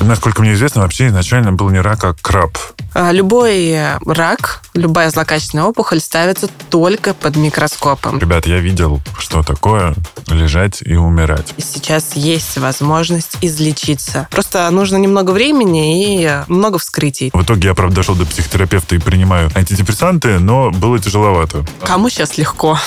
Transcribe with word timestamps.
Насколько 0.00 0.42
мне 0.42 0.52
известно, 0.54 0.82
вообще 0.82 1.08
изначально 1.08 1.52
был 1.52 1.70
не 1.70 1.80
рак, 1.80 2.04
а 2.04 2.14
краб. 2.14 2.58
А, 2.94 3.12
любой 3.12 3.76
рак, 4.06 4.62
любая 4.74 5.10
злокачественная 5.10 5.64
опухоль 5.64 6.00
ставится 6.00 6.48
только 6.70 7.12
под 7.14 7.36
микроскопом. 7.36 8.18
Ребят, 8.18 8.46
я 8.46 8.58
видел, 8.58 9.00
что 9.18 9.42
такое 9.42 9.94
лежать 10.28 10.82
и 10.82 10.94
умирать. 10.94 11.54
Сейчас 11.58 12.14
есть 12.14 12.56
возможность 12.58 13.36
излечиться. 13.42 14.28
Просто 14.30 14.68
нужно 14.70 14.96
немного 14.96 15.32
времени 15.32 16.22
и 16.22 16.42
много 16.48 16.78
вскрытий. 16.78 17.30
В 17.32 17.42
итоге 17.42 17.68
я, 17.68 17.74
правда, 17.74 17.96
дошел 17.96 18.14
до 18.14 18.24
психотерапевта 18.24 18.94
и 18.94 18.98
принимаю 18.98 19.50
антидепрессанты, 19.54 20.38
но 20.38 20.70
было 20.70 20.98
тяжеловато. 20.98 21.64
Кому 21.84 22.08
сейчас 22.08 22.38
легко? 22.38 22.78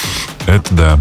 Это 0.47 0.73
да. 0.73 0.99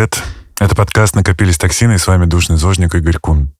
Привет! 0.00 0.22
Это 0.58 0.74
подкаст 0.74 1.14
«Накопились 1.14 1.58
токсины» 1.58 1.96
и 1.96 1.98
с 1.98 2.06
вами 2.06 2.24
душный 2.24 2.56
зожник 2.56 2.94
Игорь 2.94 3.18
Кун. 3.18 3.52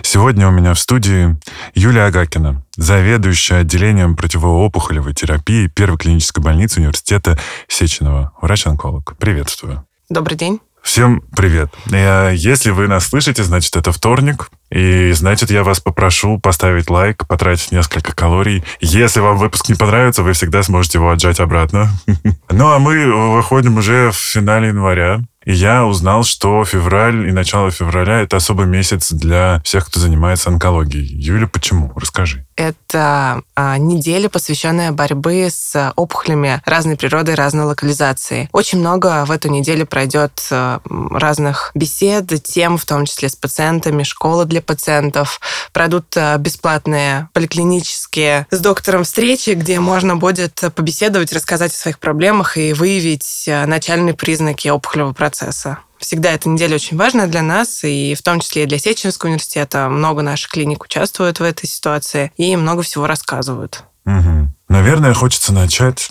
Сегодня 0.00 0.48
у 0.48 0.50
меня 0.50 0.72
в 0.72 0.78
студии 0.78 1.36
Юлия 1.74 2.04
Агакина, 2.04 2.64
заведующая 2.78 3.58
отделением 3.58 4.16
противоопухолевой 4.16 5.12
терапии 5.12 5.66
первой 5.66 5.98
клинической 5.98 6.42
больницы 6.42 6.80
университета 6.80 7.38
Сеченова, 7.68 8.32
врач-онколог. 8.40 9.18
Приветствую. 9.18 9.84
Добрый 10.08 10.38
день. 10.38 10.60
Всем 10.80 11.22
привет. 11.36 11.70
Если 11.90 12.70
вы 12.70 12.88
нас 12.88 13.08
слышите, 13.08 13.44
значит, 13.44 13.76
это 13.76 13.92
вторник. 13.92 14.48
И, 14.72 15.12
значит, 15.12 15.50
я 15.50 15.64
вас 15.64 15.80
попрошу 15.80 16.38
поставить 16.38 16.88
лайк, 16.88 17.26
потратить 17.26 17.72
несколько 17.72 18.14
калорий. 18.14 18.64
Если 18.80 19.20
вам 19.20 19.36
выпуск 19.36 19.68
не 19.68 19.74
понравится, 19.74 20.22
вы 20.22 20.32
всегда 20.32 20.62
сможете 20.62 20.98
его 20.98 21.10
отжать 21.10 21.40
обратно. 21.40 21.90
Ну, 22.54 22.70
а 22.70 22.78
мы 22.78 23.32
выходим 23.32 23.78
уже 23.78 24.10
в 24.10 24.16
финале 24.16 24.68
января. 24.68 25.22
И 25.44 25.52
я 25.52 25.84
узнал, 25.84 26.22
что 26.22 26.64
февраль 26.64 27.28
и 27.28 27.32
начало 27.32 27.70
февраля— 27.70 28.20
это 28.22 28.36
особый 28.36 28.66
месяц 28.66 29.10
для 29.10 29.60
всех, 29.64 29.86
кто 29.86 29.98
занимается 29.98 30.50
онкологией. 30.50 31.06
Юля, 31.06 31.46
почему? 31.46 31.92
Расскажи. 31.96 32.46
Это 32.56 33.42
а, 33.56 33.78
неделя, 33.78 34.28
посвященная 34.28 34.92
борьбе 34.92 35.50
с 35.50 35.92
опухолями 35.96 36.60
разной 36.64 36.96
природы 36.96 37.34
разной 37.34 37.64
локализации. 37.64 38.48
Очень 38.52 38.78
много 38.78 39.24
в 39.24 39.30
эту 39.30 39.48
неделю 39.48 39.86
пройдет 39.86 40.46
а, 40.50 40.80
разных 41.10 41.72
бесед, 41.74 42.42
тем, 42.44 42.78
в 42.78 42.84
том 42.84 43.06
числе 43.06 43.28
с 43.28 43.34
пациентами, 43.34 44.04
школы 44.04 44.44
для 44.44 44.61
пациентов. 44.62 45.40
Пройдут 45.72 46.16
а, 46.16 46.36
бесплатные 46.38 47.28
поликлинические 47.32 48.46
с 48.50 48.58
доктором 48.60 49.04
встречи, 49.04 49.50
где 49.50 49.80
можно 49.80 50.16
будет 50.16 50.60
побеседовать, 50.74 51.32
рассказать 51.32 51.72
о 51.72 51.76
своих 51.76 51.98
проблемах 51.98 52.56
и 52.56 52.72
выявить 52.72 53.46
а, 53.48 53.66
начальные 53.66 54.14
признаки 54.14 54.68
опухолевого 54.68 55.12
процесса 55.12 55.78
всегда 56.02 56.32
эта 56.32 56.48
неделя 56.48 56.74
очень 56.74 56.96
важная 56.96 57.26
для 57.26 57.42
нас, 57.42 57.84
и 57.84 58.14
в 58.14 58.22
том 58.22 58.40
числе 58.40 58.64
и 58.64 58.66
для 58.66 58.78
Сеченского 58.78 59.28
университета. 59.28 59.88
Много 59.88 60.22
наших 60.22 60.50
клиник 60.50 60.82
участвуют 60.84 61.40
в 61.40 61.44
этой 61.44 61.66
ситуации 61.66 62.32
и 62.36 62.56
много 62.56 62.82
всего 62.82 63.06
рассказывают. 63.06 63.84
Угу. 64.04 64.48
Наверное, 64.68 65.14
хочется 65.14 65.52
начать 65.52 66.10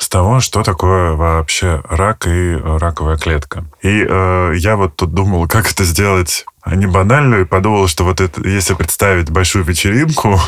с 0.00 0.08
того, 0.08 0.40
что 0.40 0.62
такое 0.62 1.12
вообще 1.12 1.82
рак 1.88 2.26
и 2.26 2.54
раковая 2.54 3.18
клетка. 3.18 3.66
И 3.82 4.04
э, 4.08 4.54
я 4.56 4.76
вот 4.76 4.96
тут 4.96 5.12
думал, 5.12 5.46
как 5.46 5.70
это 5.70 5.84
сделать 5.84 6.46
не 6.66 6.86
банально, 6.86 7.36
и 7.36 7.44
подумал, 7.44 7.88
что 7.88 8.04
вот 8.04 8.20
это, 8.20 8.46
если 8.46 8.74
представить 8.74 9.30
большую 9.30 9.64
вечеринку, 9.64 10.40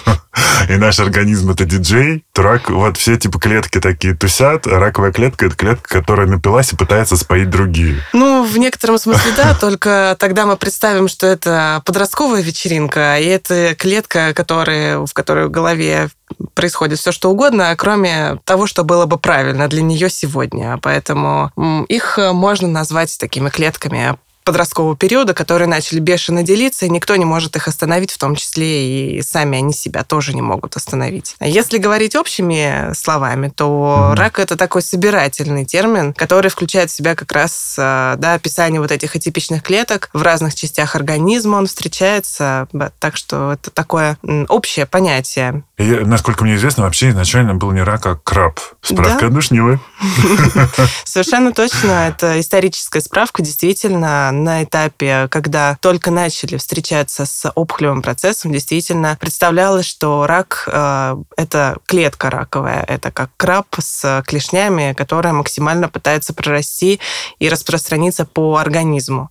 и 0.68 0.76
наш 0.76 1.00
организм 1.00 1.50
это 1.50 1.64
диджей, 1.64 2.24
то 2.32 2.42
рак, 2.42 2.70
вот 2.70 2.96
все 2.96 3.16
типа 3.16 3.38
клетки 3.38 3.80
такие 3.80 4.14
тусят, 4.14 4.66
а 4.66 4.78
раковая 4.78 5.12
клетка 5.12 5.46
это 5.46 5.56
клетка, 5.56 5.88
которая 5.88 6.26
напилась 6.26 6.72
и 6.72 6.76
пытается 6.76 7.16
споить 7.16 7.50
другие. 7.50 8.00
Ну, 8.12 8.44
в 8.44 8.56
некотором 8.58 8.98
смысле 8.98 9.32
да, 9.36 9.54
только 9.60 10.16
тогда 10.18 10.46
мы 10.46 10.56
представим, 10.56 11.08
что 11.08 11.26
это 11.26 11.82
подростковая 11.84 12.42
вечеринка, 12.42 13.18
и 13.18 13.26
это 13.26 13.74
клетка, 13.76 14.32
которая, 14.34 14.98
в 15.00 15.12
которой 15.12 15.46
в 15.46 15.50
голове 15.50 16.10
происходит 16.54 16.98
все 16.98 17.10
что 17.12 17.30
угодно, 17.30 17.74
кроме 17.76 18.38
того, 18.44 18.66
что 18.66 18.84
было 18.84 19.06
бы 19.06 19.18
правильно 19.18 19.68
для 19.68 19.82
нее 19.82 20.08
сегодня. 20.08 20.78
Поэтому 20.82 21.50
их 21.88 22.18
можно 22.18 22.68
назвать 22.68 23.16
такими 23.18 23.48
клетками 23.48 24.16
подросткового 24.44 24.96
периода, 24.96 25.34
которые 25.34 25.68
начали 25.68 26.00
бешено 26.00 26.42
делиться, 26.42 26.86
и 26.86 26.90
никто 26.90 27.16
не 27.16 27.24
может 27.24 27.56
их 27.56 27.68
остановить, 27.68 28.10
в 28.10 28.18
том 28.18 28.36
числе 28.36 29.18
и 29.18 29.22
сами 29.22 29.58
они 29.58 29.72
себя 29.72 30.04
тоже 30.04 30.34
не 30.34 30.42
могут 30.42 30.76
остановить. 30.76 31.36
Если 31.40 31.78
говорить 31.78 32.16
общими 32.16 32.92
словами, 32.94 33.48
то 33.48 34.10
mm-hmm. 34.10 34.14
рак 34.16 34.38
это 34.38 34.56
такой 34.56 34.82
собирательный 34.82 35.64
термин, 35.64 36.14
который 36.14 36.50
включает 36.50 36.90
в 36.90 36.94
себя 36.94 37.14
как 37.14 37.32
раз 37.32 37.76
а, 37.78 38.16
да, 38.16 38.34
описание 38.34 38.80
вот 38.80 38.90
этих 38.90 39.16
атипичных 39.16 39.62
клеток 39.62 40.10
в 40.12 40.22
разных 40.22 40.54
частях 40.54 40.96
организма. 40.96 41.56
Он 41.56 41.66
встречается, 41.66 42.68
так 42.98 43.16
что 43.16 43.52
это 43.52 43.70
такое 43.70 44.18
общее 44.48 44.86
понятие. 44.86 45.62
И, 45.78 45.82
насколько 45.82 46.44
мне 46.44 46.56
известно, 46.56 46.84
вообще 46.84 47.10
изначально 47.10 47.54
был 47.54 47.70
не 47.72 47.82
рак, 47.82 48.06
а 48.06 48.16
краб. 48.16 48.60
Справка 48.82 49.28
да? 49.28 49.34
душнивая. 49.34 49.80
Совершенно 51.04 51.52
точно. 51.52 52.08
Это 52.08 52.40
историческая 52.40 53.00
справка. 53.00 53.42
Действительно, 53.42 54.29
на 54.32 54.64
этапе, 54.64 55.28
когда 55.30 55.76
только 55.80 56.10
начали 56.10 56.56
встречаться 56.56 57.26
с 57.26 57.50
опухолевым 57.54 58.02
процессом, 58.02 58.52
действительно 58.52 59.16
представлялось, 59.20 59.86
что 59.86 60.26
рак 60.26 60.68
э,– 60.70 61.16
это 61.36 61.78
клетка 61.86 62.30
раковая, 62.30 62.84
это 62.86 63.10
как 63.10 63.30
краб 63.36 63.66
с 63.78 64.22
клешнями, 64.26 64.94
которая 64.96 65.32
максимально 65.32 65.88
пытается 65.88 66.34
прорасти 66.34 67.00
и 67.38 67.48
распространиться 67.48 68.24
по 68.24 68.56
организму. 68.56 69.30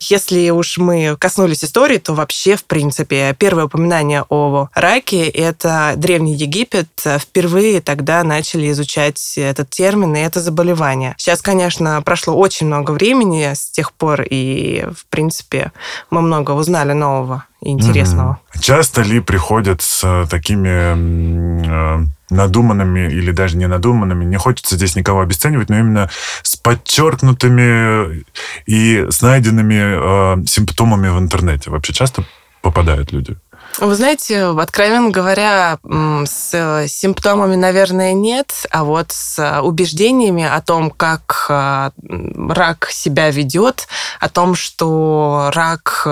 Если 0.00 0.50
уж 0.50 0.78
мы 0.78 1.16
коснулись 1.18 1.64
истории, 1.64 1.98
то 1.98 2.14
вообще, 2.14 2.56
в 2.56 2.64
принципе, 2.64 3.34
первое 3.38 3.64
упоминание 3.64 4.24
о 4.28 4.68
раке– 4.74 5.28
это 5.28 5.94
Древний 5.96 6.34
Египет. 6.34 6.88
Впервые 7.18 7.80
тогда 7.80 8.22
начали 8.24 8.70
изучать 8.70 9.34
этот 9.36 9.70
термин 9.70 10.14
и 10.16 10.20
это 10.20 10.40
заболевание. 10.40 11.14
Сейчас, 11.18 11.42
конечно, 11.42 12.00
прошло 12.02 12.36
очень 12.36 12.66
много 12.66 12.92
времени 12.92 13.52
с 13.54 13.70
тех 13.70 13.92
пор, 13.92 14.22
и 14.22 14.36
и, 14.38 14.84
в 14.84 15.06
принципе, 15.06 15.72
мы 16.10 16.22
много 16.22 16.52
узнали 16.52 16.92
нового 16.92 17.44
и 17.60 17.70
интересного. 17.70 18.38
Угу. 18.54 18.62
Часто 18.62 19.02
ли 19.02 19.20
приходят 19.20 19.82
с 19.82 20.02
э, 20.04 20.26
такими 20.30 21.98
э, 21.98 22.06
надуманными 22.30 23.10
или 23.10 23.32
даже 23.32 23.56
не 23.56 23.66
надуманными, 23.66 24.24
не 24.24 24.36
хочется 24.36 24.76
здесь 24.76 24.96
никого 24.96 25.20
обесценивать, 25.20 25.70
но 25.70 25.78
именно 25.78 26.10
с 26.42 26.56
подчеркнутыми 26.56 28.24
и 28.66 29.06
с 29.10 29.22
найденными 29.22 30.42
э, 30.42 30.46
симптомами 30.46 31.08
в 31.08 31.18
интернете. 31.18 31.70
Вообще 31.70 31.92
часто 31.92 32.24
попадают 32.62 33.12
люди? 33.12 33.36
Вы 33.78 33.94
знаете, 33.94 34.46
откровенно 34.46 35.10
говоря, 35.10 35.78
с 35.84 36.86
симптомами, 36.88 37.54
наверное, 37.54 38.12
нет, 38.12 38.66
а 38.70 38.82
вот 38.82 39.12
с 39.12 39.60
убеждениями 39.62 40.44
о 40.44 40.60
том, 40.60 40.90
как 40.90 41.46
а, 41.48 41.92
рак 42.02 42.88
себя 42.90 43.30
ведет, 43.30 43.86
о 44.18 44.28
том, 44.28 44.56
что 44.56 45.50
рак 45.54 46.06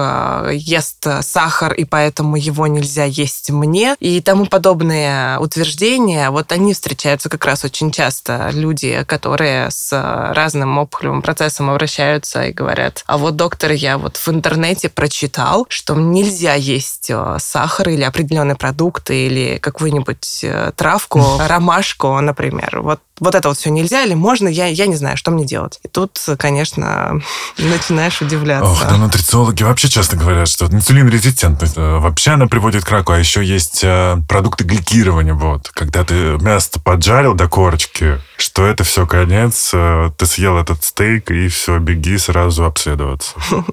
ест 0.52 1.06
сахар, 1.22 1.72
и 1.72 1.84
поэтому 1.84 2.36
его 2.36 2.68
нельзя 2.68 3.04
есть 3.04 3.50
мне, 3.50 3.96
и 3.98 4.20
тому 4.20 4.46
подобные 4.46 5.38
утверждения, 5.40 6.30
вот 6.30 6.52
они 6.52 6.72
встречаются 6.72 7.28
как 7.28 7.44
раз 7.44 7.64
очень 7.64 7.90
часто. 7.90 8.50
Люди, 8.52 9.02
которые 9.08 9.70
с 9.72 9.90
разным 10.34 10.78
опухолевым 10.78 11.22
процессом 11.22 11.70
обращаются 11.70 12.44
и 12.44 12.52
говорят, 12.52 13.02
а 13.06 13.18
вот 13.18 13.34
доктор, 13.34 13.72
я 13.72 13.98
вот 13.98 14.16
в 14.16 14.28
интернете 14.28 14.88
прочитал, 14.88 15.66
что 15.68 15.94
нельзя 15.94 16.54
есть 16.54 17.10
сахар, 17.46 17.88
или 17.88 18.02
определенные 18.02 18.56
продукты 18.56 19.26
или 19.26 19.58
какую-нибудь 19.58 20.40
э, 20.42 20.72
травку, 20.74 21.20
ромашку, 21.48 22.20
например. 22.20 22.80
Вот, 22.80 23.00
вот 23.18 23.34
это 23.34 23.48
вот 23.48 23.56
все 23.56 23.70
нельзя 23.70 24.04
или 24.04 24.14
можно, 24.14 24.48
я, 24.48 24.66
я 24.66 24.86
не 24.86 24.96
знаю, 24.96 25.16
что 25.16 25.30
мне 25.30 25.44
делать. 25.44 25.80
И 25.82 25.88
тут, 25.88 26.18
конечно, 26.38 27.20
начинаешь 27.58 28.20
удивляться. 28.20 28.70
Ох, 28.70 28.82
да 28.82 28.96
нутрициологи 28.96 29.62
вообще 29.62 29.88
часто 29.88 30.16
говорят, 30.16 30.48
что 30.48 30.66
инсулин-резистентность 30.66 31.76
э, 31.76 31.98
вообще 31.98 32.32
она 32.32 32.46
приводит 32.46 32.84
к 32.84 32.90
раку, 32.90 33.12
а 33.12 33.18
еще 33.18 33.44
есть 33.44 33.80
э, 33.82 34.16
продукты 34.28 34.64
гликирования, 34.64 35.34
вот, 35.34 35.70
когда 35.70 36.04
ты 36.04 36.36
мясо 36.38 36.80
поджарил 36.82 37.34
до 37.34 37.48
корочки, 37.48 38.20
что 38.36 38.66
это 38.66 38.84
все 38.84 39.06
конец, 39.06 39.70
э, 39.72 40.10
ты 40.16 40.26
съел 40.26 40.58
этот 40.58 40.84
стейк, 40.84 41.30
и 41.30 41.48
все, 41.48 41.78
беги 41.78 42.18
сразу 42.18 42.64
обследоваться. 42.64 43.34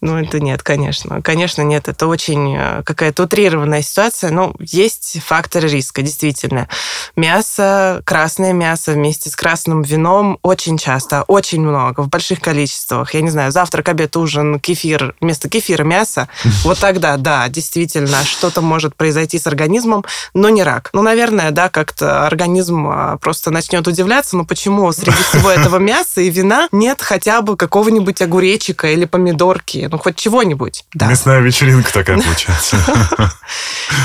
Ну, 0.00 0.18
это 0.18 0.38
нет, 0.38 0.62
конечно. 0.62 1.22
Конечно, 1.22 1.62
нет. 1.62 1.88
Это 1.88 2.06
очень 2.06 2.58
какая-то 2.84 3.22
утрированная 3.22 3.80
ситуация. 3.80 4.30
Но 4.30 4.54
есть 4.58 5.18
факторы 5.24 5.66
риска, 5.68 6.02
действительно. 6.02 6.68
Мясо, 7.16 8.02
красное 8.04 8.52
мясо 8.52 8.83
вместе 8.92 9.30
с 9.30 9.36
красным 9.36 9.82
вином 9.82 10.38
очень 10.42 10.78
часто, 10.78 11.22
очень 11.24 11.60
много, 11.60 12.00
в 12.00 12.08
больших 12.08 12.40
количествах. 12.40 13.14
Я 13.14 13.20
не 13.20 13.30
знаю, 13.30 13.52
завтрак, 13.52 13.88
обед, 13.88 14.16
ужин, 14.16 14.60
кефир, 14.60 15.14
вместо 15.20 15.48
кефира 15.48 15.84
мясо. 15.84 16.28
Вот 16.64 16.78
тогда, 16.78 17.16
да, 17.16 17.48
действительно, 17.48 18.24
что-то 18.24 18.62
может 18.62 18.96
произойти 18.96 19.38
с 19.38 19.46
организмом, 19.46 20.04
но 20.32 20.48
не 20.48 20.62
рак. 20.62 20.90
Ну, 20.92 21.02
наверное, 21.02 21.50
да, 21.50 21.68
как-то 21.68 22.26
организм 22.26 22.86
а, 22.86 23.16
просто 23.18 23.50
начнет 23.50 23.86
удивляться, 23.86 24.36
ну 24.36 24.46
почему 24.46 24.90
среди 24.92 25.22
всего 25.22 25.50
этого 25.58 25.76
мяса 25.76 26.20
и 26.20 26.30
вина 26.30 26.68
нет 26.72 27.02
хотя 27.02 27.42
бы 27.42 27.56
какого-нибудь 27.56 28.20
огуречика 28.22 28.88
или 28.88 29.04
помидорки, 29.04 29.88
ну 29.90 29.98
хоть 29.98 30.16
чего-нибудь. 30.16 30.84
Да. 30.94 31.06
Мясная 31.06 31.40
вечеринка 31.40 31.92
такая 31.92 32.20
получается. 32.20 32.76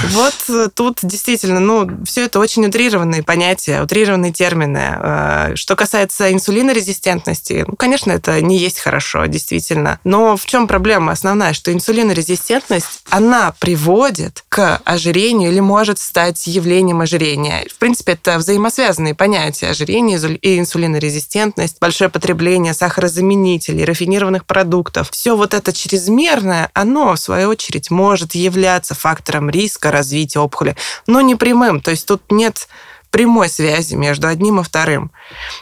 Вот 0.09 0.73
тут 0.75 0.99
действительно, 1.03 1.59
ну, 1.59 1.89
все 2.05 2.25
это 2.25 2.39
очень 2.39 2.65
утрированные 2.65 3.23
понятия, 3.23 3.81
утрированные 3.81 4.31
термины. 4.31 4.68
Э, 4.77 5.55
что 5.55 5.75
касается 5.75 6.31
инсулинорезистентности, 6.31 7.63
ну, 7.67 7.75
конечно, 7.75 8.11
это 8.11 8.41
не 8.41 8.57
есть 8.57 8.79
хорошо, 8.79 9.25
действительно. 9.25 9.99
Но 10.03 10.37
в 10.37 10.45
чем 10.45 10.67
проблема 10.67 11.13
основная, 11.13 11.53
что 11.53 11.73
инсулинорезистентность, 11.73 13.03
она 13.09 13.53
приводит 13.59 14.43
к 14.49 14.81
ожирению 14.85 15.51
или 15.51 15.59
может 15.59 15.99
стать 15.99 16.47
явлением 16.47 17.01
ожирения. 17.01 17.65
В 17.73 17.77
принципе, 17.77 18.13
это 18.13 18.37
взаимосвязанные 18.37 19.15
понятия 19.15 19.67
ожирение 19.67 20.19
и 20.41 20.59
инсулинорезистентность, 20.59 21.77
большое 21.79 22.09
потребление 22.09 22.73
сахарозаменителей, 22.73 23.85
рафинированных 23.85 24.45
продуктов. 24.45 25.09
Все 25.11 25.35
вот 25.35 25.53
это 25.53 25.73
чрезмерное, 25.73 26.69
оно, 26.73 27.13
в 27.13 27.19
свою 27.19 27.49
очередь, 27.49 27.91
может 27.91 28.35
являться 28.35 28.95
фактором 28.95 29.49
риска 29.49 29.91
развития 29.91 30.39
опухоли, 30.39 30.75
но 31.07 31.21
не 31.21 31.35
прямым. 31.35 31.81
То 31.81 31.91
есть 31.91 32.05
тут 32.05 32.31
нет 32.31 32.67
прямой 33.11 33.49
связи 33.49 33.95
между 33.95 34.27
одним 34.27 34.59
и 34.59 34.63
вторым. 34.63 35.11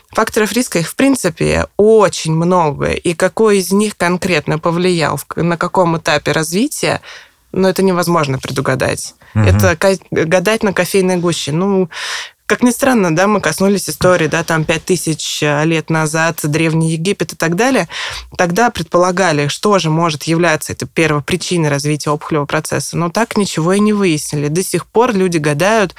Факторов 0.10 0.52
риска 0.52 0.80
их, 0.80 0.90
в 0.90 0.96
принципе, 0.96 1.68
очень 1.78 2.34
много. 2.34 2.92
И 2.92 3.14
какой 3.14 3.60
из 3.60 3.72
них 3.72 3.96
конкретно 3.98 4.60
повлиял, 4.60 5.20
на 5.36 5.58
каком 5.58 5.98
этапе 5.98 6.32
развития, 6.32 7.02
но 7.52 7.70
это 7.70 7.84
невозможно 7.84 8.40
предугадать. 8.40 9.16
Угу. 9.34 9.44
Это 9.44 9.78
гадать 10.12 10.64
на 10.64 10.74
кофейной 10.74 11.18
гуще. 11.18 11.52
Ну, 11.52 11.90
как 12.48 12.64
ни 12.64 12.72
странно, 12.72 13.14
да, 13.14 13.28
мы 13.28 13.42
коснулись 13.42 13.90
истории, 13.90 14.28
да, 14.28 14.42
там, 14.44 14.64
пять 14.64 14.86
тысяч 14.86 15.44
э, 15.44 15.66
лет 15.66 15.90
назад, 15.90 16.40
Древний 16.44 16.94
Египет 16.94 17.34
и 17.34 17.36
так 17.36 17.58
далее. 17.58 17.90
Тогда 18.38 18.70
предполагали, 18.70 19.50
что 19.50 19.78
же 19.80 19.90
может 19.90 20.24
являться 20.24 20.72
это 20.72 20.88
первопричиной 20.88 21.70
развития 21.70 22.10
опухолевого 22.10 22.48
процесса. 22.48 22.96
Но 22.96 23.10
так 23.10 23.36
ничего 23.36 23.74
и 23.74 23.82
не 23.82 23.92
выяснили. 23.92 24.48
До 24.48 24.64
сих 24.64 24.86
пор 24.88 25.14
люди 25.14 25.38
гадают. 25.38 25.94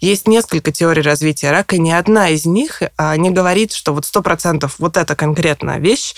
Есть 0.00 0.28
несколько 0.28 0.72
теорий 0.72 1.02
развития 1.02 1.50
рака, 1.50 1.76
и 1.76 1.80
ни 1.80 1.90
одна 1.90 2.28
из 2.28 2.44
них 2.44 2.82
а, 2.98 3.16
не 3.16 3.30
говорит, 3.30 3.72
что 3.72 3.94
вот 3.94 4.04
сто 4.04 4.20
процентов 4.20 4.74
вот 4.78 4.98
эта 4.98 5.16
конкретная 5.16 5.78
вещь 5.78 6.14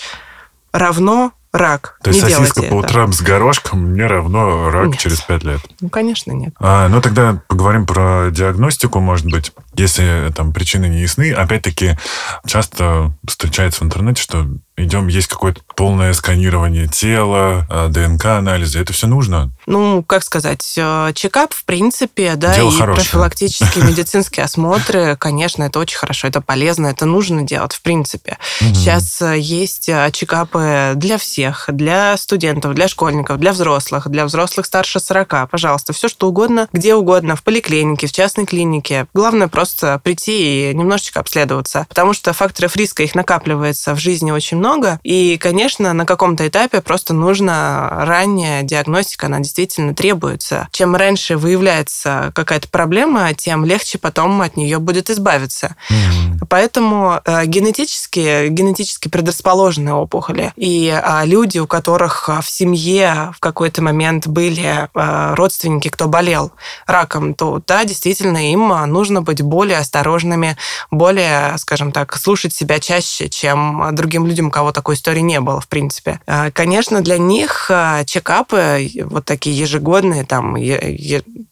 равно 0.73 1.31
рак. 1.53 1.97
То 2.03 2.11
есть 2.11 2.23
не 2.23 2.29
сосиска 2.29 2.63
по 2.63 2.75
утрам 2.75 3.13
с 3.13 3.21
горошком 3.21 3.93
не 3.93 4.03
равно 4.03 4.69
рак 4.69 4.87
нет. 4.87 4.99
через 4.99 5.21
пять 5.21 5.43
лет? 5.43 5.61
Ну, 5.79 5.89
конечно, 5.89 6.31
нет. 6.31 6.53
А, 6.59 6.87
ну, 6.87 7.01
тогда 7.01 7.41
поговорим 7.47 7.85
про 7.85 8.29
диагностику, 8.31 8.99
может 8.99 9.25
быть. 9.25 9.53
Если 9.77 10.31
там 10.35 10.51
причины 10.53 10.87
не 10.87 11.01
ясны, 11.01 11.31
опять-таки 11.31 11.97
часто 12.45 13.13
встречается 13.25 13.81
в 13.81 13.83
интернете, 13.83 14.21
что 14.21 14.47
идем, 14.77 15.07
есть 15.07 15.27
какое-то 15.27 15.61
полное 15.75 16.13
сканирование 16.13 16.87
тела, 16.87 17.65
а, 17.69 17.87
ДНК-анализы. 17.89 18.79
Это 18.79 18.93
все 18.93 19.07
нужно? 19.07 19.51
Ну, 19.65 20.03
как 20.03 20.23
сказать, 20.23 20.73
э, 20.77 21.11
чекап, 21.15 21.53
в 21.53 21.65
принципе, 21.65 22.35
да, 22.35 22.55
Дело 22.55 22.71
и 22.71 22.77
хорошее. 22.77 23.03
профилактические 23.03 23.83
медицинские 23.87 24.45
осмотры, 24.45 25.15
конечно, 25.17 25.63
это 25.63 25.79
очень 25.79 25.97
хорошо, 25.97 26.27
это 26.27 26.41
полезно, 26.41 26.87
это 26.87 27.05
нужно 27.05 27.41
делать, 27.41 27.73
в 27.73 27.81
принципе. 27.81 28.37
Сейчас 28.59 29.21
э, 29.21 29.39
есть 29.39 29.89
э, 29.89 30.09
чекапы 30.13 30.93
для 30.95 31.17
всех, 31.17 31.69
для 31.73 32.15
студентов, 32.17 32.75
для 32.75 32.87
школьников, 32.87 33.39
для 33.39 33.53
взрослых, 33.53 34.07
для 34.09 34.25
взрослых 34.25 34.65
старше 34.67 34.99
40. 34.99 35.49
Пожалуйста, 35.49 35.93
все 35.93 36.07
что 36.07 36.27
угодно, 36.27 36.67
где 36.71 36.93
угодно, 36.93 37.35
в 37.35 37.43
поликлинике, 37.43 38.07
в 38.07 38.11
частной 38.11 38.45
клинике. 38.45 39.07
Главное 39.13 39.47
просто 39.47 39.66
прийти 40.03 40.71
и 40.71 40.73
немножечко 40.73 41.19
обследоваться, 41.19 41.85
потому 41.89 42.13
что 42.13 42.33
факторов 42.33 42.75
риска 42.75 43.03
их 43.03 43.15
накапливается 43.15 43.93
в 43.93 43.99
жизни 43.99 44.31
очень 44.31 44.57
много, 44.57 44.77
много. 44.77 44.99
И, 45.03 45.37
конечно, 45.37 45.93
на 45.93 46.05
каком-то 46.05 46.47
этапе 46.47 46.81
просто 46.81 47.13
нужно 47.13 47.89
ранняя 47.91 48.63
диагностика, 48.63 49.27
она 49.27 49.39
действительно 49.39 49.93
требуется. 49.93 50.67
Чем 50.71 50.95
раньше 50.95 51.37
выявляется 51.37 52.31
какая-то 52.35 52.67
проблема, 52.69 53.33
тем 53.33 53.65
легче 53.65 53.97
потом 53.97 54.41
от 54.41 54.57
нее 54.57 54.79
будет 54.79 55.09
избавиться. 55.09 55.75
Mm-hmm. 55.89 56.45
Поэтому 56.49 57.19
э, 57.25 57.45
генетически, 57.45 58.47
генетически 58.49 59.07
предрасположенные 59.07 59.93
опухоли 59.93 60.53
и 60.55 60.87
э, 60.87 61.25
люди, 61.25 61.59
у 61.59 61.67
которых 61.67 62.29
в 62.29 62.49
семье 62.49 63.31
в 63.35 63.39
какой-то 63.39 63.81
момент 63.81 64.27
были 64.27 64.87
э, 64.93 65.33
родственники, 65.35 65.89
кто 65.89 66.07
болел 66.07 66.51
раком, 66.85 67.33
то 67.33 67.61
да, 67.65 67.85
действительно, 67.85 68.51
им 68.51 68.67
нужно 68.91 69.21
быть 69.21 69.41
более 69.41 69.56
осторожными, 69.65 70.57
более, 70.91 71.57
скажем 71.57 71.91
так, 71.91 72.15
слушать 72.17 72.53
себя 72.53 72.79
чаще, 72.79 73.29
чем 73.29 73.89
другим 73.93 74.25
людям, 74.25 74.51
кого 74.51 74.71
такой 74.71 74.95
истории 74.95 75.21
не 75.21 75.39
было, 75.39 75.59
в 75.59 75.67
принципе. 75.67 76.19
А, 76.27 76.51
конечно, 76.51 77.01
для 77.01 77.17
них 77.17 77.69
а, 77.69 78.03
чекапы, 78.05 78.89
вот 79.05 79.25
такие 79.25 79.57
ежегодные, 79.57 80.25
там, 80.25 80.55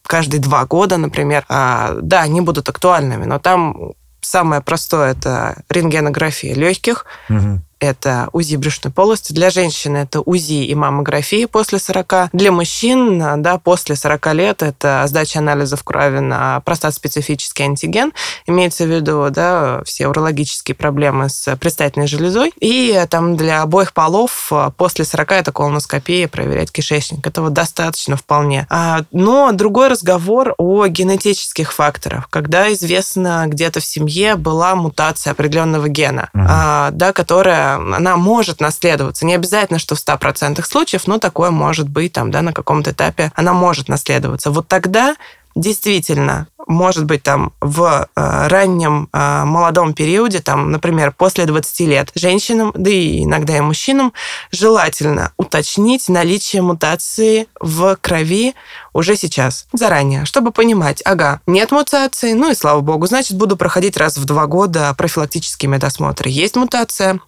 каждые 0.04 0.42
два 0.42 0.66
года, 0.66 0.98
например, 0.98 1.46
а, 1.50 1.98
да, 2.02 2.22
они 2.22 2.42
будут 2.42 2.70
актуальными, 2.70 3.26
но 3.26 3.40
там 3.40 3.94
самое 4.22 4.62
простое 4.62 5.12
это 5.12 5.64
рентгенография 5.70 6.56
легких, 6.56 7.06
угу 7.30 7.62
это 7.80 8.30
УЗИ 8.32 8.56
брюшной 8.56 8.92
полости. 8.92 9.34
Для 9.34 9.50
женщин 9.50 9.96
это 9.96 10.22
УЗИ 10.22 10.66
и 10.66 10.76
маммография 10.76 11.48
после 11.48 11.80
40. 11.80 12.30
Для 12.34 12.52
мужчин, 12.52 13.42
да, 13.42 13.58
после 13.58 13.96
40 13.96 14.34
лет 14.34 14.64
это 14.64 15.04
сдача 15.08 15.40
анализов 15.40 15.84
крови 15.84 16.20
на 16.20 16.62
простат-специфический 16.62 17.64
антиген. 17.64 18.14
Имеется 18.48 18.86
в 18.86 18.88
виду, 18.90 19.28
да, 19.30 19.82
все 19.86 20.08
урологические 20.08 20.76
проблемы 20.76 21.30
с 21.30 21.56
предстательной 21.58 22.08
железой. 22.08 22.54
И 22.60 23.06
там 23.10 23.36
для 23.36 23.62
обоих 23.62 23.94
полов 23.94 24.52
после 24.78 25.06
40 25.06 25.32
это 25.32 25.52
колоноскопия, 25.52 26.28
проверять 26.28 26.72
кишечник. 26.72 27.26
Этого 27.26 27.50
достаточно 27.50 28.16
вполне. 28.16 28.68
А, 28.70 29.02
но 29.12 29.52
другой 29.52 29.90
разговор 29.90 30.54
о 30.58 30.88
генетических 30.88 31.74
факторах. 31.74 32.30
Когда 32.30 32.72
известно, 32.74 33.46
где-то 33.48 33.80
в 33.80 33.86
семье 33.86 34.36
была 34.36 34.76
мутация 34.76 35.32
определенного 35.32 35.90
гена, 35.90 36.30
угу. 36.34 36.44
да, 36.44 37.12
которая 37.14 37.65
она 37.74 38.16
может 38.16 38.62
наследоваться. 38.62 39.26
Не 39.26 39.36
обязательно, 39.36 39.80
что 39.80 39.96
в 39.96 40.00
100% 40.00 40.64
случаев, 40.64 41.08
но 41.08 41.18
такое 41.18 41.50
может 41.50 41.90
быть 41.90 42.14
там, 42.14 42.32
да, 42.32 42.42
на 42.42 42.54
каком-то 42.54 42.92
этапе 42.92 43.32
она 43.36 43.54
может 43.54 43.90
наследоваться. 43.90 44.52
Вот 44.52 44.68
тогда 44.68 45.16
действительно 45.56 46.48
может 46.68 47.06
быть 47.06 47.24
там 47.24 47.54
в 47.62 48.08
э, 48.16 48.48
раннем 48.48 49.10
э, 49.12 49.44
молодом 49.46 49.94
периоде, 49.94 50.40
там, 50.40 50.72
например, 50.72 51.14
после 51.18 51.46
20 51.46 51.80
лет, 51.82 52.12
женщинам, 52.16 52.72
да 52.76 52.90
и 52.90 53.24
иногда 53.24 53.58
и 53.58 53.62
мужчинам, 53.62 54.14
желательно 54.52 55.32
уточнить 55.38 56.10
наличие 56.10 56.62
мутации 56.62 57.48
в 57.60 57.98
крови 58.02 58.56
уже 58.94 59.18
сейчас, 59.18 59.68
заранее, 59.74 60.26
чтобы 60.26 60.52
понимать, 60.52 61.02
ага, 61.04 61.42
нет 61.48 61.72
мутации, 61.72 62.34
ну 62.34 62.52
и 62.52 62.56
слава 62.56 62.80
богу, 62.80 63.08
значит, 63.08 63.38
буду 63.38 63.58
проходить 63.58 63.98
раз 63.98 64.18
в 64.18 64.26
два 64.26 64.48
года 64.48 64.94
профилактические 64.98 65.70
медосмотры. 65.70 66.30
Есть 66.30 66.56
мутация, 66.56 67.20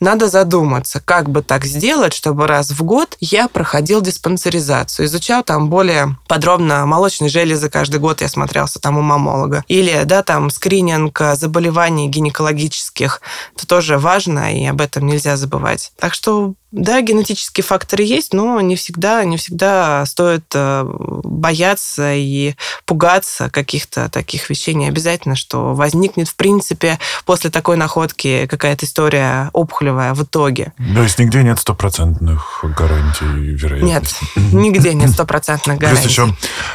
надо 0.00 0.28
задуматься, 0.28 1.00
как 1.00 1.30
бы 1.30 1.42
так 1.42 1.64
сделать, 1.64 2.12
чтобы 2.12 2.46
раз 2.46 2.70
в 2.70 2.82
год 2.82 3.16
я 3.20 3.48
проходил 3.48 4.00
диспансеризацию, 4.00 5.06
изучал 5.06 5.44
там 5.44 5.68
более 5.70 6.16
подробно 6.26 6.84
молочные 6.86 7.28
железы 7.28 7.70
каждый 7.70 8.00
год, 8.00 8.20
я 8.20 8.28
смотрелся 8.28 8.80
там 8.82 8.98
у 8.98 9.00
мамолога. 9.00 9.64
Или, 9.68 10.02
да, 10.04 10.22
там 10.22 10.50
скрининг 10.50 11.18
заболеваний 11.34 12.08
гинекологических. 12.08 13.22
Это 13.56 13.66
тоже 13.66 13.98
важно, 13.98 14.54
и 14.54 14.66
об 14.66 14.80
этом 14.80 15.06
нельзя 15.06 15.36
забывать. 15.36 15.92
Так 15.98 16.12
что 16.12 16.54
да, 16.72 17.02
генетические 17.02 17.62
факторы 17.62 18.02
есть, 18.02 18.32
но 18.32 18.60
не 18.62 18.76
всегда, 18.76 19.24
не 19.24 19.36
всегда 19.36 20.04
стоит 20.06 20.44
э, 20.54 20.84
бояться 21.22 22.14
и 22.14 22.54
пугаться 22.86 23.50
каких-то 23.50 24.08
таких 24.08 24.48
вещей. 24.48 24.74
Не 24.74 24.88
обязательно, 24.88 25.36
что 25.36 25.74
возникнет, 25.74 26.28
в 26.28 26.34
принципе, 26.34 26.98
после 27.26 27.50
такой 27.50 27.76
находки 27.76 28.46
какая-то 28.46 28.86
история 28.86 29.50
опухолевая 29.52 30.14
в 30.14 30.22
итоге. 30.22 30.72
То 30.94 31.02
есть 31.02 31.18
нигде 31.18 31.42
нет 31.42 31.58
стопроцентных 31.58 32.64
гарантий 32.76 33.26
вероятности? 33.26 34.24
Нет, 34.34 34.52
нигде 34.52 34.94
нет 34.94 35.10
стопроцентных 35.10 35.76
гарантий. 35.76 36.02
Плюс 36.02 36.10
еще 36.10 36.34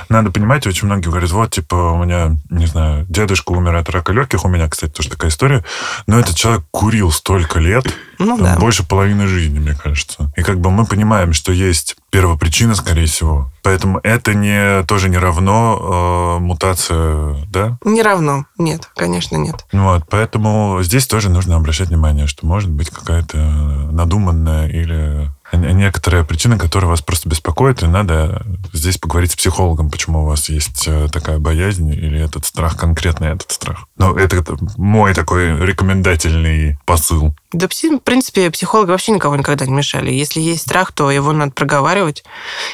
надо 0.09 0.29
понимать, 0.29 0.67
очень 0.67 0.85
многие 0.85 1.09
говорят, 1.09 1.31
вот, 1.31 1.49
типа, 1.49 1.73
у 1.75 2.03
меня, 2.03 2.37
не 2.51 2.67
знаю, 2.67 3.07
дедушка 3.09 3.51
умер 3.51 3.75
от 3.75 3.89
рака 3.89 4.13
легких, 4.13 4.45
у 4.45 4.47
меня, 4.47 4.69
кстати, 4.69 4.91
тоже 4.91 5.09
такая 5.09 5.31
история, 5.31 5.65
но 6.05 6.19
этот 6.19 6.35
человек 6.35 6.63
курил 6.69 7.11
столько 7.11 7.59
лет, 7.59 7.85
Ну 8.19 8.37
там, 8.37 8.45
да. 8.45 8.55
больше 8.59 8.85
половины 8.87 9.25
жизни, 9.25 9.57
мне 9.57 9.71
кажется. 9.71 9.86
И 10.35 10.41
как 10.43 10.59
бы 10.59 10.71
мы 10.71 10.85
понимаем, 10.85 11.33
что 11.33 11.51
есть 11.51 11.95
первопричина, 12.09 12.75
скорее 12.75 13.05
всего. 13.05 13.51
Поэтому 13.63 13.99
это 14.03 14.33
не, 14.33 14.83
тоже 14.83 15.09
не 15.09 15.17
равно 15.17 16.37
э, 16.37 16.41
мутация, 16.41 17.35
да? 17.51 17.77
Не 17.83 18.01
равно. 18.01 18.45
Нет, 18.57 18.89
конечно, 18.95 19.35
нет. 19.35 19.65
Вот, 19.73 20.03
поэтому 20.09 20.79
здесь 20.81 21.05
тоже 21.05 21.29
нужно 21.29 21.57
обращать 21.57 21.89
внимание, 21.89 22.27
что 22.27 22.45
может 22.45 22.69
быть 22.69 22.89
какая-то 22.89 23.37
надуманная 23.37 24.67
или 24.67 25.29
некоторая 25.53 26.23
причина, 26.23 26.57
которая 26.57 26.89
вас 26.89 27.01
просто 27.01 27.29
беспокоит, 27.29 27.81
и 27.81 27.87
надо 27.87 28.45
здесь 28.73 28.97
поговорить 28.97 29.31
с 29.31 29.35
психологом, 29.35 29.89
почему 29.89 30.23
у 30.23 30.25
вас 30.25 30.49
есть 30.49 30.87
э, 30.87 31.07
такая 31.11 31.39
боязнь 31.39 31.89
или 31.89 32.19
этот 32.19 32.45
страх, 32.45 32.75
конкретно 32.77 33.25
этот 33.25 33.51
страх. 33.51 33.85
Но 33.97 34.17
это 34.17 34.43
мой 34.77 35.13
такой 35.13 35.57
рекомендательный 35.65 36.77
посыл. 36.85 37.33
Да, 37.53 37.67
в 37.69 37.99
принципе, 37.99 38.51
психологи 38.51 38.89
вообще 38.89 39.13
никого 39.13 39.37
никогда 39.37 39.65
не 39.65 39.71
мешали. 39.71 40.11
Если 40.11 40.41
есть 40.41 40.63
страх, 40.63 40.91
то 40.91 41.09
его 41.09 41.31
надо 41.31 41.53
проговаривать. 41.53 42.25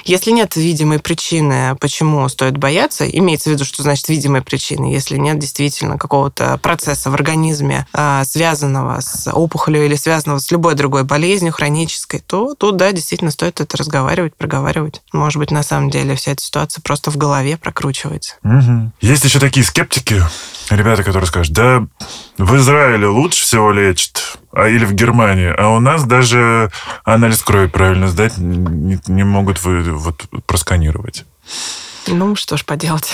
Если 0.03 0.31
нет 0.31 0.55
видимой 0.55 0.97
причины, 0.97 1.75
почему 1.79 2.27
стоит 2.27 2.57
бояться, 2.57 3.07
имеется 3.07 3.51
в 3.51 3.53
виду, 3.53 3.65
что 3.65 3.83
значит 3.83 4.09
видимая 4.09 4.41
причина, 4.41 4.91
если 4.91 5.17
нет 5.17 5.37
действительно 5.37 5.99
какого-то 5.99 6.57
процесса 6.57 7.11
в 7.11 7.13
организме, 7.13 7.85
а, 7.93 8.23
связанного 8.25 8.99
с 8.99 9.31
опухолью 9.31 9.85
или 9.85 9.95
связанного 9.95 10.39
с 10.39 10.49
любой 10.49 10.73
другой 10.73 11.03
болезнью 11.03 11.53
хронической, 11.53 12.19
то 12.19 12.55
тут, 12.55 12.77
да, 12.77 12.91
действительно 12.91 13.29
стоит 13.29 13.61
это 13.61 13.77
разговаривать, 13.77 14.35
проговаривать. 14.35 15.03
Может 15.13 15.37
быть, 15.37 15.51
на 15.51 15.61
самом 15.61 15.91
деле 15.91 16.15
вся 16.15 16.31
эта 16.31 16.41
ситуация 16.41 16.81
просто 16.81 17.11
в 17.11 17.17
голове 17.17 17.57
прокручивается. 17.57 18.35
Мгм. 18.41 18.91
Есть 19.01 19.23
еще 19.23 19.39
такие 19.39 19.63
скептики, 19.63 20.23
ребята, 20.71 21.03
которые 21.03 21.27
скажут, 21.27 21.53
да, 21.53 21.85
в 22.39 22.55
Израиле 22.55 23.05
лучше 23.05 23.43
всего 23.43 23.71
лечат, 23.71 24.39
а 24.53 24.67
или 24.67 24.85
в 24.85 24.93
Германии, 24.93 25.53
а 25.55 25.69
у 25.69 25.79
нас 25.79 26.03
даже 26.03 26.71
анализ 27.03 27.41
крови 27.41 27.67
правильно 27.67 28.07
сдать 28.07 28.37
не, 28.37 28.99
не 29.07 29.23
могут 29.23 29.63
вы, 29.63 29.81
вот, 29.93 30.25
просканировать. 30.45 31.25
Ну, 32.07 32.35
что 32.35 32.57
ж 32.57 32.65
поделать. 32.65 33.11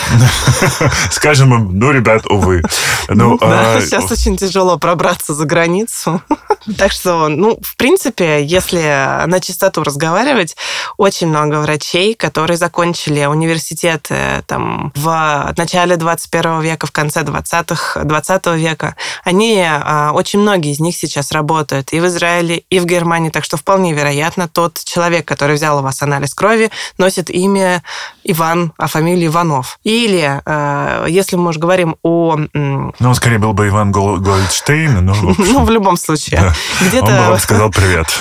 Скажем 1.11 1.53
им, 1.53 1.79
ну, 1.79 1.91
ребят, 1.91 2.25
увы. 2.25 2.63
Ну, 3.07 3.37
Да, 3.37 3.75
а, 3.75 3.81
сейчас 3.81 4.11
очень 4.11 4.37
тяжело 4.37 4.77
пробраться 4.77 5.33
за 5.33 5.45
границу. 5.45 6.21
Так 6.77 6.91
что, 6.91 7.29
ну, 7.29 7.57
в 7.61 7.77
принципе, 7.77 8.43
если 8.43 9.25
на 9.25 9.39
чистоту 9.39 9.81
разговаривать, 9.81 10.57
очень 10.97 11.27
много 11.27 11.61
врачей, 11.61 12.13
которые 12.13 12.57
закончили 12.57 13.25
университеты 13.25 14.43
там, 14.45 14.91
в 14.93 15.53
начале 15.57 15.95
21 15.95 16.59
века, 16.59 16.85
в 16.85 16.91
конце 16.91 17.21
20-х, 17.21 18.03
20 18.03 18.45
века, 18.57 18.95
они, 19.23 19.63
а, 19.65 20.11
очень 20.13 20.39
многие 20.39 20.71
из 20.73 20.81
них 20.81 20.95
сейчас 20.95 21.31
работают 21.31 21.93
и 21.93 21.99
в 22.01 22.07
Израиле, 22.07 22.63
и 22.69 22.79
в 22.79 22.85
Германии, 22.85 23.29
так 23.29 23.45
что 23.45 23.55
вполне 23.55 23.93
вероятно, 23.93 24.49
тот 24.49 24.81
человек, 24.83 25.25
который 25.25 25.55
взял 25.55 25.79
у 25.79 25.81
вас 25.81 26.01
анализ 26.01 26.33
крови, 26.33 26.71
носит 26.97 27.29
имя 27.29 27.83
Иван, 28.25 28.73
а 28.79 28.87
фамилия 28.87 29.27
Иванов. 29.27 29.77
Или, 29.83 30.41
э, 30.45 31.05
если 31.09 31.35
мы 31.35 31.49
уже 31.49 31.59
говорим 31.59 31.97
о 32.01 32.37
ну, 32.53 32.93
он 32.99 33.15
скорее 33.15 33.37
был 33.37 33.53
бы 33.53 33.67
Иван 33.67 33.91
Гол- 33.91 34.17
Гольдштейн, 34.17 35.05
но 35.05 35.13
в 35.13 35.29
общем, 35.29 35.53
ну, 35.53 35.65
в 35.65 35.69
любом 35.69 35.97
случае. 35.97 36.39
да. 36.39 36.47
он 36.47 36.53
бы 36.85 36.89
Где-то... 36.89 37.29
вам 37.29 37.39
сказал 37.39 37.69
привет. 37.69 38.07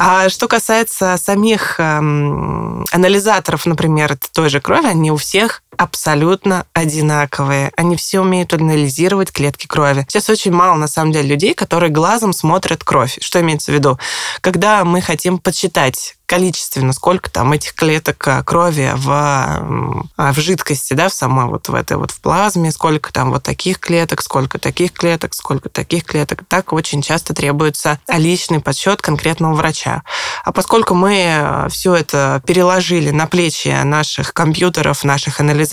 А 0.00 0.28
что 0.28 0.46
касается 0.46 1.16
самих 1.16 1.80
эм, 1.80 2.84
анализаторов, 2.92 3.66
например, 3.66 4.16
той 4.32 4.48
же 4.48 4.60
крови, 4.60 4.86
они 4.86 5.10
у 5.10 5.16
всех 5.16 5.64
абсолютно 5.78 6.66
одинаковые. 6.74 7.72
Они 7.76 7.96
все 7.96 8.20
умеют 8.20 8.52
анализировать 8.52 9.32
клетки 9.32 9.66
крови. 9.66 10.04
Сейчас 10.08 10.28
очень 10.28 10.52
мало, 10.52 10.76
на 10.76 10.88
самом 10.88 11.12
деле, 11.12 11.28
людей, 11.28 11.54
которые 11.54 11.90
глазом 11.90 12.32
смотрят 12.32 12.84
кровь. 12.84 13.16
Что 13.20 13.40
имеется 13.40 13.72
в 13.72 13.74
виду? 13.74 13.98
Когда 14.40 14.84
мы 14.84 15.00
хотим 15.00 15.38
подсчитать 15.38 16.16
количественно, 16.28 16.92
сколько 16.92 17.30
там 17.30 17.52
этих 17.52 17.72
клеток 17.72 18.22
а, 18.28 18.42
крови 18.44 18.92
в, 18.94 19.08
а, 19.10 20.32
в 20.32 20.38
жидкости, 20.38 20.92
да, 20.92 21.08
в 21.08 21.14
самой 21.14 21.46
вот 21.46 21.70
в 21.70 21.74
этой 21.74 21.96
вот 21.96 22.10
в 22.10 22.20
плазме, 22.20 22.70
сколько 22.70 23.10
там 23.10 23.30
вот 23.30 23.44
таких 23.44 23.80
клеток, 23.80 24.20
сколько 24.20 24.58
таких 24.58 24.92
клеток, 24.92 25.32
сколько 25.32 25.70
таких 25.70 26.04
клеток. 26.04 26.42
Так 26.46 26.74
очень 26.74 27.00
часто 27.00 27.32
требуется 27.32 27.98
личный 28.08 28.60
подсчет 28.60 29.00
конкретного 29.00 29.54
врача. 29.54 30.02
А 30.44 30.52
поскольку 30.52 30.92
мы 30.94 31.66
все 31.70 31.94
это 31.94 32.42
переложили 32.46 33.10
на 33.10 33.26
плечи 33.26 33.74
наших 33.84 34.34
компьютеров, 34.34 35.04
наших 35.04 35.40
анализаторов, 35.40 35.67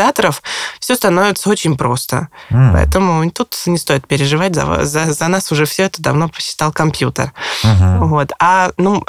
все 0.80 0.96
становится 0.96 1.50
очень 1.50 1.78
просто. 1.78 2.28
М, 2.50 2.72
Поэтому 2.74 3.30
тут 3.32 3.56
не 3.66 3.78
стоит 3.78 4.08
переживать, 4.08 4.56
за, 4.56 4.86
за, 4.86 5.14
за 5.14 5.28
нас 5.28 5.52
уже 5.52 5.66
все 5.66 5.84
это 5.84 6.02
давно 6.02 6.30
посчитал 6.30 6.72
компьютер. 6.72 7.32
мгм. 7.64 8.08
Вот. 8.10 8.32
А 8.40 8.72
ну, 8.78 9.04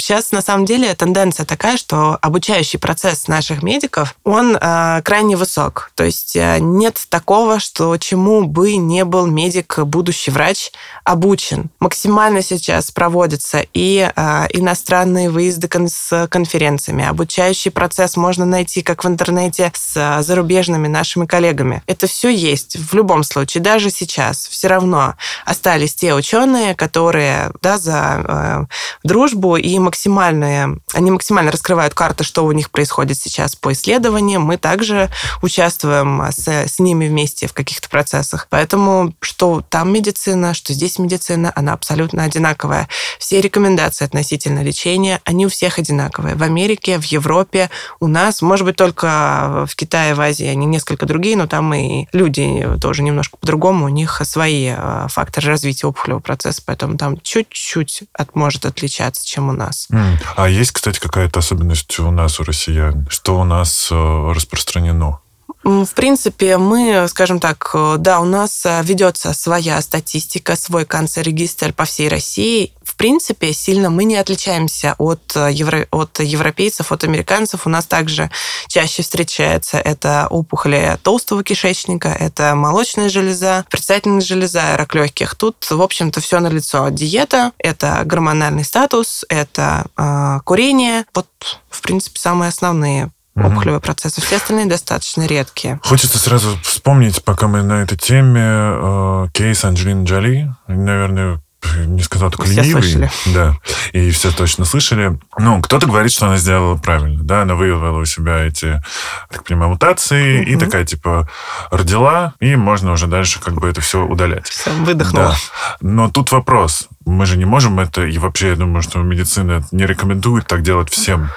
сейчас 0.00 0.32
на 0.32 0.42
самом 0.42 0.64
деле 0.64 0.94
тенденция 0.94 1.46
такая, 1.46 1.76
что 1.76 2.18
обучающий 2.20 2.78
процесс 2.78 3.28
наших 3.28 3.62
медиков, 3.62 4.14
он 4.24 4.56
э, 4.60 5.02
крайне 5.04 5.36
высок. 5.36 5.90
То 5.94 6.04
есть 6.04 6.36
э, 6.36 6.58
нет 6.60 7.00
такого, 7.08 7.60
что 7.60 7.96
чему 7.98 8.44
бы 8.46 8.76
не 8.76 9.04
был 9.04 9.26
медик, 9.26 9.78
будущий 9.78 10.30
врач, 10.30 10.70
обучен. 11.04 11.70
Максимально 11.80 12.42
сейчас 12.42 12.90
проводятся 12.90 13.64
и 13.72 14.10
э, 14.14 14.46
иностранные 14.50 15.30
выезды 15.30 15.68
кон- 15.68 15.88
с 15.88 16.26
конференциями. 16.28 17.04
Обучающий 17.06 17.70
процесс 17.70 18.16
можно 18.16 18.44
найти 18.44 18.82
как 18.82 19.04
в 19.04 19.08
интернете 19.08 19.70
с 19.74 19.96
э, 19.96 20.22
зарубежными 20.32 20.88
нашими 20.88 21.26
коллегами. 21.26 21.82
Это 21.86 22.06
все 22.06 22.30
есть 22.30 22.76
в 22.78 22.94
любом 22.94 23.22
случае. 23.22 23.62
Даже 23.62 23.90
сейчас 23.90 24.46
все 24.46 24.68
равно 24.68 25.14
остались 25.44 25.94
те 25.94 26.14
ученые, 26.14 26.74
которые 26.74 27.50
да, 27.60 27.76
за 27.76 28.24
э, 28.26 28.64
дружбу 29.04 29.56
и 29.56 29.78
максимальные, 29.78 30.78
они 30.94 31.10
максимально 31.10 31.52
раскрывают 31.52 31.92
карты, 31.92 32.24
что 32.24 32.46
у 32.46 32.52
них 32.52 32.70
происходит 32.70 33.18
сейчас 33.18 33.54
по 33.54 33.72
исследованиям. 33.72 34.40
Мы 34.40 34.56
также 34.56 35.10
участвуем 35.42 36.22
с, 36.30 36.48
с 36.48 36.78
ними 36.78 37.08
вместе 37.08 37.46
в 37.46 37.52
каких-то 37.52 37.90
процессах. 37.90 38.46
Поэтому 38.48 39.12
что 39.20 39.62
там 39.68 39.92
медицина, 39.92 40.54
что 40.54 40.72
здесь 40.72 40.98
медицина, 40.98 41.52
она 41.54 41.74
абсолютно 41.74 42.24
одинаковая. 42.24 42.88
Все 43.18 43.42
рекомендации 43.42 44.06
относительно 44.06 44.62
лечения, 44.62 45.20
они 45.24 45.44
у 45.44 45.50
всех 45.50 45.78
одинаковые. 45.78 46.36
В 46.36 46.42
Америке, 46.42 46.98
в 46.98 47.04
Европе, 47.04 47.68
у 48.00 48.06
нас, 48.06 48.40
может 48.40 48.64
быть, 48.64 48.76
только 48.76 49.66
в 49.68 49.76
Китае, 49.76 50.14
в 50.14 50.20
Азии 50.22 50.46
они 50.46 50.66
несколько 50.66 51.06
другие, 51.06 51.36
но 51.36 51.46
там 51.46 51.72
и 51.74 52.06
люди 52.12 52.66
тоже 52.80 53.02
немножко 53.02 53.36
по-другому, 53.38 53.86
у 53.86 53.88
них 53.88 54.20
свои 54.24 54.72
э, 54.76 55.06
факторы 55.08 55.48
развития 55.48 55.86
опухолевого 55.86 56.22
процесса, 56.22 56.62
поэтому 56.64 56.96
там 56.96 57.18
чуть-чуть 57.20 58.04
от, 58.12 58.34
может 58.34 58.64
отличаться, 58.66 59.26
чем 59.26 59.48
у 59.48 59.52
нас. 59.52 59.86
М, 59.90 60.18
А 60.36 60.48
есть, 60.48 60.72
кстати, 60.72 60.98
какая-то 60.98 61.40
особенность 61.40 61.98
у 61.98 62.10
нас, 62.10 62.40
у 62.40 62.44
россиян? 62.44 63.06
Что 63.10 63.38
у 63.38 63.44
нас 63.44 63.88
э, 63.90 64.32
распространено? 64.34 65.20
В 65.64 65.94
принципе, 65.94 66.58
мы, 66.58 67.06
скажем 67.08 67.38
так, 67.38 67.70
э, 67.74 67.96
да, 67.98 68.18
у 68.20 68.24
нас 68.24 68.64
ведется 68.82 69.32
своя 69.32 69.80
статистика, 69.80 70.56
свой 70.56 70.84
канцер-регистр 70.84 71.72
по 71.72 71.84
всей 71.84 72.08
России. 72.08 72.72
В 73.02 73.04
принципе, 73.04 73.52
сильно 73.52 73.90
мы 73.90 74.04
не 74.04 74.14
отличаемся 74.14 74.94
от, 74.96 75.32
э, 75.34 75.50
евро- 75.50 75.88
от 75.90 76.20
европейцев, 76.20 76.92
от 76.92 77.02
американцев. 77.02 77.66
У 77.66 77.68
нас 77.68 77.84
также 77.84 78.30
чаще 78.68 79.02
встречается 79.02 79.78
это 79.78 80.28
опухоли 80.30 80.96
толстого 81.02 81.42
кишечника, 81.42 82.10
это 82.10 82.54
молочная 82.54 83.08
железа, 83.08 83.64
предстательная 83.70 84.20
железа, 84.20 84.76
рак 84.76 84.94
легких. 84.94 85.34
Тут, 85.34 85.68
в 85.68 85.82
общем-то, 85.82 86.20
все 86.20 86.38
налицо. 86.38 86.90
Диета, 86.90 87.50
это 87.58 88.02
гормональный 88.04 88.62
статус, 88.64 89.24
это 89.28 89.86
э, 89.98 90.38
курение. 90.44 91.04
Вот, 91.12 91.26
в 91.70 91.82
принципе, 91.82 92.20
самые 92.20 92.50
основные 92.50 93.10
Мгм. 93.34 93.46
опухолевые 93.46 93.80
процессы. 93.80 94.20
Все 94.20 94.36
остальные 94.36 94.66
достаточно 94.66 95.26
редкие. 95.26 95.80
Хочется 95.82 96.18
сразу 96.18 96.56
вспомнить, 96.62 97.24
пока 97.24 97.48
мы 97.48 97.62
на 97.64 97.82
этой 97.82 97.98
теме, 97.98 98.40
э, 98.44 99.26
кейс 99.32 99.64
Анджелины 99.64 100.04
Джоли. 100.04 100.54
Наверное, 100.68 101.40
не 101.86 102.02
сказал 102.02 102.30
только 102.30 102.46
Все 102.46 102.62
ленивый. 102.62 102.82
слышали. 102.82 103.10
Да, 103.26 103.56
и 103.92 104.10
все 104.10 104.30
точно 104.32 104.64
слышали. 104.64 105.18
Ну, 105.38 105.60
кто-то 105.62 105.86
говорит, 105.86 106.12
что 106.12 106.26
она 106.26 106.36
сделала 106.36 106.76
правильно. 106.76 107.22
Да, 107.22 107.42
она 107.42 107.54
выявила 107.54 107.98
у 107.98 108.04
себя 108.04 108.44
эти, 108.44 108.82
так 109.30 109.44
понимаю, 109.44 109.70
мутации 109.70 110.42
и 110.44 110.56
Мгм. 110.56 110.60
такая, 110.64 110.84
типа, 110.84 111.28
родила, 111.70 112.34
и 112.40 112.56
можно 112.56 112.92
уже 112.92 113.06
дальше 113.06 113.40
как 113.40 113.54
бы 113.54 113.68
это 113.68 113.80
все 113.80 114.04
удалять. 114.04 114.48
Все, 114.48 114.70
выдохнула. 114.72 115.28
Да. 115.30 115.36
Но 115.80 116.10
тут 116.10 116.32
вопрос. 116.32 116.88
Мы 117.04 117.26
же 117.26 117.36
не 117.36 117.44
можем 117.44 117.80
это, 117.80 118.04
и 118.04 118.18
вообще, 118.18 118.48
я 118.50 118.56
думаю, 118.56 118.82
что 118.82 118.98
медицина 118.98 119.64
не 119.72 119.86
рекомендует 119.86 120.46
так 120.46 120.62
делать 120.62 120.90
всем. 120.90 121.30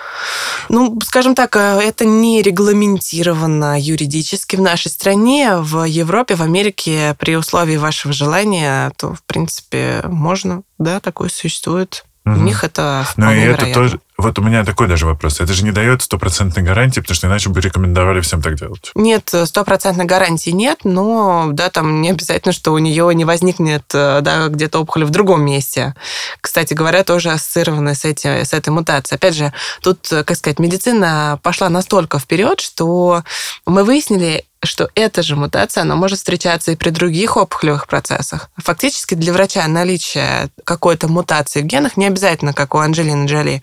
Ну, 0.70 1.00
скажем 1.04 1.36
так, 1.36 1.56
э, 1.56 1.80
это 1.82 2.06
не 2.06 2.42
регламентировано 2.42 3.80
юридически 3.80 4.56
в 4.56 4.62
нашей 4.62 4.92
стране. 4.92 5.58
В 5.58 5.84
Европе, 5.84 6.36
в 6.36 6.42
Америке 6.42 7.16
при 7.20 7.36
условии 7.36 7.78
вашего 7.78 8.14
желания, 8.14 8.92
то, 8.98 9.14
в 9.14 9.24
принципе, 9.24 10.02
можно, 10.06 10.64
да, 10.78 11.00
такое 11.00 11.30
существует. 11.30 12.06
Угу. 12.26 12.40
У 12.40 12.44
них 12.44 12.64
это 12.64 13.06
Ну 13.18 13.32
и 13.32 13.40
это 13.40 13.72
тоже... 13.72 14.00
Вот 14.18 14.40
у 14.40 14.42
меня 14.42 14.64
такой 14.64 14.88
даже 14.88 15.06
вопрос. 15.06 15.42
Это 15.42 15.54
же 15.54 15.64
не 15.64 15.72
дает 15.72 16.02
стопроцентной 16.02 16.64
гарантии, 16.64 17.02
потому 17.02 17.16
что 17.16 17.28
иначе 17.28 17.50
бы 17.50 17.60
рекомендовали 17.60 18.22
всем 18.22 18.42
так 18.42 18.56
делать. 18.56 18.92
Нет, 18.96 19.32
стопроцентной 19.44 20.06
гарантии 20.06 20.52
нет, 20.52 20.80
но 20.86 21.50
да, 21.52 21.70
там 21.70 22.02
не 22.02 22.12
обязательно, 22.12 22.54
что 22.54 22.72
у 22.72 22.78
нее 22.78 23.14
не 23.14 23.26
возникнет 23.26 23.84
э, 23.94 24.22
да, 24.22 24.48
где-то 24.48 24.80
опухоль 24.80 25.04
в 25.04 25.10
другом 25.10 25.44
месте. 25.44 25.96
Кстати 26.40 26.74
говоря, 26.74 27.04
тоже 27.04 27.32
ассоциированы 27.32 27.94
с, 27.94 28.06
эти, 28.06 28.44
с 28.44 28.54
этой 28.54 28.70
мутацией. 28.70 29.18
Опять 29.18 29.36
же, 29.36 29.54
тут, 29.82 30.10
э, 30.12 30.24
как 30.24 30.38
сказать, 30.38 30.60
медицина 30.60 31.40
пошла 31.44 31.70
настолько 31.70 32.18
вперед, 32.18 32.62
что 32.62 33.24
мы 33.66 33.84
выяснили, 33.84 34.46
что 34.66 34.90
эта 34.96 35.24
же 35.24 35.36
мутация, 35.36 35.82
она 35.82 35.96
может 35.96 36.18
встречаться 36.18 36.72
и 36.72 36.76
при 36.76 36.90
других 36.90 37.38
опухолевых 37.38 37.88
процессах. 37.88 38.50
Фактически 38.58 39.16
для 39.16 39.34
врача 39.34 39.68
наличие 39.68 40.50
какой-то 40.64 41.08
мутации 41.08 41.62
в 41.62 41.66
генах 41.66 41.98
не 41.98 42.08
обязательно, 42.08 42.54
как 42.54 42.76
у 42.76 42.78
Анджелины 42.78 43.26
Джоли. 43.26 43.62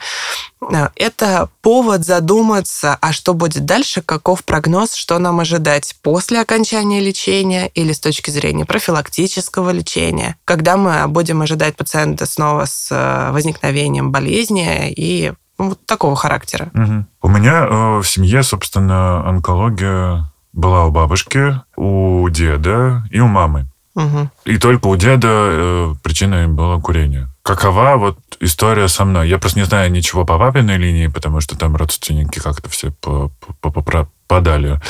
Э, 0.71 0.89
это 0.97 1.49
повод 1.61 2.05
задуматься, 2.05 2.99
а 3.01 3.13
что 3.13 3.35
будет 3.35 3.65
дальше, 3.65 4.03
каков 4.03 4.45
прогноз, 4.45 4.95
что 4.95 5.19
нам 5.19 5.41
ожидать 5.41 5.95
после 6.03 6.41
окончания 6.41 7.01
лечения 7.01 7.67
или 7.69 7.93
с 7.93 8.01
точки 8.01 8.31
зрения 8.31 8.65
профилактического 8.65 9.71
лечения, 9.71 10.37
когда 10.45 10.77
мы 10.77 11.07
будем 11.09 11.43
ожидать 11.43 11.77
пациента 11.77 12.27
снова 12.27 12.65
с 12.65 12.89
э, 12.91 13.31
возникновением 13.33 14.13
болезни 14.13 14.91
и 14.91 15.33
ну, 15.59 15.71
вот 15.71 15.87
такого 15.87 16.17
характера. 16.17 16.71
Угу. 16.75 17.07
У 17.23 17.29
меня 17.29 17.67
э, 17.67 17.99
в 17.99 18.05
семье, 18.05 18.43
собственно, 18.43 19.27
онкология 19.29 20.32
была 20.53 20.87
у 20.87 20.91
бабушки, 20.91 21.61
у 21.77 22.29
деда 22.29 23.05
и 23.11 23.21
у 23.21 23.27
мамы. 23.27 23.67
Угу. 23.95 24.31
И 24.47 24.59
только 24.59 24.87
у 24.87 24.97
деда 24.97 25.29
э, 25.29 25.95
причиной 26.03 26.47
было 26.47 26.81
курение. 26.81 27.29
Какова 27.43 27.97
вот 27.97 28.19
история 28.41 28.89
со 28.89 29.05
мной? 29.05 29.29
Я 29.29 29.39
просто 29.39 29.59
не 29.59 29.67
знаю 29.67 29.91
ничего 29.91 30.25
по 30.25 30.39
папиной 30.39 30.79
линии, 30.79 31.09
потому 31.09 31.41
что 31.41 31.59
там 31.59 31.77
родственники 31.77 32.39
как-то 32.39 32.71
все 32.71 32.93
попадали. 33.61 34.81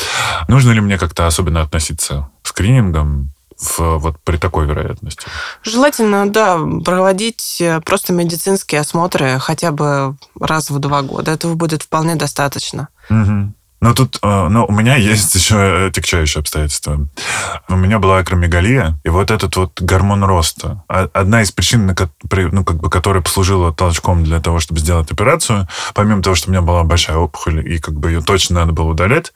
Нужно 0.48 0.72
ли 0.72 0.80
мне 0.80 0.98
как-то 0.98 1.26
особенно 1.26 1.62
относиться 1.62 2.28
к 2.42 2.48
скринингам 2.48 3.30
в, 3.58 3.98
вот 3.98 4.20
при 4.22 4.36
такой 4.36 4.66
вероятности? 4.66 5.26
Желательно, 5.64 6.30
да, 6.30 6.58
проводить 6.84 7.56
э, 7.60 7.80
просто 7.80 8.12
медицинские 8.12 8.82
осмотры 8.82 9.38
хотя 9.40 9.72
бы 9.72 10.16
раз 10.38 10.70
в 10.70 10.78
два 10.78 11.02
года. 11.02 11.32
Этого 11.32 11.54
будет 11.54 11.82
вполне 11.82 12.14
достаточно. 12.14 12.88
Угу. 13.10 13.52
Но 13.82 13.94
тут, 13.94 14.18
э, 14.22 14.46
ну, 14.48 14.64
у 14.64 14.72
меня 14.72 14.94
есть 14.94 15.34
еще 15.34 15.90
тягчающие 15.92 16.40
обстоятельства. 16.40 17.08
У 17.68 17.74
меня 17.74 17.98
была 17.98 18.18
акромегалия, 18.18 18.98
и 19.04 19.08
вот 19.08 19.30
этот 19.30 19.56
вот 19.56 19.82
гормон 19.82 20.24
роста. 20.24 20.84
Одна 20.86 21.42
из 21.42 21.50
причин, 21.50 21.86
ну, 21.86 22.64
как 22.64 22.80
бы, 22.80 22.88
которая 22.88 23.22
послужила 23.22 23.72
толчком 23.74 24.22
для 24.22 24.40
того, 24.40 24.60
чтобы 24.60 24.80
сделать 24.80 25.10
операцию, 25.10 25.66
помимо 25.94 26.22
того, 26.22 26.36
что 26.36 26.48
у 26.48 26.52
меня 26.52 26.62
была 26.62 26.84
большая 26.84 27.16
опухоль, 27.16 27.68
и 27.68 27.78
как 27.78 27.94
бы 27.94 28.12
ее 28.12 28.22
точно 28.22 28.60
надо 28.60 28.72
было 28.72 28.90
удалять, 28.90 29.32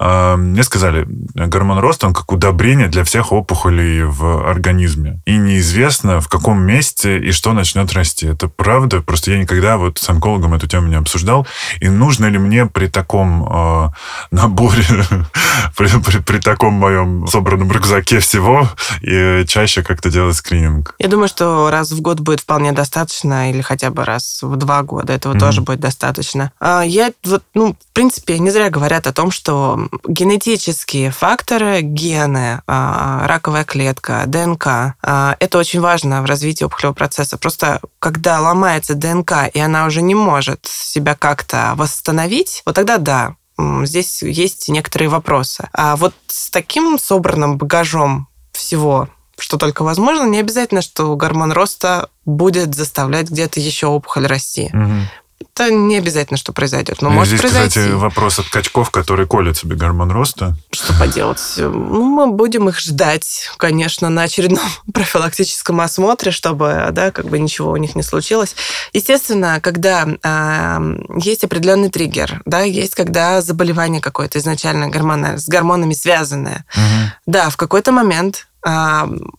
э, 0.00 0.36
мне 0.36 0.64
сказали, 0.64 1.06
гормон 1.06 1.78
роста, 1.78 2.08
он 2.08 2.14
как 2.14 2.32
удобрение 2.32 2.88
для 2.88 3.04
всех 3.04 3.30
опухолей 3.30 4.02
в 4.02 4.50
организме. 4.50 5.20
И 5.26 5.36
неизвестно, 5.36 6.20
в 6.20 6.28
каком 6.28 6.60
месте 6.60 7.18
и 7.18 7.30
что 7.30 7.52
начнет 7.52 7.92
расти. 7.92 8.26
Это 8.26 8.48
правда? 8.48 9.00
Просто 9.00 9.30
я 9.30 9.38
никогда 9.38 9.76
вот 9.76 9.98
с 9.98 10.08
онкологом 10.08 10.54
эту 10.54 10.66
тему 10.66 10.88
не 10.88 10.96
обсуждал. 10.96 11.46
И 11.78 11.88
нужно 11.88 12.26
ли 12.26 12.38
мне 12.38 12.66
при 12.66 12.88
таком 12.88 13.46
э, 13.76 13.90
наборе, 14.30 14.84
при, 15.76 15.88
при, 16.00 16.18
при 16.18 16.38
таком 16.38 16.74
моем 16.74 17.26
собранном 17.26 17.70
рюкзаке 17.70 18.20
всего, 18.20 18.68
и 19.02 19.44
чаще 19.46 19.82
как-то 19.82 20.10
делать 20.10 20.36
скрининг. 20.36 20.94
Я 20.98 21.08
думаю, 21.08 21.28
что 21.28 21.70
раз 21.70 21.92
в 21.92 22.00
год 22.00 22.20
будет 22.20 22.40
вполне 22.40 22.72
достаточно, 22.72 23.50
или 23.50 23.62
хотя 23.62 23.90
бы 23.90 24.04
раз 24.04 24.40
в 24.42 24.56
два 24.56 24.82
года 24.82 25.12
этого 25.12 25.34
mm-hmm. 25.34 25.40
тоже 25.40 25.60
будет 25.60 25.80
достаточно. 25.80 26.52
А 26.60 26.82
я 26.82 27.12
вот, 27.24 27.42
ну, 27.54 27.74
в 27.74 27.94
принципе, 27.94 28.38
не 28.38 28.50
зря 28.50 28.70
говорят 28.70 29.06
о 29.06 29.12
том, 29.12 29.30
что 29.30 29.88
генетические 30.06 31.10
факторы, 31.10 31.80
гены, 31.82 32.62
а, 32.66 33.26
раковая 33.26 33.64
клетка, 33.64 34.24
ДНК, 34.26 34.94
а, 35.02 35.36
это 35.40 35.58
очень 35.58 35.80
важно 35.80 36.22
в 36.22 36.26
развитии 36.26 36.64
опухолевого 36.64 36.94
процесса. 36.94 37.38
Просто 37.38 37.80
когда 37.98 38.40
ломается 38.40 38.94
ДНК, 38.94 39.50
и 39.52 39.60
она 39.60 39.86
уже 39.86 40.02
не 40.02 40.14
может 40.14 40.66
себя 40.66 41.14
как-то 41.14 41.72
восстановить, 41.76 42.62
вот 42.64 42.74
тогда 42.74 42.98
да, 42.98 43.36
здесь 43.58 44.22
есть 44.22 44.68
некоторые 44.68 45.08
вопросы. 45.08 45.68
А 45.72 45.96
вот 45.96 46.14
с 46.26 46.50
таким 46.50 46.98
собранным 46.98 47.58
багажом 47.58 48.28
всего, 48.52 49.08
что 49.38 49.56
только 49.56 49.82
возможно, 49.82 50.24
не 50.24 50.40
обязательно, 50.40 50.82
что 50.82 51.14
гормон 51.16 51.52
роста 51.52 52.08
будет 52.24 52.74
заставлять 52.74 53.30
где-то 53.30 53.60
еще 53.60 53.86
опухоль 53.86 54.26
расти. 54.26 54.70
Угу. 54.72 54.92
Это 55.40 55.70
не 55.70 55.96
обязательно, 55.96 56.36
что 56.38 56.52
произойдет, 56.52 57.02
но 57.02 57.10
ну, 57.10 57.16
может 57.16 57.28
здесь, 57.28 57.40
произойти. 57.40 57.80
кстати, 57.80 57.92
вопрос 57.92 58.38
от 58.38 58.48
качков, 58.48 58.90
которые 58.90 59.26
колят 59.26 59.56
себе 59.56 59.76
гормон 59.76 60.10
роста. 60.10 60.56
Что 60.70 60.94
поделать? 60.94 61.40
Ну, 61.56 62.04
мы 62.04 62.26
будем 62.30 62.68
их 62.68 62.78
ждать, 62.80 63.50
конечно, 63.58 64.08
на 64.08 64.22
очередном 64.22 64.64
профилактическом 64.94 65.80
осмотре, 65.80 66.30
чтобы, 66.30 66.88
да, 66.92 67.10
как 67.10 67.26
бы 67.26 67.38
ничего 67.38 67.72
у 67.72 67.76
них 67.76 67.94
не 67.94 68.02
случилось. 68.02 68.54
Естественно, 68.92 69.60
когда 69.60 70.06
э, 70.06 70.96
есть 71.22 71.44
определенный 71.44 71.90
триггер, 71.90 72.42
да, 72.46 72.60
есть 72.60 72.94
когда 72.94 73.42
заболевание 73.42 74.00
какое-то 74.00 74.38
изначально 74.38 74.88
гормональное, 74.88 75.38
с 75.38 75.48
гормонами 75.48 75.92
связанное. 75.92 76.64
Угу. 76.74 77.12
Да, 77.26 77.50
в 77.50 77.56
какой-то 77.56 77.92
момент 77.92 78.46
э, 78.66 78.70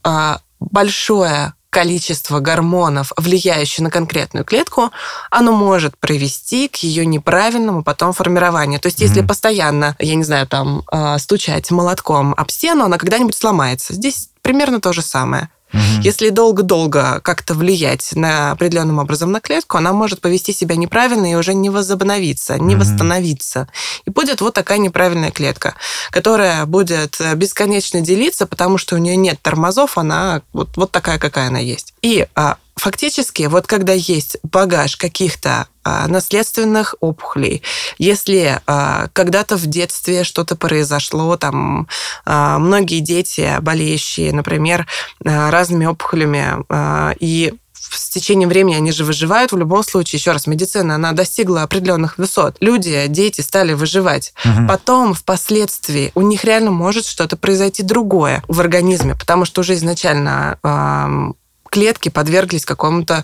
э, 0.03 0.35
большое 0.59 1.53
количество 1.77 2.39
гормонов, 2.39 3.13
влияющих 3.17 3.81
на 3.81 3.91
конкретную 3.91 4.43
клетку, 4.43 4.89
оно 5.29 5.51
может 5.51 5.95
привести 5.95 6.67
к 6.69 6.77
ее 6.77 7.05
неправильному 7.05 7.83
потом 7.83 8.13
формированию. 8.13 8.79
То 8.79 8.87
есть, 8.87 8.99
если 8.99 9.21
mm-hmm. 9.21 9.27
постоянно, 9.27 9.95
я 9.99 10.15
не 10.15 10.23
знаю, 10.23 10.47
там 10.47 10.81
а, 10.87 11.19
стучать 11.19 11.69
молотком 11.69 12.33
об 12.35 12.49
стену, 12.49 12.85
она 12.85 12.97
когда-нибудь 12.97 13.35
сломается. 13.35 13.93
Здесь 13.93 14.29
примерно 14.41 14.81
то 14.81 14.91
же 14.91 15.03
самое. 15.03 15.49
Угу. 15.73 16.01
Если 16.01 16.29
долго-долго 16.29 17.19
как-то 17.21 17.53
влиять 17.53 18.11
на 18.13 18.51
определенным 18.51 18.99
образом 18.99 19.31
на 19.31 19.41
клетку, 19.41 19.77
она 19.77 19.93
может 19.93 20.21
повести 20.21 20.53
себя 20.53 20.75
неправильно 20.75 21.31
и 21.31 21.35
уже 21.35 21.53
не 21.53 21.69
возобновиться, 21.69 22.57
не 22.59 22.75
угу. 22.75 22.83
восстановиться. 22.83 23.67
И 24.05 24.09
будет 24.09 24.41
вот 24.41 24.53
такая 24.53 24.77
неправильная 24.77 25.31
клетка, 25.31 25.75
которая 26.11 26.65
будет 26.65 27.19
бесконечно 27.35 28.01
делиться, 28.01 28.45
потому 28.47 28.77
что 28.77 28.95
у 28.95 28.97
нее 28.97 29.15
нет 29.15 29.39
тормозов, 29.41 29.97
она 29.97 30.41
вот, 30.53 30.69
вот 30.77 30.91
такая, 30.91 31.19
какая 31.19 31.47
она 31.47 31.59
есть. 31.59 31.93
И 32.01 32.27
а, 32.35 32.57
фактически, 32.77 33.43
вот 33.43 33.67
когда 33.67 33.93
есть 33.93 34.37
багаж 34.43 34.95
каких-то 34.95 35.67
а, 35.83 36.07
наследственных 36.07 36.95
опухолей, 36.99 37.63
если 37.97 38.61
а, 38.65 39.07
когда-то 39.13 39.57
в 39.57 39.65
детстве 39.65 40.23
что-то 40.23 40.55
произошло, 40.55 41.35
там 41.37 41.87
а, 42.25 42.59
многие 42.59 42.99
дети, 42.99 43.57
болеющие, 43.61 44.31
например, 44.33 44.87
а, 45.25 45.51
разными 45.51 45.85
опухолями, 45.85 46.63
а, 46.69 47.13
и 47.19 47.53
с 47.89 48.09
течением 48.09 48.49
времени 48.49 48.75
они 48.75 48.91
же 48.91 49.05
выживают 49.05 49.51
в 49.51 49.57
любом 49.57 49.83
случае. 49.83 50.19
Еще 50.19 50.31
раз, 50.31 50.47
медицина, 50.47 50.95
она 50.95 51.13
достигла 51.13 51.63
определенных 51.63 52.17
высот. 52.17 52.57
Люди, 52.59 53.05
дети 53.07 53.41
стали 53.41 53.73
выживать. 53.73 54.33
Угу. 54.43 54.67
Потом, 54.67 55.13
впоследствии, 55.13 56.11
у 56.15 56.21
них 56.21 56.43
реально 56.43 56.71
может 56.71 57.05
что-то 57.05 57.37
произойти 57.37 57.83
другое 57.83 58.43
в 58.47 58.59
организме, 58.59 59.15
потому 59.15 59.45
что 59.45 59.61
уже 59.61 59.75
изначально 59.75 60.59
э, 60.63 61.33
клетки 61.77 62.09
подверглись 62.09 62.65
какому-то 62.65 63.23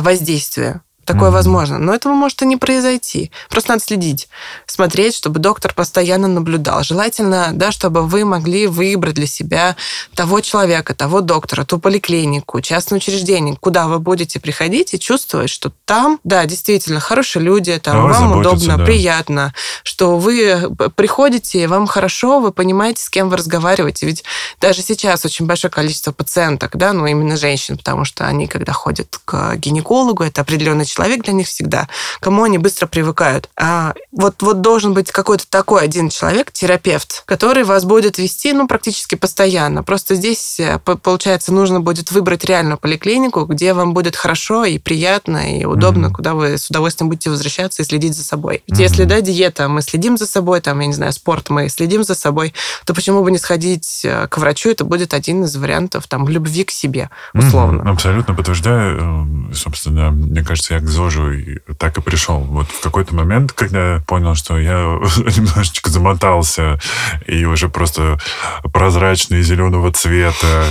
воздействию. 0.00 0.80
Такое 1.10 1.30
mm-hmm. 1.30 1.32
возможно. 1.32 1.78
Но 1.78 1.92
этого 1.92 2.12
может 2.12 2.40
и 2.42 2.46
не 2.46 2.56
произойти. 2.56 3.32
Просто 3.48 3.70
надо 3.70 3.82
следить, 3.82 4.28
смотреть, 4.66 5.16
чтобы 5.16 5.40
доктор 5.40 5.74
постоянно 5.74 6.28
наблюдал. 6.28 6.84
Желательно, 6.84 7.48
да, 7.52 7.72
чтобы 7.72 8.06
вы 8.06 8.24
могли 8.24 8.68
выбрать 8.68 9.14
для 9.14 9.26
себя 9.26 9.74
того 10.14 10.40
человека, 10.40 10.94
того 10.94 11.20
доктора, 11.20 11.64
ту 11.64 11.78
поликлинику, 11.78 12.60
частное 12.60 12.98
учреждение, 12.98 13.56
куда 13.58 13.88
вы 13.88 13.98
будете 13.98 14.38
приходить 14.38 14.94
и 14.94 15.00
чувствовать, 15.00 15.50
что 15.50 15.72
там, 15.84 16.20
да, 16.22 16.44
действительно, 16.44 17.00
хорошие 17.00 17.42
люди, 17.42 17.76
там 17.82 18.08
вам 18.08 18.38
удобно, 18.38 18.76
да. 18.76 18.84
приятно, 18.84 19.52
что 19.82 20.16
вы 20.16 20.70
приходите, 20.94 21.66
вам 21.66 21.88
хорошо, 21.88 22.38
вы 22.38 22.52
понимаете, 22.52 23.02
с 23.02 23.10
кем 23.10 23.30
вы 23.30 23.36
разговариваете. 23.36 24.06
Ведь 24.06 24.22
даже 24.60 24.82
сейчас 24.82 25.24
очень 25.24 25.46
большое 25.46 25.72
количество 25.72 26.12
пациенток, 26.12 26.76
да, 26.76 26.92
ну 26.92 27.06
именно 27.06 27.36
женщин, 27.36 27.76
потому 27.76 28.04
что 28.04 28.26
они, 28.26 28.46
когда 28.46 28.72
ходят 28.72 29.18
к 29.24 29.56
гинекологу, 29.56 30.22
это 30.22 30.42
определенный 30.42 30.84
человек, 30.84 30.99
человек 31.00 31.24
для 31.24 31.32
них 31.32 31.46
всегда, 31.46 31.88
кому 32.20 32.42
они 32.42 32.58
быстро 32.58 32.86
привыкают. 32.86 33.48
А 33.56 33.94
вот, 34.12 34.42
вот 34.42 34.60
должен 34.60 34.92
быть 34.92 35.10
какой-то 35.10 35.48
такой 35.48 35.82
один 35.82 36.10
человек, 36.10 36.52
терапевт, 36.52 37.22
который 37.24 37.64
вас 37.64 37.84
будет 37.84 38.18
вести, 38.18 38.52
ну, 38.52 38.68
практически 38.68 39.14
постоянно. 39.14 39.82
Просто 39.82 40.14
здесь, 40.14 40.60
э, 40.60 40.78
получается, 40.78 41.52
нужно 41.52 41.80
будет 41.80 42.12
выбрать 42.12 42.44
реальную 42.44 42.76
поликлинику, 42.76 43.46
где 43.46 43.72
вам 43.72 43.94
будет 43.94 44.14
хорошо 44.14 44.64
и 44.64 44.78
приятно, 44.78 45.58
и 45.58 45.64
удобно, 45.64 46.06
mm-hmm. 46.06 46.12
куда 46.12 46.34
вы 46.34 46.58
с 46.58 46.68
удовольствием 46.68 47.08
будете 47.08 47.30
возвращаться 47.30 47.82
и 47.82 47.84
следить 47.84 48.14
за 48.14 48.22
собой. 48.22 48.62
Ведь 48.66 48.78
mm-hmm. 48.78 48.82
если, 48.82 49.04
да, 49.04 49.20
диета, 49.22 49.68
мы 49.68 49.80
следим 49.80 50.18
за 50.18 50.26
собой, 50.26 50.60
там, 50.60 50.80
я 50.80 50.86
не 50.86 50.92
знаю, 50.92 51.12
спорт, 51.12 51.48
мы 51.48 51.70
следим 51.70 52.04
за 52.04 52.14
собой, 52.14 52.52
то 52.84 52.92
почему 52.94 53.24
бы 53.24 53.30
не 53.30 53.38
сходить 53.38 54.02
э, 54.04 54.28
к 54.28 54.36
врачу? 54.36 54.70
Это 54.70 54.84
будет 54.84 55.14
один 55.14 55.44
из 55.44 55.56
вариантов, 55.56 56.06
там, 56.08 56.28
любви 56.28 56.64
к 56.64 56.70
себе, 56.70 57.08
условно. 57.32 57.82
Mm-hmm. 57.82 57.92
Абсолютно 57.92 58.34
подтверждаю. 58.34 59.50
Э, 59.50 59.54
собственно, 59.54 60.10
мне 60.10 60.44
кажется, 60.44 60.74
я 60.74 60.79
к 60.80 60.88
ЗОЖу 60.88 61.32
так 61.78 61.98
и 61.98 62.00
пришел. 62.00 62.40
Вот 62.40 62.68
в 62.68 62.80
какой-то 62.80 63.14
момент, 63.14 63.52
когда 63.52 64.02
понял, 64.06 64.34
что 64.34 64.58
я 64.58 64.72
немножечко 65.36 65.90
замотался 65.90 66.78
и 67.26 67.44
уже 67.44 67.68
просто 67.68 68.18
прозрачный 68.72 69.42
зеленого 69.42 69.92
цвета, 69.92 70.64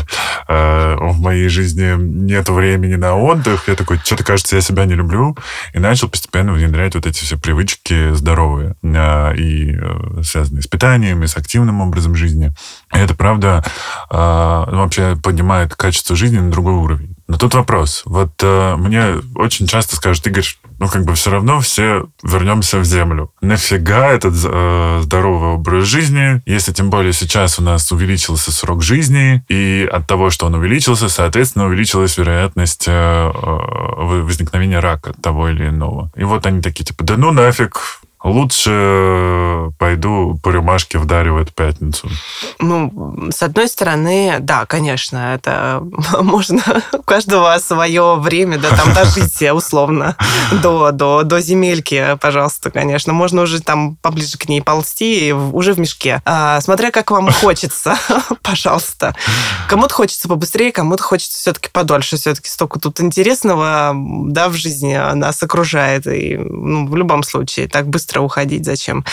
э, 0.47 0.95
в 0.99 1.19
моей 1.19 1.49
жизни 1.49 1.95
нет 1.97 2.49
времени 2.49 2.95
на 2.95 3.15
отдых, 3.15 3.67
я 3.67 3.75
такой, 3.75 3.99
что-то 3.99 4.23
кажется, 4.23 4.55
я 4.55 4.61
себя 4.61 4.85
не 4.85 4.95
люблю, 4.95 5.37
и 5.73 5.79
начал 5.79 6.09
постепенно 6.09 6.53
внедрять 6.53 6.95
вот 6.95 7.05
эти 7.05 7.23
все 7.23 7.37
привычки 7.37 8.13
здоровые 8.13 8.75
э, 8.83 9.35
и 9.35 9.77
э, 9.79 10.21
связанные 10.23 10.61
с 10.61 10.67
питанием, 10.67 11.23
и 11.23 11.27
с 11.27 11.37
активным 11.37 11.81
образом 11.81 12.15
жизни. 12.15 12.51
И 12.93 12.97
это, 12.97 13.13
правда, 13.15 13.63
вообще 14.09 15.15
поднимает 15.21 15.75
качество 15.75 16.15
жизни 16.15 16.39
на 16.39 16.51
другой 16.51 16.73
уровень. 16.73 17.18
Но 17.29 17.37
тут 17.37 17.53
вопрос. 17.53 18.01
Вот 18.05 18.31
э, 18.41 18.75
мне 18.75 19.21
очень 19.35 19.67
часто 19.67 19.95
скажут, 19.95 20.25
Игорь, 20.25 20.47
ну 20.79 20.87
как 20.87 21.05
бы 21.05 21.13
все 21.13 21.29
равно 21.29 21.59
все 21.59 22.07
вернемся 22.23 22.79
в 22.79 22.85
землю. 22.85 23.31
Нафига 23.39 24.07
этот 24.11 24.33
э, 24.43 24.99
здоровый 25.03 25.51
образ 25.51 25.85
жизни, 25.85 26.41
если 26.47 26.73
тем 26.73 26.89
более 26.89 27.13
сейчас 27.13 27.59
у 27.59 27.61
нас 27.61 27.91
увеличился 27.91 28.51
срок 28.51 28.81
жизни, 28.81 29.43
и 29.47 29.87
от 29.91 30.07
того, 30.07 30.31
что 30.31 30.47
он 30.47 30.55
увеличился, 30.55 31.07
соответственно, 31.07 31.67
увеличилась 31.67 32.17
вероятность 32.17 32.85
э, 32.87 32.91
э 32.91 34.21
возникновения 34.23 34.79
рака 34.79 35.13
того 35.13 35.49
или 35.49 35.69
иного. 35.69 36.11
И 36.15 36.23
вот 36.23 36.47
они 36.47 36.63
такие, 36.63 36.83
типа, 36.83 37.03
да 37.03 37.15
ну 37.15 37.31
нафиг, 37.31 38.01
лучше 38.23 39.71
пойду 39.77 40.37
по 40.43 40.49
рюмашке 40.49 40.99
эту 40.99 41.53
пятницу? 41.53 42.09
Ну, 42.59 43.29
с 43.31 43.41
одной 43.41 43.67
стороны, 43.67 44.37
да, 44.39 44.65
конечно, 44.65 45.33
это 45.35 45.83
можно 46.21 46.61
у 46.93 47.01
каждого 47.01 47.57
свое 47.59 48.15
время, 48.15 48.57
да, 48.57 48.69
там 48.69 48.93
дожить 48.93 49.41
условно 49.53 50.15
до, 50.61 50.91
до, 50.91 51.23
до 51.23 51.41
земельки, 51.41 52.17
пожалуйста, 52.21 52.71
конечно. 52.71 53.13
Можно 53.13 53.43
уже 53.43 53.61
там 53.61 53.95
поближе 53.97 54.37
к 54.37 54.49
ней 54.49 54.61
ползти, 54.61 55.33
уже 55.33 55.73
в 55.73 55.79
мешке. 55.79 56.21
А, 56.25 56.59
смотря 56.61 56.91
как 56.91 57.11
вам 57.11 57.31
хочется, 57.31 57.97
пожалуйста. 58.41 59.15
Кому-то 59.67 59.93
хочется 59.93 60.27
побыстрее, 60.27 60.71
кому-то 60.71 61.03
хочется 61.03 61.37
все-таки 61.37 61.69
подольше. 61.71 62.17
Все-таки 62.17 62.49
столько 62.49 62.79
тут 62.79 62.99
интересного, 63.01 63.93
да, 63.95 64.49
в 64.49 64.53
жизни 64.53 64.95
нас 65.15 65.41
окружает. 65.41 66.07
И 66.07 66.37
ну, 66.37 66.87
в 66.87 66.95
любом 66.95 67.23
случае 67.23 67.67
так 67.67 67.87
быстро 67.87 68.08
быстро 68.09 68.21
уходить, 68.21 68.65
зачем. 68.65 69.05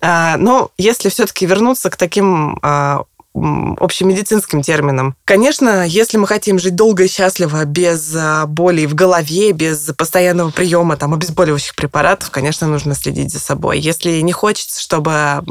А, 0.00 0.36
но 0.36 0.70
если 0.78 1.08
все-таки 1.08 1.46
вернуться 1.46 1.90
к 1.90 1.96
таким 1.96 2.58
а, 2.62 3.02
общемедицинским 3.34 4.62
термином. 4.62 5.16
Конечно, 5.24 5.84
если 5.86 6.18
мы 6.18 6.26
хотим 6.26 6.58
жить 6.58 6.76
долго 6.76 7.04
и 7.04 7.08
счастливо, 7.08 7.64
без 7.64 8.14
а, 8.16 8.46
боли 8.46 8.86
в 8.86 8.94
голове, 8.94 9.52
без 9.52 9.90
постоянного 9.96 10.50
приема 10.50 10.96
там, 10.96 11.14
обезболивающих 11.14 11.74
препаратов, 11.74 12.30
конечно, 12.30 12.68
нужно 12.68 12.94
следить 12.94 13.32
за 13.32 13.40
собой. 13.40 13.80
Если 13.80 14.20
не 14.20 14.32
хочется, 14.32 14.80
чтобы 14.80 15.42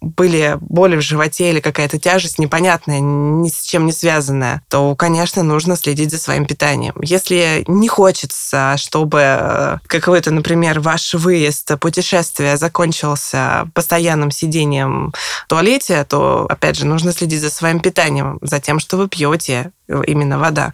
были 0.00 0.58
боли 0.60 0.96
в 0.96 1.00
животе 1.00 1.50
или 1.50 1.60
какая-то 1.60 1.98
тяжесть 1.98 2.38
непонятная, 2.38 3.00
ни 3.00 3.48
с 3.48 3.62
чем 3.62 3.86
не 3.86 3.92
связанная, 3.92 4.62
то, 4.68 4.94
конечно, 4.94 5.42
нужно 5.42 5.76
следить 5.76 6.10
за 6.10 6.18
своим 6.18 6.44
питанием. 6.44 6.94
Если 7.02 7.64
не 7.66 7.88
хочется, 7.88 8.74
чтобы 8.76 9.20
э, 9.22 9.78
какой-то, 9.86 10.30
например, 10.30 10.80
ваш 10.80 11.14
выезд, 11.14 11.78
путешествие 11.80 12.58
закончился 12.58 13.68
постоянным 13.72 14.30
сидением 14.30 15.12
в 15.44 15.48
туалете, 15.48 16.04
то, 16.04 16.46
опять 16.48 16.76
же, 16.76 16.84
нужно 16.84 17.13
следить 17.14 17.40
за 17.40 17.50
своим 17.50 17.80
питанием, 17.80 18.38
за 18.42 18.60
тем, 18.60 18.78
что 18.78 18.96
вы 18.96 19.08
пьете, 19.08 19.72
именно 19.88 20.38
вода. 20.38 20.72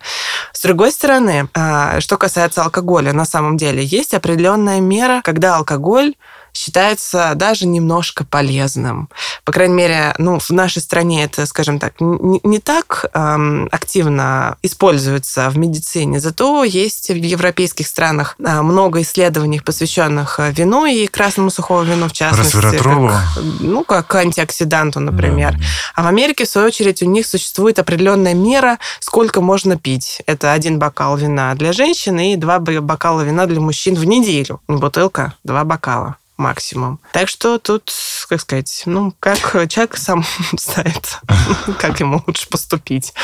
С 0.53 0.62
другой 0.62 0.92
стороны, 0.92 1.48
а, 1.55 2.00
что 2.00 2.16
касается 2.16 2.62
алкоголя, 2.62 3.12
на 3.12 3.24
самом 3.24 3.57
деле 3.57 3.85
есть 3.85 4.14
определенная 4.14 4.81
мера, 4.81 5.20
когда 5.22 5.57
алкоголь 5.57 6.14
считается 6.52 7.32
даже 7.34 7.66
немножко 7.66 8.24
полезным. 8.24 9.08
По 9.44 9.52
крайней 9.52 9.74
мере, 9.74 10.14
ну, 10.18 10.38
в 10.38 10.50
нашей 10.50 10.82
стране 10.82 11.24
это, 11.24 11.46
скажем 11.46 11.78
так, 11.78 11.94
не, 12.00 12.40
не 12.42 12.58
так 12.58 13.06
эм, 13.12 13.68
активно 13.70 14.56
используется 14.62 15.50
в 15.50 15.58
медицине, 15.58 16.20
зато 16.20 16.64
есть 16.64 17.08
в 17.08 17.14
европейских 17.14 17.86
странах 17.86 18.36
э, 18.38 18.62
много 18.62 19.02
исследований, 19.02 19.60
посвященных 19.60 20.38
э, 20.40 20.52
вину 20.52 20.86
и 20.86 21.06
красному 21.06 21.50
сухому 21.50 21.82
вину, 21.82 22.08
в 22.08 22.12
частности. 22.12 22.60
Как, 22.60 23.22
ну, 23.60 23.84
как 23.84 24.14
антиоксиданту, 24.14 25.00
например. 25.00 25.52
Да. 25.52 25.64
А 25.94 26.02
в 26.02 26.06
Америке, 26.06 26.44
в 26.44 26.48
свою 26.48 26.68
очередь, 26.68 27.02
у 27.02 27.06
них 27.06 27.26
существует 27.26 27.78
определенная 27.78 28.34
мера, 28.34 28.78
сколько 29.00 29.40
можно 29.40 29.76
пить. 29.76 30.22
Это 30.26 30.52
один 30.52 30.78
бокал 30.78 31.16
вина 31.16 31.54
для 31.54 31.72
женщин 31.72 32.18
и 32.18 32.36
два 32.36 32.58
бокала 32.58 33.22
вина 33.22 33.46
для 33.46 33.60
мужчин 33.60 33.94
в 33.94 34.04
неделю. 34.04 34.60
Не 34.68 34.76
бутылка, 34.76 35.34
два 35.44 35.64
бокала 35.64 36.16
максимум. 36.40 36.98
Так 37.12 37.29
что 37.29 37.59
тут, 37.59 37.92
как 38.29 38.40
сказать, 38.40 38.83
ну, 38.87 39.14
как 39.20 39.38
человек 39.68 39.96
сам 39.96 40.24
знает, 40.59 41.20
как 41.79 42.00
ему 42.00 42.22
лучше 42.26 42.48
поступить. 42.48 43.14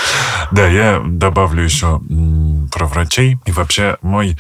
Да, 0.53 0.67
я 0.67 1.03
добавлю 1.05 1.65
еще 1.65 2.01
про 2.73 2.87
врачей. 2.87 3.39
И 3.47 3.53
вообще 3.53 3.97
мой 4.03 4.39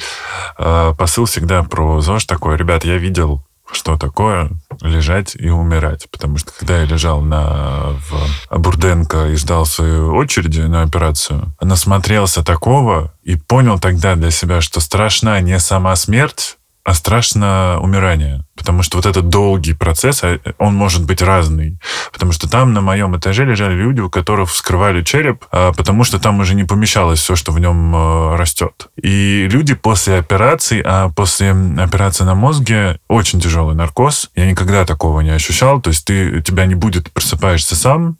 э, 0.59 0.95
посыл 0.97 1.25
всега 1.25 1.65
про 1.65 2.01
ЗОЖ 2.01 2.25
такой. 2.25 2.57
Ребят, 2.57 2.85
я 2.85 2.99
видел 2.99 3.43
что 3.73 3.97
такое 3.97 4.51
лежать 4.81 5.35
и 5.37 5.49
умирать. 5.49 6.09
Потому 6.11 6.39
что 6.39 6.53
когда 6.53 6.79
я 6.79 6.85
лежал 6.85 7.21
на, 7.21 7.99
в 8.09 8.59
Бурденко 8.59 9.29
и 9.29 9.37
ждал 9.37 9.67
свою 9.67 10.15
очереди 10.15 10.61
на 10.61 10.83
операцию, 10.83 11.55
насмотрелся 11.61 12.45
такого 12.45 13.12
и 13.23 13.37
понял 13.37 13.79
тогда 13.79 14.15
для 14.15 14.31
себя, 14.31 14.61
что 14.61 14.81
страшна 14.81 15.41
не 15.41 15.59
сама 15.59 15.97
смерть, 15.97 16.59
а 16.87 16.94
страшно 16.94 17.81
умирание. 17.81 18.44
Потому 18.55 18.83
что 18.85 18.96
вот 18.96 19.07
этот 19.07 19.29
долгий 19.29 19.75
процесс, 19.75 20.22
а, 20.22 20.38
он 20.59 20.77
может 20.77 21.05
быть 21.05 21.20
разный. 21.20 21.81
Потому 22.12 22.31
что 22.31 22.49
там 22.49 22.72
на 22.72 22.81
моем 22.81 23.16
этаже 23.16 23.44
лежали 23.44 23.75
люди, 23.75 24.01
у 24.01 24.09
которых 24.09 24.51
вскрывали 24.51 25.03
череп, 25.03 25.44
а, 25.51 25.72
потому 25.72 26.05
что 26.05 26.20
там 26.20 26.38
уже 26.38 26.55
не 26.55 26.62
помещалось 26.62 27.18
все, 27.18 27.35
что 27.35 27.51
в 27.51 27.59
нем 27.59 27.92
а, 27.94 28.37
растет. 28.37 28.87
И 29.03 29.49
люди 29.51 29.75
после 29.75 30.16
операции, 30.16 30.81
а 30.87 31.09
после 31.09 31.51
операции 31.51 32.22
на 32.22 32.37
мозге 32.37 33.01
очень 33.09 33.40
тяжелый 33.40 33.75
наркоз. 33.75 34.31
Я 34.37 34.49
никогда 34.49 34.85
такого 34.85 35.22
не 35.22 35.31
ощущал. 35.31 35.83
То 35.83 35.90
есть 35.90 36.05
ты, 36.05 36.40
тебя 36.40 36.66
не 36.66 36.77
будет, 36.77 37.11
просыпаешься 37.12 37.75
сам, 37.75 38.16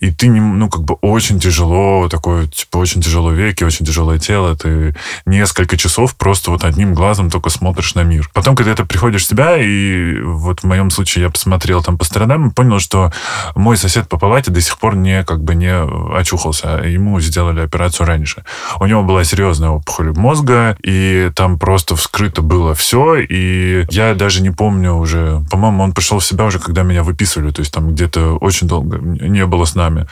и 0.00 0.10
ты, 0.10 0.28
не, 0.28 0.40
ну, 0.40 0.68
как 0.68 0.82
бы 0.82 0.94
очень 0.94 1.40
тяжело, 1.40 2.08
такое, 2.08 2.46
типа, 2.46 2.78
очень 2.78 3.00
тяжело 3.00 3.30
веки, 3.32 3.64
очень 3.64 3.86
тяжелое 3.86 4.18
тело. 4.18 4.56
Ты 4.56 4.94
несколько 5.26 5.76
часов 5.76 6.16
просто 6.16 6.50
вот 6.50 6.64
одним 6.64 6.94
глазом 6.94 7.30
только 7.30 7.50
смотришь 7.50 7.94
на 7.94 8.02
мир. 8.02 8.30
Потом, 8.32 8.56
когда 8.56 8.74
ты 8.74 8.84
приходишь 8.84 9.24
в 9.24 9.28
себя, 9.28 9.56
и 9.56 10.20
вот 10.20 10.60
в 10.60 10.64
моем 10.64 10.90
случае 10.90 11.24
я 11.24 11.30
посмотрел 11.30 11.82
там 11.82 11.98
по 11.98 12.04
сторонам 12.04 12.48
и 12.48 12.52
понял, 12.52 12.78
что 12.78 13.12
мой 13.54 13.76
сосед 13.76 14.08
по 14.08 14.18
палате 14.18 14.50
до 14.50 14.60
сих 14.60 14.78
пор 14.78 14.96
не, 14.96 15.24
как 15.24 15.42
бы 15.42 15.54
не 15.54 15.72
очухался. 16.16 16.82
Ему 16.84 17.20
сделали 17.20 17.60
операцию 17.60 18.06
раньше. 18.06 18.44
У 18.80 18.86
него 18.86 19.02
была 19.02 19.24
серьезная 19.24 19.70
опухоль 19.70 20.12
мозга, 20.16 20.76
и 20.82 21.30
там 21.34 21.58
просто 21.58 21.96
вскрыто 21.96 22.42
было 22.42 22.74
все, 22.74 23.16
и 23.16 23.86
я 23.90 24.14
даже 24.14 24.42
не 24.42 24.50
помню 24.50 24.94
уже, 24.94 25.42
по-моему, 25.50 25.82
он 25.82 25.92
пришел 25.92 26.18
в 26.18 26.24
себя 26.24 26.44
уже, 26.44 26.58
когда 26.58 26.82
меня 26.82 27.02
выписывали, 27.02 27.50
то 27.50 27.60
есть 27.60 27.72
там 27.72 27.90
где-то 27.90 28.36
очень 28.36 28.66
долго 28.66 28.98
не 29.38 29.46
было 29.46 29.64
с 29.64 29.74
нами. 29.74 30.06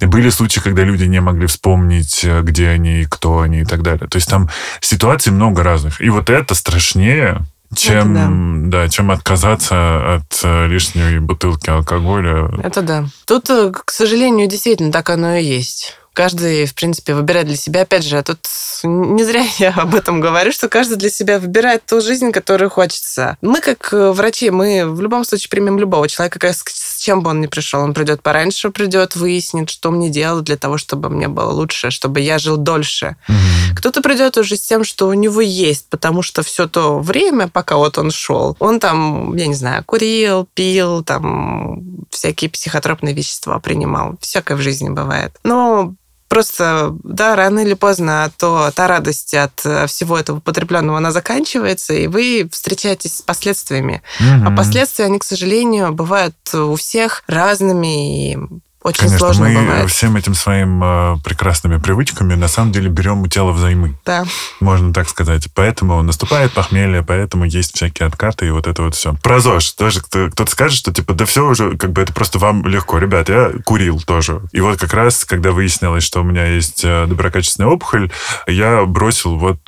И 0.00 0.06
были 0.06 0.30
случаи, 0.30 0.60
когда 0.60 0.82
люди 0.82 1.04
не 1.04 1.20
могли 1.20 1.46
вспомнить, 1.46 2.24
где 2.42 2.68
они, 2.68 3.06
кто 3.08 3.40
они 3.40 3.60
и 3.60 3.64
так 3.64 3.82
далее. 3.82 4.08
То 4.08 4.16
есть 4.16 4.28
там 4.28 4.48
ситуаций 4.80 5.32
много 5.32 5.62
разных. 5.62 6.00
И 6.00 6.10
вот 6.10 6.30
это 6.30 6.54
страшнее, 6.54 7.42
чем, 7.74 8.68
да. 8.70 8.84
да, 8.84 8.88
чем 8.88 9.10
отказаться 9.10 10.16
от 10.16 10.40
э, 10.42 10.66
лишней 10.66 11.20
бутылки 11.20 11.70
алкоголя. 11.70 12.50
Это 12.62 12.82
да. 12.82 13.04
Тут, 13.26 13.48
э, 13.50 13.72
к 13.72 13.90
сожалению, 13.90 14.46
действительно 14.48 14.92
так 14.92 15.08
оно 15.10 15.36
и 15.36 15.44
есть. 15.44 15.96
Каждый, 16.12 16.66
в 16.66 16.74
принципе, 16.74 17.14
выбирает 17.14 17.46
для 17.46 17.56
себя. 17.56 17.82
Опять 17.82 18.04
же, 18.04 18.22
тут 18.22 18.40
не 18.84 19.24
зря 19.24 19.44
я 19.58 19.70
об 19.76 19.94
этом 19.94 20.20
говорю, 20.20 20.52
что 20.52 20.68
каждый 20.68 20.96
для 20.96 21.10
себя 21.10 21.38
выбирает 21.38 21.84
ту 21.86 22.00
жизнь, 22.00 22.32
которую 22.32 22.70
хочется. 22.70 23.36
Мы, 23.40 23.60
как 23.60 23.92
э, 23.92 24.12
врачи, 24.12 24.50
мы 24.50 24.86
в 24.86 25.00
любом 25.00 25.24
случае 25.24 25.50
примем 25.50 25.78
любого 25.78 26.08
человека, 26.08 26.38
с 26.52 26.98
чем 27.02 27.22
бы 27.22 27.30
он 27.30 27.40
ни 27.40 27.46
пришел. 27.46 27.80
Он 27.82 27.94
придет 27.94 28.22
пораньше, 28.22 28.70
придет, 28.70 29.16
выяснит, 29.16 29.70
что 29.70 29.90
мне 29.90 30.10
делать 30.10 30.44
для 30.44 30.56
того, 30.56 30.78
чтобы 30.78 31.08
мне 31.08 31.28
было 31.28 31.50
лучше, 31.50 31.90
чтобы 31.90 32.20
я 32.20 32.38
жил 32.38 32.56
дольше. 32.56 33.16
Mm-hmm. 33.28 33.76
Кто-то 33.76 34.02
придет 34.02 34.36
уже 34.36 34.56
с 34.56 34.60
тем, 34.60 34.84
что 34.84 35.08
у 35.08 35.14
него 35.14 35.40
есть, 35.40 35.88
потому 35.88 36.22
что 36.22 36.42
все 36.42 36.68
то 36.68 36.98
время, 37.00 37.48
пока 37.48 37.76
вот 37.76 37.98
он 37.98 38.10
шел, 38.10 38.56
он 38.58 38.80
там, 38.80 39.34
я 39.36 39.46
не 39.46 39.54
знаю, 39.54 39.82
курил, 39.84 40.48
пил, 40.54 41.02
там 41.02 42.06
всякие 42.10 42.50
психотропные 42.50 43.14
вещества 43.14 43.58
принимал. 43.58 44.14
Всякое 44.20 44.56
в 44.56 44.60
жизни 44.60 44.90
бывает. 44.90 45.32
Но 45.44 45.94
просто, 46.32 46.96
да, 47.04 47.36
рано 47.36 47.60
или 47.60 47.74
поздно 47.74 48.32
то 48.38 48.70
та 48.74 48.86
радость 48.86 49.34
от 49.34 49.60
э, 49.66 49.86
всего 49.86 50.18
этого 50.18 50.40
потребленного, 50.40 50.96
она 50.96 51.12
заканчивается, 51.12 51.92
и 51.92 52.06
вы 52.06 52.48
встречаетесь 52.50 53.18
с 53.18 53.20
последствиями. 53.22 54.00
Mm-hmm. 54.18 54.46
А 54.46 54.56
последствия, 54.56 55.04
они, 55.04 55.18
к 55.18 55.24
сожалению, 55.24 55.92
бывают 55.92 56.34
у 56.54 56.74
всех 56.76 57.22
разными, 57.26 58.32
и 58.32 58.38
очень 58.82 59.00
Конечно, 59.00 59.18
сложно 59.18 59.48
мы 59.48 59.60
бывает. 59.62 59.90
всем 59.90 60.16
этим 60.16 60.34
своим 60.34 60.82
э, 60.82 61.16
прекрасными 61.24 61.78
привычками 61.78 62.34
на 62.34 62.48
самом 62.48 62.72
деле 62.72 62.88
берем 62.88 63.22
у 63.22 63.26
тела 63.28 63.52
взаймы. 63.52 63.96
Да. 64.04 64.24
Можно 64.60 64.92
так 64.92 65.08
сказать. 65.08 65.48
Поэтому 65.54 66.02
наступает 66.02 66.52
похмелье, 66.52 67.02
поэтому 67.02 67.44
есть 67.44 67.76
всякие 67.76 68.08
откаты 68.08 68.46
и 68.46 68.50
вот 68.50 68.66
это 68.66 68.82
вот 68.82 68.94
все. 68.94 69.14
Про 69.22 69.40
ЗОЖ 69.40 69.72
тоже 69.72 70.00
кто-то 70.00 70.50
скажет, 70.50 70.76
что 70.76 70.92
типа, 70.92 71.14
да 71.14 71.24
все 71.26 71.46
уже, 71.46 71.76
как 71.76 71.92
бы 71.92 72.02
это 72.02 72.12
просто 72.12 72.38
вам 72.38 72.66
легко. 72.66 72.98
Ребят, 72.98 73.28
я 73.28 73.52
курил 73.64 74.00
тоже. 74.00 74.40
И 74.52 74.60
вот 74.60 74.80
как 74.80 74.92
раз, 74.94 75.24
когда 75.24 75.52
выяснилось, 75.52 76.02
что 76.02 76.20
у 76.20 76.24
меня 76.24 76.46
есть 76.46 76.82
э, 76.84 77.06
доброкачественная 77.06 77.70
опухоль, 77.70 78.10
я 78.48 78.84
бросил 78.84 79.36
вот 79.36 79.58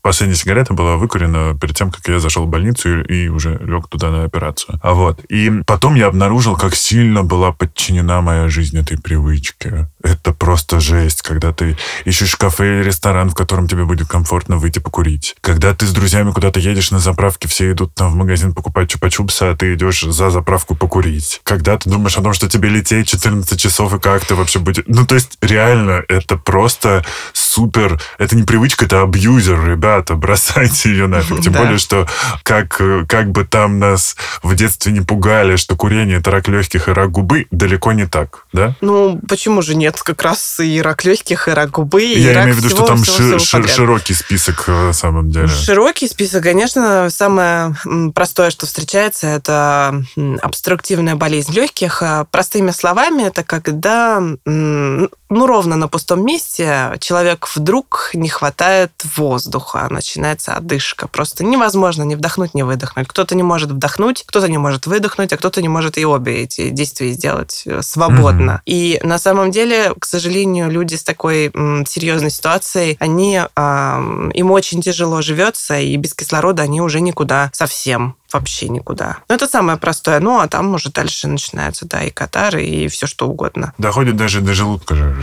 последняя 0.00 0.36
сигарета 0.36 0.72
была 0.72 0.96
выкурена 0.96 1.58
перед 1.60 1.76
тем, 1.76 1.90
как 1.90 2.08
я 2.08 2.20
зашел 2.20 2.44
в 2.44 2.48
больницу 2.48 3.02
и, 3.02 3.24
и 3.24 3.28
уже 3.28 3.58
лег 3.62 3.88
туда 3.88 4.10
на 4.10 4.24
операцию. 4.24 4.80
А 4.82 4.94
вот. 4.94 5.20
И 5.28 5.50
потом 5.66 5.94
я 5.94 6.06
обнаружил, 6.06 6.56
как 6.56 6.74
сильно 6.74 7.22
была 7.22 7.52
подчинена 7.52 8.20
моя 8.22 8.48
жизнь 8.48 8.61
жизнь 8.62 8.78
этой 8.78 8.96
привычки. 8.96 9.88
Это 10.04 10.32
просто 10.32 10.78
жесть, 10.78 11.22
когда 11.22 11.52
ты 11.52 11.76
ищешь 12.04 12.36
кафе 12.36 12.78
или 12.78 12.84
ресторан, 12.84 13.30
в 13.30 13.34
котором 13.34 13.66
тебе 13.66 13.84
будет 13.84 14.06
комфортно 14.06 14.56
выйти 14.56 14.78
покурить. 14.78 15.34
Когда 15.40 15.74
ты 15.74 15.84
с 15.84 15.90
друзьями 15.90 16.30
куда-то 16.30 16.60
едешь 16.60 16.92
на 16.92 17.00
заправке, 17.00 17.48
все 17.48 17.72
идут 17.72 17.94
там 17.94 18.12
в 18.12 18.14
магазин 18.14 18.54
покупать 18.54 18.94
чупа-чупса, 18.94 19.52
а 19.52 19.56
ты 19.56 19.74
идешь 19.74 20.02
за 20.02 20.30
заправку 20.30 20.76
покурить. 20.76 21.40
Когда 21.42 21.76
ты 21.76 21.90
думаешь 21.90 22.16
о 22.16 22.22
том, 22.22 22.34
что 22.34 22.48
тебе 22.48 22.68
лететь 22.68 23.08
14 23.08 23.60
часов 23.60 23.92
и 23.94 23.98
как 23.98 24.24
ты 24.24 24.36
вообще 24.36 24.60
будешь... 24.60 24.84
Ну, 24.86 25.04
то 25.06 25.16
есть, 25.16 25.38
реально, 25.40 26.04
это 26.08 26.36
просто 26.36 27.04
супер... 27.52 28.00
Это 28.18 28.36
не 28.36 28.42
привычка, 28.42 28.84
это 28.84 29.02
абьюзер, 29.02 29.64
ребята, 29.64 30.14
бросайте 30.14 30.90
ее 30.90 31.06
нафиг. 31.06 31.40
Тем 31.40 31.52
да. 31.52 31.60
более, 31.60 31.78
что 31.78 32.06
как, 32.42 32.80
как 33.08 33.30
бы 33.30 33.44
там 33.44 33.78
нас 33.78 34.16
в 34.42 34.54
детстве 34.54 34.92
не 34.92 35.00
пугали, 35.00 35.56
что 35.56 35.76
курение 35.76 36.18
это 36.18 36.30
рак 36.30 36.48
легких 36.48 36.88
и 36.88 36.92
рак 36.92 37.10
губы, 37.10 37.46
далеко 37.50 37.92
не 37.92 38.06
так 38.06 38.42
да? 38.52 38.74
Ну, 38.80 39.20
почему 39.28 39.62
же 39.62 39.74
нет? 39.74 40.00
Как 40.02 40.22
раз 40.22 40.60
и 40.60 40.80
рак 40.80 41.04
легких, 41.04 41.48
и 41.48 41.50
рак 41.50 41.70
губы, 41.70 42.04
и 42.04 42.20
Я 42.20 42.34
рак 42.34 42.44
имею 42.44 42.56
в 42.56 42.58
виду, 42.58 42.68
всего, 42.68 42.78
что 42.78 42.86
там 42.86 43.02
всего, 43.02 43.38
ши- 43.38 43.38
всего 43.38 43.62
ши- 43.62 43.68
широкий 43.68 44.14
список 44.14 44.64
э, 44.66 44.72
на 44.72 44.92
самом 44.92 45.30
деле. 45.30 45.48
Широкий 45.48 46.08
список, 46.08 46.42
конечно. 46.44 47.08
Самое 47.10 47.74
простое, 48.14 48.50
что 48.50 48.66
встречается, 48.66 49.26
это 49.26 50.02
обструктивная 50.42 51.14
болезнь 51.14 51.52
легких. 51.52 52.02
А 52.02 52.24
простыми 52.24 52.70
словами, 52.70 53.22
это 53.22 53.42
когда 53.42 54.20
ну, 54.44 55.08
ровно 55.46 55.76
на 55.76 55.88
пустом 55.88 56.24
месте 56.24 56.96
человек 57.00 57.41
вдруг 57.54 58.10
не 58.14 58.28
хватает 58.28 58.92
воздуха, 59.16 59.86
начинается 59.90 60.54
одышка. 60.54 61.08
Просто 61.08 61.44
невозможно 61.44 62.02
не 62.02 62.16
вдохнуть, 62.16 62.54
не 62.54 62.62
выдохнуть. 62.62 63.08
Кто-то 63.08 63.34
не 63.34 63.42
может 63.42 63.70
вдохнуть, 63.70 64.24
кто-то 64.26 64.48
не 64.48 64.58
может 64.58 64.86
выдохнуть, 64.86 65.32
а 65.32 65.36
кто-то 65.36 65.62
не 65.62 65.68
может 65.68 65.98
и 65.98 66.04
обе 66.04 66.42
эти 66.42 66.70
действия 66.70 67.12
сделать 67.12 67.62
э, 67.66 67.82
свободно. 67.82 68.62
Mm-hmm. 68.66 68.66
И 68.66 69.00
на 69.02 69.18
самом 69.18 69.50
деле, 69.50 69.92
к 69.98 70.04
сожалению, 70.04 70.70
люди 70.70 70.94
с 70.94 71.02
такой 71.02 71.50
м, 71.54 71.84
серьезной 71.86 72.30
ситуацией, 72.30 72.96
они, 73.00 73.40
э, 73.40 74.30
им 74.34 74.50
очень 74.50 74.82
тяжело 74.82 75.22
живется, 75.22 75.78
и 75.78 75.96
без 75.96 76.14
кислорода 76.14 76.62
они 76.62 76.80
уже 76.80 77.00
никуда 77.00 77.50
совсем 77.52 78.16
вообще 78.32 78.68
никуда. 78.68 79.18
Ну, 79.28 79.34
это 79.34 79.46
самое 79.46 79.78
простое. 79.78 80.20
Ну, 80.20 80.40
а 80.40 80.48
там 80.48 80.74
уже 80.74 80.90
дальше 80.90 81.28
начинаются, 81.28 81.86
да, 81.86 82.02
и 82.02 82.10
катары, 82.10 82.64
и 82.64 82.88
все 82.88 83.06
что 83.06 83.28
угодно. 83.28 83.72
Доходит 83.78 84.16
даже 84.16 84.40
до 84.40 84.54
желудка 84.54 84.94
же. 84.94 85.14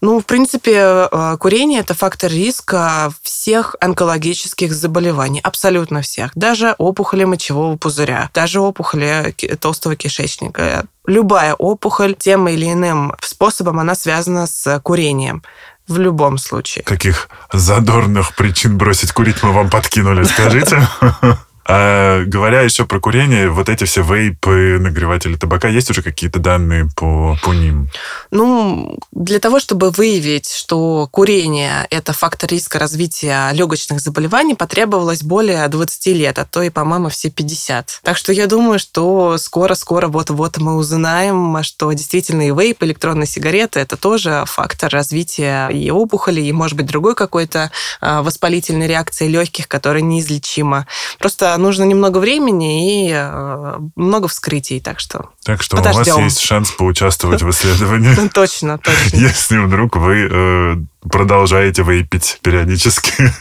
Ну, 0.00 0.20
в 0.20 0.26
принципе, 0.26 1.08
э, 1.10 1.36
курение– 1.38 1.80
это 1.80 1.94
фактор 1.94 2.30
риска 2.30 3.12
всех 3.22 3.76
онкологических 3.80 4.72
заболеваний. 4.72 5.40
Абсолютно 5.42 6.02
всех. 6.02 6.30
Даже 6.34 6.74
опухоли 6.78 7.24
мочевого 7.24 7.76
пузыря, 7.76 8.30
даже 8.34 8.60
опухоли 8.60 9.34
толстого 9.60 9.96
кишечника. 9.96 10.84
Любая 11.06 11.54
опухоль 11.54 12.14
тем 12.14 12.48
или 12.48 12.72
иным 12.72 13.14
способом, 13.20 13.80
она 13.80 13.94
связана 13.94 14.46
с 14.46 14.80
курением 14.80 15.42
в 15.88 15.98
любом 15.98 16.38
случае. 16.38 16.84
Каких 16.84 17.28
задорных 17.52 18.34
причин 18.34 18.78
бросить 18.78 19.12
курить 19.12 19.42
мы 19.42 19.52
вам 19.52 19.70
подкинули, 19.70 20.22
скажите? 20.24 20.86
А 21.64 22.24
говоря 22.24 22.62
еще 22.62 22.84
про 22.84 22.98
курение, 22.98 23.48
вот 23.48 23.68
эти 23.68 23.84
все 23.84 24.02
вейпы, 24.02 24.78
нагреватели 24.80 25.36
табака, 25.36 25.68
есть 25.68 25.90
уже 25.90 26.02
какие-то 26.02 26.40
данные 26.40 26.88
по, 26.96 27.36
по 27.42 27.52
ним? 27.52 27.88
Ну, 28.30 28.98
для 29.12 29.38
того, 29.38 29.60
чтобы 29.60 29.90
выявить, 29.90 30.50
что 30.50 31.08
курение– 31.10 31.86
это 31.90 32.12
фактор 32.12 32.50
риска 32.50 32.78
развития 32.78 33.50
легочных 33.52 34.00
заболеваний, 34.00 34.54
потребовалось 34.54 35.22
более 35.22 35.66
20 35.68 36.06
лет, 36.08 36.38
а 36.38 36.44
то 36.44 36.62
и, 36.62 36.70
по-моему, 36.70 37.08
все 37.08 37.30
50. 37.30 38.00
Так 38.02 38.16
что 38.16 38.32
я 38.32 38.46
думаю, 38.46 38.78
что 38.78 39.38
скоро-скоро 39.38 40.08
вот-вот 40.08 40.58
мы 40.58 40.76
узнаем, 40.76 41.62
что 41.62 41.92
действительно 41.92 42.48
и 42.48 42.50
вейп, 42.50 42.82
электронные 42.82 43.26
сигареты– 43.26 43.80
это 43.80 43.96
тоже 43.96 44.44
фактор 44.46 44.90
развития 44.92 45.68
и 45.68 45.90
опухоли, 45.90 46.40
и, 46.40 46.52
может 46.52 46.76
быть, 46.76 46.86
другой 46.86 47.14
какой-то 47.14 47.70
а, 48.00 48.22
воспалительной 48.22 48.88
реакции 48.88 49.28
легких, 49.28 49.68
которая 49.68 50.02
неизлечима. 50.02 50.86
Просто 51.18 51.51
нужно 51.58 51.84
немного 51.84 52.18
времени 52.18 53.08
и 53.08 53.12
э, 53.12 53.78
много 53.96 54.28
вскрытий, 54.28 54.80
так 54.80 55.00
что 55.00 55.30
Так 55.44 55.62
что 55.62 55.76
подождем. 55.76 56.14
у 56.14 56.16
вас 56.16 56.24
есть 56.24 56.40
шанс 56.40 56.70
поучаствовать 56.70 57.42
в 57.42 57.50
исследовании. 57.50 58.14
Точно, 58.32 58.78
точно. 58.78 59.16
Если 59.16 59.58
вдруг 59.58 59.96
вы 59.96 60.28
э, 60.30 60.76
продолжаете 61.08 61.82
выпить 61.82 62.38
периодически. 62.42 63.32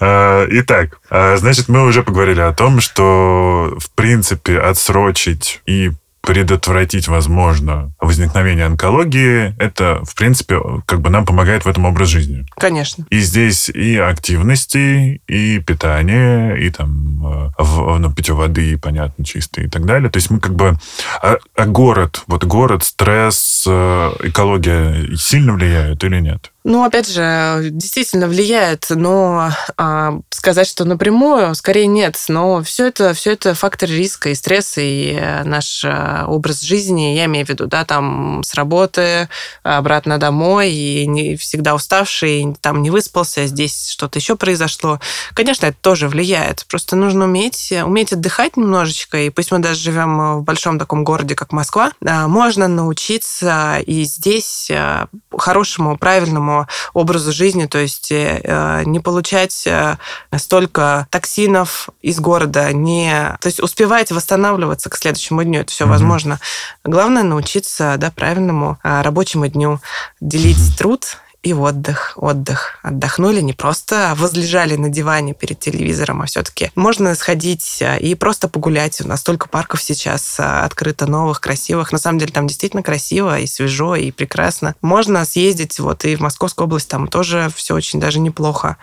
Э, 0.00 0.46
итак, 0.50 1.00
значит, 1.10 1.68
мы 1.68 1.84
уже 1.84 2.02
поговорили 2.02 2.40
о 2.40 2.52
том, 2.52 2.80
что, 2.80 3.76
в 3.78 3.90
принципе, 3.94 4.58
отсрочить 4.58 5.60
и 5.66 5.92
предотвратить, 6.28 7.08
возможно, 7.08 7.90
возникновение 7.98 8.66
онкологии, 8.66 9.54
это, 9.58 10.04
в 10.04 10.14
принципе, 10.14 10.60
как 10.84 11.00
бы 11.00 11.08
нам 11.08 11.24
помогает 11.24 11.64
в 11.64 11.68
этом 11.68 11.86
образ 11.86 12.08
жизни. 12.08 12.44
Конечно. 12.58 13.06
И 13.08 13.20
здесь 13.20 13.70
и 13.70 13.96
активности, 13.96 15.22
и 15.26 15.58
питание, 15.60 16.60
и 16.62 16.68
там 16.68 17.26
э, 17.26 17.50
в, 17.56 17.98
ну, 17.98 18.12
питье 18.12 18.34
воды, 18.34 18.76
понятно, 18.76 19.24
чистое 19.24 19.64
и 19.64 19.68
так 19.70 19.86
далее. 19.86 20.10
То 20.10 20.18
есть 20.18 20.28
мы 20.28 20.38
как 20.38 20.54
бы... 20.54 20.76
А, 21.22 21.38
а 21.56 21.64
город, 21.64 22.24
вот 22.26 22.44
город, 22.44 22.84
стресс, 22.84 23.64
э, 23.66 24.10
экология 24.24 25.16
сильно 25.16 25.54
влияют 25.54 26.04
или 26.04 26.20
нет? 26.20 26.52
Ну, 26.70 26.84
опять 26.84 27.08
же, 27.08 27.70
действительно 27.70 28.26
влияет, 28.26 28.88
но 28.90 29.50
а, 29.78 30.18
сказать, 30.28 30.68
что 30.68 30.84
напрямую, 30.84 31.54
скорее 31.54 31.86
нет. 31.86 32.22
Но 32.28 32.62
все 32.62 32.88
это, 32.88 33.14
все 33.14 33.32
это 33.32 33.54
фактор 33.54 33.88
риска 33.88 34.28
и 34.28 34.34
стресса, 34.34 34.82
и 34.82 35.14
э, 35.18 35.44
наш 35.44 35.82
э, 35.82 36.24
образ 36.26 36.60
жизни, 36.60 37.14
я 37.14 37.24
имею 37.24 37.46
в 37.46 37.48
виду, 37.48 37.68
да, 37.68 37.86
там 37.86 38.42
с 38.44 38.52
работы 38.52 39.30
обратно 39.62 40.18
домой, 40.18 40.70
и 40.70 41.06
не 41.06 41.36
всегда 41.36 41.74
уставший, 41.74 42.42
и 42.42 42.54
там 42.60 42.82
не 42.82 42.90
выспался, 42.90 43.46
здесь 43.46 43.88
что-то 43.88 44.18
еще 44.18 44.36
произошло. 44.36 45.00
Конечно, 45.32 45.64
это 45.64 45.78
тоже 45.80 46.06
влияет. 46.06 46.66
Просто 46.68 46.96
нужно 46.96 47.24
уметь, 47.24 47.72
уметь 47.82 48.12
отдыхать 48.12 48.58
немножечко, 48.58 49.16
и 49.16 49.30
пусть 49.30 49.52
мы 49.52 49.60
даже 49.60 49.80
живем 49.80 50.40
в 50.40 50.44
большом 50.44 50.78
таком 50.78 51.02
городе, 51.02 51.34
как 51.34 51.50
Москва, 51.50 51.92
можно 52.02 52.68
научиться 52.68 53.78
и 53.86 54.04
здесь 54.04 54.68
э, 54.70 55.06
хорошему, 55.34 55.96
правильному 55.96 56.57
образу 56.94 57.32
жизни, 57.32 57.66
то 57.66 57.78
есть 57.78 58.10
э, 58.10 58.82
не 58.86 59.00
получать 59.00 59.66
э, 59.66 59.96
столько 60.36 61.06
токсинов 61.10 61.90
из 62.02 62.18
города, 62.20 62.72
не, 62.72 63.36
то 63.40 63.46
есть 63.46 63.60
успевать 63.60 64.10
восстанавливаться 64.10 64.90
к 64.90 64.96
следующему 64.96 65.44
дню, 65.44 65.60
это 65.60 65.70
все 65.70 65.84
mm-hmm. 65.84 65.88
возможно. 65.88 66.40
Главное 66.84 67.22
научиться 67.22 67.96
да, 67.98 68.10
правильному 68.10 68.78
э, 68.82 69.02
рабочему 69.02 69.46
дню 69.48 69.80
делить 70.20 70.76
труд 70.78 71.18
и 71.42 71.52
отдых, 71.52 72.14
отдых. 72.16 72.78
Отдохнули, 72.82 73.40
не 73.40 73.52
просто 73.52 74.14
возлежали 74.16 74.76
на 74.76 74.88
диване 74.88 75.34
перед 75.34 75.60
телевизором, 75.60 76.22
а 76.22 76.26
все-таки 76.26 76.70
можно 76.74 77.14
сходить 77.14 77.80
а, 77.80 77.96
и 77.96 78.14
просто 78.14 78.48
погулять. 78.48 79.00
У 79.00 79.08
нас 79.08 79.20
столько 79.20 79.48
парков 79.48 79.82
сейчас 79.82 80.38
а, 80.40 80.64
открыто 80.64 81.06
новых, 81.06 81.40
красивых. 81.40 81.92
На 81.92 81.98
самом 81.98 82.18
деле 82.18 82.32
там 82.32 82.48
действительно 82.48 82.82
красиво 82.82 83.38
и 83.38 83.46
свежо, 83.46 83.94
и 83.94 84.10
прекрасно. 84.10 84.74
Можно 84.82 85.24
съездить 85.24 85.78
вот 85.78 86.04
и 86.04 86.16
в 86.16 86.20
Московскую 86.20 86.66
область, 86.66 86.88
там 86.88 87.06
тоже 87.06 87.50
все 87.54 87.74
очень 87.74 88.00
даже 88.00 88.18
неплохо. 88.18 88.76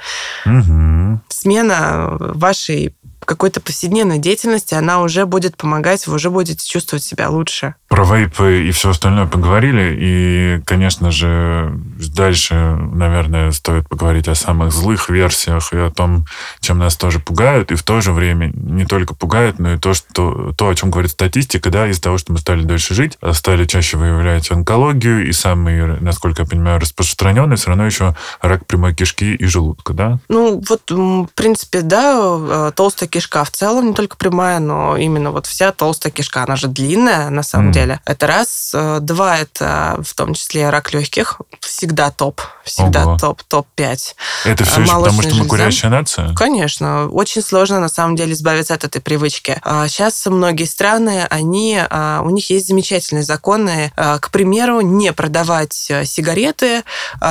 Угу. 0.46 1.20
Смена 1.30 2.18
вашей 2.20 2.96
какой-то 3.26 3.62
повседневной 3.62 4.20
деятельности, 4.20 4.74
она 4.74 5.02
уже 5.02 5.26
будет 5.26 5.58
помогать, 5.58 6.08
вы 6.08 6.16
уже 6.16 6.30
будете 6.30 6.68
чувствовать 6.68 7.04
себя 7.04 7.30
лучше. 7.30 7.76
Про 7.88 8.06
вейпы 8.06 8.68
и 8.68 8.72
все 8.72 8.90
остальное 8.90 9.26
поговорили, 9.26 9.96
и, 10.00 10.62
конечно 10.66 11.12
же, 11.12 11.74
дальше, 12.16 12.56
наверное, 12.56 13.52
стоит 13.52 13.90
поговорить 13.90 14.28
о 14.28 14.36
самых 14.36 14.72
злых 14.72 15.10
версиях 15.10 15.74
и 15.74 15.78
о 15.78 15.92
том, 15.92 16.26
чем 16.60 16.80
нас 16.80 16.96
тоже 16.96 17.20
пугают, 17.20 17.72
и 17.72 17.76
в 17.76 17.84
то 17.84 18.02
же 18.02 18.12
время 18.12 18.52
не 18.54 18.86
только 18.86 19.16
пугают, 19.16 19.60
но 19.60 19.74
и 19.74 19.78
то, 19.78 19.94
что, 19.94 20.54
то 20.58 20.70
о 20.70 20.76
чем 20.76 20.92
говорит 20.92 21.12
статистика, 21.12 21.70
да, 21.70 21.88
из-за 21.88 22.02
того, 22.02 22.18
что 22.18 22.34
мы 22.34 22.40
стали 22.40 22.64
дольше 22.64 22.94
жить, 22.94 23.18
а 23.22 23.34
стали 23.34 23.66
чаще 23.66 23.98
выявлять 23.98 24.52
онкологию, 24.52 25.28
и 25.28 25.32
самый, 25.32 26.00
насколько 26.00 26.44
я 26.44 26.48
понимаю, 26.48 26.80
распространенный 26.80 27.56
все 27.56 27.68
равно 27.68 27.86
еще 27.86 28.16
рак 28.42 28.66
прямой 28.66 28.94
кишки 28.94 29.36
и 29.36 29.46
желудка, 29.46 29.94
да? 29.94 30.20
Ну, 30.30 30.62
вот, 30.68 30.92
в 30.92 31.30
принципе, 31.36 31.82
да, 31.82 32.68
э, 32.68 32.72
толстая 32.76 33.10
кишка 33.16 33.46
в 33.46 33.52
целом, 33.52 33.88
не 33.88 33.94
только 33.94 34.18
прямая, 34.18 34.60
но 34.60 34.98
именно 34.98 35.32
вот 35.32 35.46
вся 35.46 35.72
толстая 35.72 36.12
кишка, 36.12 36.44
она 36.44 36.58
же 36.58 36.68
длинная 36.68 37.30
на 37.30 37.44
самом 37.44 37.70
mm. 37.70 37.72
деле. 37.72 38.02
Это 38.06 38.28
раз. 38.28 38.72
Э, 38.74 38.98
два, 39.00 39.38
это 39.38 39.98
в 40.06 40.14
том 40.16 40.34
числе 40.34 40.70
рак 40.70 40.92
легких, 40.92 41.40
всегда 41.62 42.12
топ, 42.12 42.42
всегда 42.66 43.06
Ого. 43.06 43.18
топ, 43.18 43.42
топ-5. 43.44 44.00
Это 44.44 44.66
все 44.66 44.82
еще 44.82 44.94
потому, 44.94 45.22
что 45.22 45.36
мы 45.36 45.46
курящая 45.46 45.92
нация? 45.92 46.34
Конечно. 46.34 47.08
Очень 47.08 47.42
сложно 47.42 47.80
на 47.80 47.88
самом 47.88 48.18
деле 48.18 48.34
избавиться 48.34 48.74
от 48.74 48.84
этой 48.84 49.02
привычки. 49.02 49.62
Сейчас 49.88 50.28
а 50.28 50.30
многие 50.30 50.66
страны, 50.66 51.26
они, 51.30 51.80
а, 51.90 52.22
у 52.22 52.32
них 52.32 52.50
есть 52.50 52.68
замечательные 52.68 53.24
законы, 53.24 53.94
а, 53.96 54.20
к 54.20 54.30
примеру, 54.30 54.82
не 54.82 55.14
продавать 55.14 55.88
э, 55.90 56.04
сигареты 56.04 56.84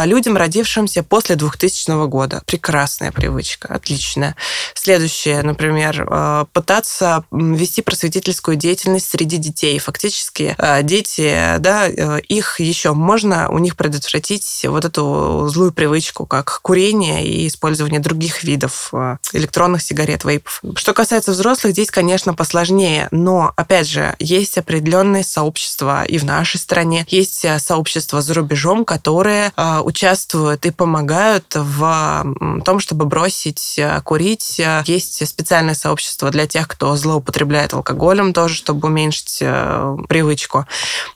людям, 0.05 0.39
родившимся 0.39 1.03
после 1.03 1.37
2000 1.37 2.07
года. 2.07 2.43
Прекрасная 2.47 3.13
привычка, 3.13 3.69
отличная. 3.69 4.35
Следующее, 4.73 5.43
например, 5.43 5.74
например, 5.75 6.07
э, 6.09 6.45
пытаться 6.53 7.25
вести 7.31 7.83
просветительскую 7.83 8.57
деятельность 8.57 9.11
среди 9.11 9.37
детей. 9.39 9.79
Фактически 9.79 10.55
э, 10.57 10.83
дети, 10.83 11.57
да, 11.59 11.89
э, 11.89 12.21
их 12.21 12.61
еще 12.61 12.93
можно 12.93 13.49
у 13.51 13.59
них 13.59 13.77
предотвратить 13.77 14.65
вот 14.69 14.85
эту 14.85 15.49
злую 15.49 15.73
привычку, 15.73 16.27
как 16.27 16.61
курение 16.63 17.27
и 17.27 17.49
использование 17.49 18.01
других 18.01 18.45
видов 18.45 18.93
электронных 19.33 19.83
сигарет, 19.83 20.25
вейпов. 20.25 20.63
Что 20.77 20.93
касается 20.93 21.33
взрослых, 21.33 21.73
здесь, 21.73 21.91
конечно, 21.91 22.35
посложнее, 22.35 23.09
но, 23.11 23.53
опять 23.57 23.89
же, 23.89 24.15
есть 24.19 24.59
определенные 24.59 25.25
сообщества 25.25 26.05
и 26.05 26.19
в 26.19 26.25
нашей 26.25 26.59
стране, 26.59 27.07
есть 27.09 27.45
сообщества 27.59 28.21
за 28.23 28.35
рубежом, 28.35 28.85
которые 28.85 29.53
участвуют 29.83 30.67
и 30.67 30.71
помогают 30.71 31.47
в 31.55 32.63
том, 32.65 32.81
чтобы 32.81 33.07
бросить 33.07 33.81
курить. 34.05 34.61
Есть 34.87 35.27
специальные 35.27 35.64
специальное 35.65 35.75
сообщество 35.75 36.31
для 36.31 36.47
тех, 36.47 36.69
кто 36.69 36.95
злоупотребляет 36.97 37.73
алкоголем 37.73 38.33
тоже, 38.33 38.55
чтобы 38.55 38.89
уменьшить 38.89 39.39
э, 39.41 39.97
привычку. 40.09 40.67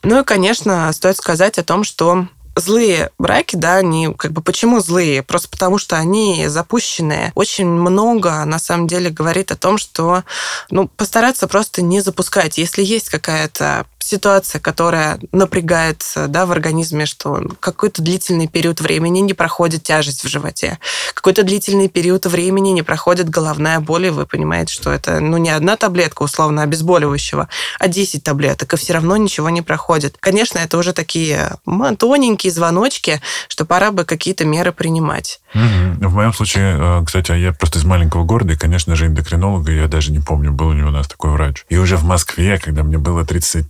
Ну 0.03 0.21
и, 0.21 0.25
конечно, 0.25 0.91
стоит 0.93 1.17
сказать 1.17 1.59
о 1.59 1.65
том, 1.65 1.85
что 1.85 2.27
злые 2.57 3.11
браки, 3.19 3.57
да, 3.57 3.77
они 3.77 4.13
как 4.17 4.33
бы 4.33 4.43
почему 4.43 4.81
злые? 4.81 5.23
Просто 5.23 5.49
потому, 5.49 5.79
что 5.79 5.97
они 5.97 6.49
запущенные. 6.49 7.33
Очень 7.35 7.67
много, 7.67 8.45
на 8.45 8.59
самом 8.59 8.87
деле, 8.87 9.11
говорит 9.11 9.53
о 9.53 9.57
том, 9.57 9.79
что 9.79 10.25
ну, 10.71 10.89
постараться 10.89 11.47
просто 11.47 11.83
не 11.83 12.01
запускать. 12.01 12.59
Если 12.59 12.83
есть 12.83 13.11
какая-то 13.11 13.87
ситуация, 14.09 14.61
которая 14.61 15.18
напрягает 15.33 16.03
да, 16.29 16.47
в 16.47 16.53
организме, 16.53 17.05
что 17.05 17.42
какой-то 17.61 18.03
длительный 18.03 18.49
период 18.49 18.81
времени 18.81 19.21
не 19.21 19.35
проходит 19.35 19.83
тяжесть 19.83 20.25
в 20.25 20.29
животе, 20.29 20.79
какой-то 21.14 21.42
длительный 21.42 21.88
период 21.88 22.25
времени 22.27 22.71
не 22.71 22.83
проходит 22.83 23.29
головная 23.29 23.81
боль, 23.81 24.07
и 24.07 24.11
вы 24.11 24.25
понимаете, 24.25 24.73
что 24.73 24.90
это 24.90 25.21
ну, 25.21 25.37
не 25.37 25.51
одна 25.51 25.77
таблетка 25.77 26.23
условно 26.23 26.62
обезболивающего, 26.62 27.49
а 27.79 27.88
10 27.88 28.25
таблеток, 28.25 28.73
и 28.73 28.77
все 28.77 28.94
равно 28.94 29.16
ничего 29.16 29.51
не 29.51 29.61
проходит. 29.61 30.16
Конечно, 30.18 30.59
это 30.59 30.79
уже 30.79 30.92
такие 30.94 31.57
тоненькие 31.99 32.53
звоночки, 32.53 33.21
что 33.49 33.66
пора 33.66 33.90
бы 33.90 34.05
какие-то 34.05 34.47
меры 34.47 34.73
принимать. 34.73 35.40
В 35.53 36.14
моем 36.14 36.33
случае, 36.33 36.77
э, 36.79 37.05
кстати, 37.05 37.33
я 37.33 37.53
просто 37.53 37.79
из 37.79 37.85
маленького 37.85 38.25
города, 38.25 38.53
и, 38.53 38.57
конечно 38.57 38.97
же, 38.97 39.07
эндокринолога 39.07 39.73
я 39.73 39.88
даже 39.88 40.12
не 40.12 40.21
помню, 40.21 40.53
был 40.53 40.73
ли 40.73 40.83
у 40.83 40.90
нас 40.90 41.09
такой 41.09 41.31
врач. 41.31 41.64
И 41.68 41.77
уже 41.77 41.97
в 41.97 42.05
Москве, 42.05 42.59
когда 42.59 42.83
мне 42.83 42.99
было 42.99 43.25
30 43.25 43.66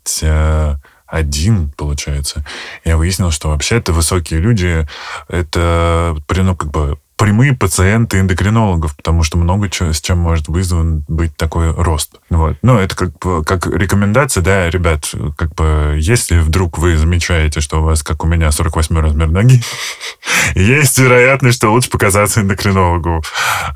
один, 1.06 1.70
получается, 1.76 2.44
я 2.84 2.96
выяснил, 2.96 3.30
что 3.30 3.48
вообще-то 3.48 3.92
высокие 3.92 4.40
люди— 4.40 4.86
это, 5.28 6.16
ну, 6.28 6.54
как 6.54 6.70
бы 6.70 6.98
прямые 7.18 7.52
пациенты 7.52 8.20
эндокринологов, 8.20 8.96
потому 8.96 9.24
что 9.24 9.38
много 9.38 9.68
чего, 9.68 9.92
с 9.92 10.00
чем 10.00 10.18
может 10.18 10.46
вызван 10.46 11.04
быть 11.08 11.36
такой 11.36 11.72
рост. 11.72 12.12
Вот. 12.30 12.56
Ну, 12.62 12.78
это 12.78 12.94
как, 12.94 13.18
как 13.44 13.66
рекомендация, 13.66 14.42
да, 14.42 14.70
ребят, 14.70 15.10
как 15.36 15.54
бы, 15.54 15.98
если 16.00 16.38
вдруг 16.38 16.78
вы 16.78 16.96
замечаете, 16.96 17.60
что 17.60 17.80
у 17.80 17.84
вас, 17.84 18.04
как 18.04 18.22
у 18.22 18.28
меня, 18.28 18.52
48 18.52 18.96
размер 18.98 19.30
ноги, 19.30 19.60
есть 20.54 20.96
вероятность, 20.98 21.56
что 21.56 21.72
лучше 21.72 21.90
показаться 21.90 22.40
эндокринологу. 22.40 23.24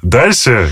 Дальше 0.03 0.71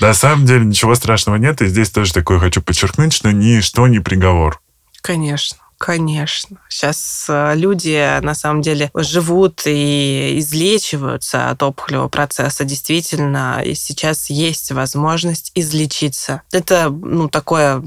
на 0.00 0.14
самом 0.14 0.46
деле 0.46 0.64
ничего 0.64 0.94
страшного 0.94 1.36
нет, 1.36 1.60
и 1.60 1.66
здесь 1.66 1.90
тоже 1.90 2.12
такое 2.12 2.38
хочу 2.38 2.62
подчеркнуть, 2.62 3.12
что 3.12 3.32
ничто 3.32 3.88
не 3.88 3.98
приговор. 3.98 4.61
Конечно. 5.02 5.61
Конечно. 5.82 6.58
Сейчас 6.68 7.26
э, 7.28 7.54
люди 7.56 8.20
на 8.20 8.36
самом 8.36 8.62
деле 8.62 8.92
живут 8.94 9.62
и 9.66 10.34
излечиваются 10.38 11.50
от 11.50 11.60
опухолевого 11.60 12.08
процесса. 12.08 12.62
Действительно, 12.62 13.60
и 13.64 13.74
сейчас 13.74 14.30
есть 14.30 14.70
возможность 14.70 15.50
излечиться. 15.56 16.42
Это 16.52 16.88
ну, 16.88 17.28
такая 17.28 17.82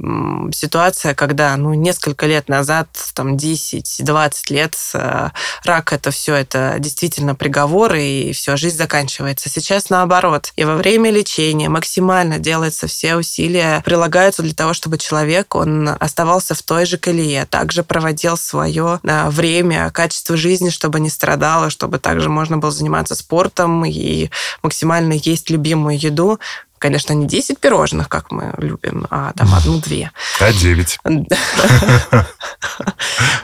ситуация, 0.51 1.15
когда 1.15 1.55
ну, 1.55 1.73
несколько 1.73 2.25
лет 2.25 2.49
назад, 2.49 2.89
там 3.13 3.37
10-20 3.37 4.33
лет, 4.49 4.75
э, 4.93 5.29
рак 5.63 5.93
это 5.93 6.11
все, 6.11 6.35
это 6.35 6.75
действительно 6.79 7.33
приговор, 7.33 7.95
и 7.95 8.33
все, 8.33 8.57
жизнь 8.57 8.75
заканчивается. 8.75 9.49
Сейчас 9.49 9.89
наоборот. 9.89 10.51
И 10.57 10.65
во 10.65 10.75
время 10.75 11.11
лечения 11.11 11.69
максимально 11.69 12.39
делается 12.39 12.87
все 12.87 13.15
усилия, 13.15 13.81
прилагаются 13.85 14.41
для 14.41 14.53
того, 14.53 14.73
чтобы 14.73 14.97
человек, 14.97 15.55
он 15.55 15.87
оставался 15.97 16.55
в 16.55 16.61
той 16.61 16.85
же 16.85 16.97
колее, 16.97 17.45
также 17.45 17.84
проводил 17.85 18.37
свое 18.37 18.99
а, 19.07 19.29
время, 19.29 19.89
качество 19.91 20.35
жизни, 20.35 20.69
чтобы 20.69 20.99
не 20.99 21.09
страдало, 21.09 21.69
чтобы 21.69 21.99
также 21.99 22.29
можно 22.29 22.57
было 22.57 22.71
заниматься 22.71 23.15
спортом 23.15 23.85
и 23.85 24.29
максимально 24.63 25.13
есть 25.13 25.49
любимую 25.49 25.99
еду. 25.99 26.39
Конечно, 26.77 27.13
не 27.13 27.25
10 27.25 27.59
пирожных, 27.59 28.09
как 28.09 28.31
мы 28.31 28.53
любим, 28.57 29.07
а 29.09 29.31
там 29.33 29.53
одну-две. 29.55 30.11
А 30.39 30.51
9. 30.51 30.99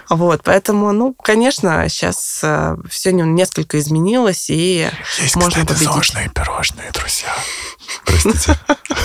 Вот, 0.10 0.42
поэтому, 0.44 0.92
ну, 0.92 1.14
конечно, 1.14 1.88
сейчас 1.88 2.42
э, 2.44 2.76
все 2.90 3.14
несколько 3.14 3.80
изменилось, 3.80 4.50
и 4.50 4.90
Есть, 5.22 5.38
можно 5.38 5.66
победить. 5.66 5.88
пирожные, 6.36 6.92
друзья. 6.92 7.34
Простите. 8.06 8.58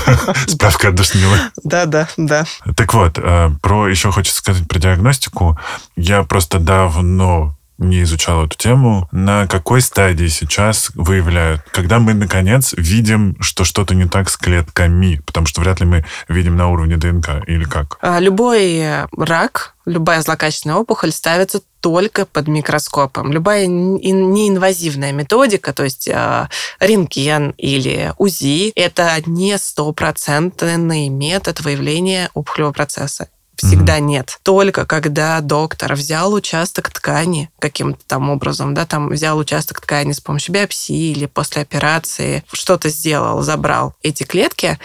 Справка 0.46 0.88
отдушнила. 0.88 1.36
Да, 1.64 1.86
да, 1.86 2.08
да. 2.16 2.44
Так 2.76 2.94
вот, 2.94 3.18
э, 3.18 3.50
про 3.62 3.88
еще 3.88 4.10
хочется 4.12 4.38
сказать 4.38 4.66
про 4.68 4.78
диагностику. 4.78 5.58
Я 5.96 6.22
просто 6.22 6.58
давно 6.58 7.56
не 7.78 8.02
изучал 8.02 8.46
эту 8.46 8.56
тему. 8.56 9.08
На 9.12 9.46
какой 9.46 9.80
стадии 9.80 10.28
сейчас 10.28 10.90
выявляют? 10.94 11.62
Когда 11.70 11.98
мы, 11.98 12.14
наконец, 12.14 12.72
видим, 12.76 13.36
что 13.40 13.64
что-то 13.64 13.94
не 13.94 14.06
так 14.06 14.30
с 14.30 14.36
клетками? 14.36 15.20
Потому 15.26 15.46
что 15.46 15.60
вряд 15.60 15.80
ли 15.80 15.86
мы 15.86 16.04
видим 16.28 16.56
на 16.56 16.68
уровне 16.68 16.96
ДНК 16.96 17.42
или 17.46 17.64
как? 17.64 17.98
А, 18.00 18.18
любой 18.18 19.04
рак, 19.16 19.75
любая 19.86 20.20
злокачественная 20.20 20.76
опухоль 20.76 21.12
ставится 21.12 21.62
только 21.80 22.26
под 22.26 22.48
микроскопом. 22.48 23.32
Любая 23.32 23.66
неинвазивная 23.66 25.12
методика, 25.12 25.72
то 25.72 25.84
есть 25.84 26.08
э, 26.08 26.48
рентген 26.80 27.50
или 27.56 28.12
УЗИ, 28.18 28.72
это 28.74 29.16
не 29.26 29.56
стопроцентный 29.56 31.08
метод 31.08 31.60
выявления 31.60 32.30
опухолевого 32.34 32.72
процесса 32.72 33.28
всегда 33.56 33.98
mm-hmm. 33.98 34.02
нет. 34.02 34.38
Только 34.42 34.86
когда 34.86 35.40
доктор 35.40 35.94
взял 35.94 36.32
участок 36.32 36.90
ткани 36.90 37.50
каким-то 37.58 38.00
там 38.06 38.30
образом, 38.30 38.74
да, 38.74 38.86
там 38.86 39.08
взял 39.08 39.38
участок 39.38 39.80
ткани 39.80 40.12
с 40.12 40.20
помощью 40.20 40.54
биопсии 40.54 41.12
или 41.12 41.26
после 41.26 41.62
операции, 41.62 42.44
что-то 42.52 42.88
сделал, 42.88 43.42
забрал 43.42 43.94
эти 44.02 44.24
клетки, 44.24 44.78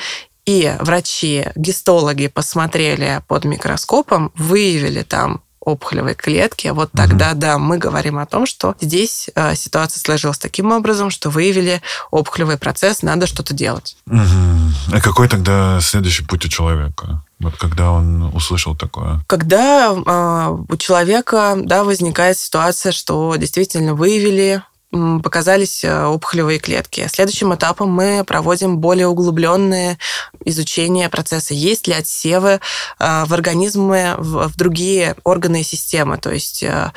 и 0.45 0.75
врачи, 0.79 1.47
гистологи 1.55 2.27
посмотрели 2.27 3.21
под 3.27 3.45
микроскопом, 3.45 4.31
выявили 4.35 5.03
там 5.03 5.41
опухолевой 5.63 6.15
клетки, 6.15 6.69
вот 6.69 6.91
тогда, 6.91 7.31
угу. 7.31 7.39
да, 7.39 7.57
мы 7.59 7.77
говорим 7.77 8.17
о 8.17 8.25
том, 8.25 8.47
что 8.47 8.75
здесь 8.81 9.29
э, 9.35 9.55
ситуация 9.55 9.99
сложилась 9.99 10.39
таким 10.39 10.71
образом, 10.71 11.11
что 11.11 11.29
выявили 11.29 11.81
опухолевый 12.09 12.57
процесс, 12.57 13.03
надо 13.03 13.27
что-то 13.27 13.53
делать. 13.53 13.95
Угу. 14.07 14.93
А 14.93 15.01
какой 15.01 15.27
тогда 15.27 15.79
следующий 15.81 16.25
путь 16.25 16.45
у 16.45 16.47
человека? 16.49 17.23
Вот 17.39 17.55
когда 17.57 17.91
он 17.91 18.23
услышал 18.35 18.75
такое? 18.75 19.23
Когда 19.27 19.93
э, 19.93 20.57
у 20.67 20.77
человека 20.77 21.55
да, 21.57 21.83
возникает 21.83 22.39
ситуация, 22.39 22.91
что 22.91 23.35
действительно 23.35 23.93
выявили 23.93 24.63
показались 24.91 25.83
э, 25.83 26.05
опухолевые 26.05 26.59
клетки. 26.59 27.07
Следующим 27.07 27.53
этапом 27.55 27.89
мы 27.89 28.23
проводим 28.25 28.79
более 28.79 29.07
углубленное 29.07 29.97
изучение 30.43 31.09
процесса, 31.09 31.53
есть 31.53 31.87
ли 31.87 31.93
отсевы 31.93 32.59
э, 32.99 33.25
в 33.25 33.33
организме, 33.33 34.15
в 34.17 34.55
другие 34.57 35.15
органы 35.23 35.61
и 35.61 35.63
системы. 35.63 36.17
То 36.17 36.31
есть 36.31 36.63
э, 36.63 36.91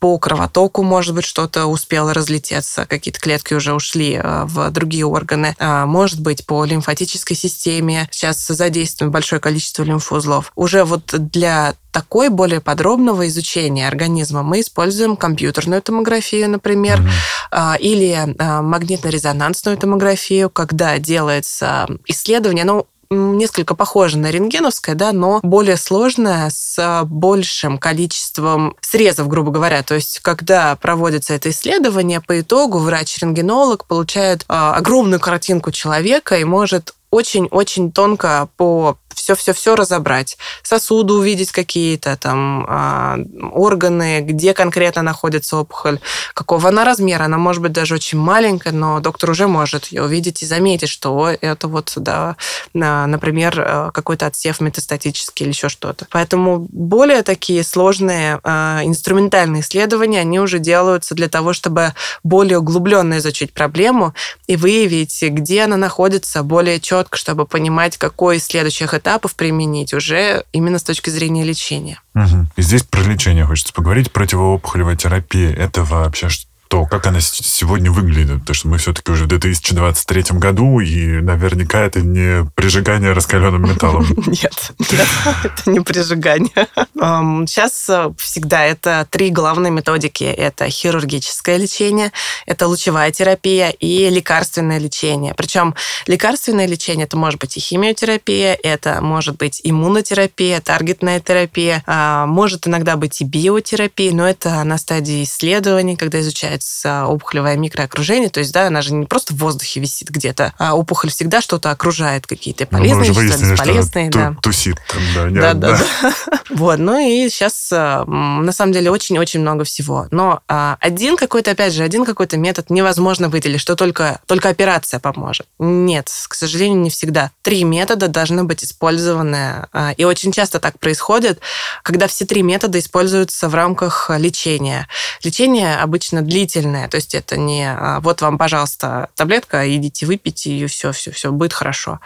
по 0.00 0.18
кровотоку, 0.18 0.82
может 0.82 1.14
быть, 1.14 1.26
что-то 1.26 1.66
успело 1.66 2.14
разлететься, 2.14 2.86
какие-то 2.86 3.20
клетки 3.20 3.52
уже 3.52 3.74
ушли 3.74 4.14
э, 4.14 4.44
в 4.44 4.70
другие 4.70 5.04
органы. 5.04 5.54
А, 5.58 5.84
может 5.84 6.20
быть, 6.20 6.46
по 6.46 6.64
лимфатической 6.64 7.36
системе 7.36 8.08
сейчас 8.10 8.46
задействуем 8.46 9.12
большое 9.12 9.40
количество 9.42 9.82
лимфоузлов. 9.82 10.52
Уже 10.56 10.84
вот 10.84 11.14
для 11.14 11.74
такой 11.92 12.30
более 12.30 12.60
подробного 12.60 13.28
изучения 13.28 13.86
организма 13.86 14.42
мы 14.42 14.60
используем 14.60 15.16
компьютерную 15.16 15.82
томографию, 15.82 16.48
например, 16.48 17.00
mm-hmm. 17.00 17.78
или 17.80 18.34
а, 18.38 18.62
магнитно-резонансную 18.62 19.76
томографию, 19.76 20.48
когда 20.48 20.98
делается 20.98 21.86
исследование, 22.06 22.64
ну, 22.64 22.86
несколько 23.10 23.74
похожа 23.74 24.18
на 24.18 24.30
рентгеновское, 24.30 24.94
да, 24.94 25.12
но 25.12 25.40
более 25.42 25.76
сложная, 25.76 26.50
с 26.50 27.04
большим 27.04 27.78
количеством 27.78 28.76
срезов, 28.80 29.28
грубо 29.28 29.50
говоря. 29.50 29.82
То 29.82 29.96
есть, 29.96 30.20
когда 30.20 30.76
проводится 30.76 31.34
это 31.34 31.50
исследование, 31.50 32.20
по 32.20 32.40
итогу 32.40 32.78
врач-рентгенолог 32.78 33.86
получает 33.86 34.44
а, 34.48 34.74
огромную 34.74 35.18
картинку 35.20 35.72
человека 35.72 36.38
и 36.38 36.44
может 36.44 36.94
очень-очень 37.10 37.90
тонко 37.90 38.48
по 38.56 38.96
все-все-все 39.20 39.76
разобрать. 39.76 40.38
Сосуды 40.62 41.12
увидеть 41.12 41.52
какие-то, 41.52 42.16
там, 42.16 42.64
а, 42.68 43.18
органы, 43.52 44.20
где 44.22 44.54
конкретно 44.54 45.02
находится 45.02 45.58
опухоль, 45.58 46.00
какого 46.32 46.70
она 46.70 46.84
размера. 46.84 47.24
Она 47.24 47.36
может 47.36 47.62
быть 47.62 47.72
даже 47.72 47.94
очень 47.94 48.18
маленькая, 48.18 48.72
но 48.72 49.00
доктор 49.00 49.30
уже 49.30 49.46
может 49.46 49.86
ее 49.86 50.04
увидеть 50.04 50.42
и 50.42 50.46
заметить, 50.46 50.88
что 50.88 51.28
это 51.28 51.68
вот, 51.68 51.92
да, 51.96 52.36
например, 52.72 53.60
э, 53.60 53.90
какой-то 53.92 54.26
отсев 54.26 54.60
метастатический 54.60 55.44
или 55.44 55.52
еще 55.52 55.68
что-то. 55.68 56.06
Поэтому 56.10 56.66
более 56.70 57.22
такие 57.22 57.62
сложные 57.62 58.40
а, 58.42 58.80
инструментальные 58.84 59.60
исследования, 59.60 60.20
они 60.20 60.40
уже 60.40 60.58
делаются 60.58 61.14
для 61.14 61.28
того, 61.28 61.52
чтобы 61.52 61.94
более 62.22 62.58
углубленно 62.58 63.18
изучить 63.18 63.52
проблему 63.52 64.14
и 64.46 64.56
выявить, 64.56 65.22
где 65.22 65.62
она 65.64 65.76
находится 65.76 66.42
более 66.42 66.80
четко, 66.80 67.18
чтобы 67.18 67.46
понимать, 67.46 67.98
какой 67.98 68.38
из 68.38 68.46
следующих 68.46 68.94
этапов 68.94 69.09
этапов 69.10 69.34
применить 69.34 69.92
уже 69.92 70.44
именно 70.52 70.78
с 70.78 70.84
точки 70.84 71.10
зрения 71.10 71.42
лечения. 71.44 72.00
Угу. 72.14 72.46
И 72.56 72.62
здесь 72.62 72.84
про 72.84 73.02
лечение 73.02 73.44
хочется 73.44 73.72
поговорить. 73.72 74.12
Противоопухолевая 74.12 74.96
терапия– 74.96 75.52
это 75.56 75.82
вообще 75.82 76.28
то, 76.70 76.86
как 76.86 77.04
она 77.06 77.20
сегодня 77.20 77.90
выглядит. 77.90 78.40
Потому 78.40 78.54
что 78.54 78.68
мы 78.68 78.78
все-таки 78.78 79.10
уже 79.10 79.24
в 79.24 79.26
2023 79.26 80.38
году, 80.38 80.78
и 80.78 81.20
наверняка 81.20 81.80
это 81.80 82.00
не 82.00 82.48
прижигание 82.54 83.12
раскаленным 83.12 83.68
металлом. 83.68 84.06
Нет, 84.26 84.72
это 85.44 85.70
не 85.70 85.80
прижигание. 85.80 86.68
Сейчас 86.94 87.88
э, 87.88 88.12
всегда 88.18 88.64
это 88.64 89.04
три 89.10 89.30
главные 89.30 89.72
методики. 89.72 90.22
Это 90.22 90.70
хирургическое 90.70 91.56
лечение, 91.56 92.12
это 92.46 92.68
лучевая 92.68 93.10
терапия 93.10 93.70
и 93.70 94.08
лекарственное 94.08 94.78
лечение. 94.78 95.34
Причем 95.34 95.74
лекарственное 96.06 96.66
лечение 96.66 97.06
это 97.06 97.16
может 97.16 97.40
быть 97.40 97.56
и 97.56 97.60
химиотерапия, 97.60 98.56
это 98.62 99.00
может 99.00 99.36
быть 99.38 99.60
иммунотерапия, 99.64 100.60
таргетная 100.60 101.18
терапия, 101.18 101.82
а, 101.86 102.26
может 102.26 102.68
иногда 102.68 102.96
быть 102.96 103.20
и 103.20 103.24
биотерапия, 103.24 104.12
но 104.12 104.28
это 104.28 104.62
на 104.62 104.78
стадии 104.78 105.24
исследований, 105.24 105.96
когда 105.96 106.20
изучают 106.20 106.59
называется 106.60 107.06
опухолевое 107.06 107.56
микроокружение. 107.56 108.28
То 108.28 108.40
есть, 108.40 108.52
да, 108.52 108.66
она 108.66 108.82
же 108.82 108.92
не 108.92 109.06
просто 109.06 109.34
в 109.34 109.38
воздухе 109.38 109.80
висит 109.80 110.10
где-то, 110.10 110.52
а 110.58 110.74
опухоль 110.76 111.10
всегда 111.10 111.40
что-то 111.40 111.70
окружает, 111.70 112.26
какие-то 112.26 112.66
ну, 112.70 112.78
полезные 112.78 113.12
ну, 113.12 113.20
вещества, 113.20 113.50
бесполезные. 113.52 114.10
да. 114.10 114.36
тусит 114.42 114.76
там, 114.88 115.02
да. 115.14 115.30
Не, 115.30 115.40
да, 115.40 115.54
да, 115.54 115.78
да. 115.78 116.12
Вот, 116.50 116.78
ну 116.78 116.98
и 116.98 117.28
сейчас 117.28 117.70
э, 117.72 118.04
на 118.04 118.52
самом 118.52 118.72
деле 118.72 118.90
очень-очень 118.90 119.40
много 119.40 119.64
всего. 119.64 120.08
Но 120.10 120.40
а, 120.48 120.76
один 120.80 121.16
какой-то, 121.16 121.52
опять 121.52 121.72
же, 121.72 121.84
один 121.84 122.04
какой-то 122.04 122.36
метод 122.36 122.70
невозможно 122.70 123.28
выделить, 123.28 123.60
что 123.60 123.76
только, 123.76 124.20
только 124.26 124.48
операция 124.48 125.00
поможет. 125.00 125.46
Нет, 125.58 126.10
к 126.28 126.34
сожалению, 126.34 126.80
не 126.80 126.90
всегда. 126.90 127.30
Три 127.42 127.64
метода 127.64 128.08
должны 128.08 128.44
быть 128.44 128.64
использованы. 128.64 129.68
А, 129.72 129.92
и 129.96 130.04
очень 130.04 130.32
часто 130.32 130.58
так 130.58 130.78
происходит, 130.78 131.40
когда 131.82 132.08
все 132.08 132.26
три 132.26 132.42
метода 132.42 132.78
используются 132.78 133.48
в 133.48 133.54
рамках 133.54 134.10
лечения. 134.18 134.88
Лечение 135.22 135.76
обычно 135.76 136.22
длительное 136.22 136.49
длительное. 136.52 136.88
То 136.88 136.96
есть 136.96 137.14
это 137.14 137.36
не 137.36 137.70
а, 137.70 138.00
вот 138.00 138.22
вам, 138.22 138.38
пожалуйста, 138.38 139.08
таблетка, 139.14 139.74
идите 139.76 140.06
выпейте 140.06 140.50
ее, 140.50 140.66
все, 140.66 140.92
все, 140.92 141.10
все, 141.10 141.30
будет 141.32 141.52
хорошо. 141.52 142.00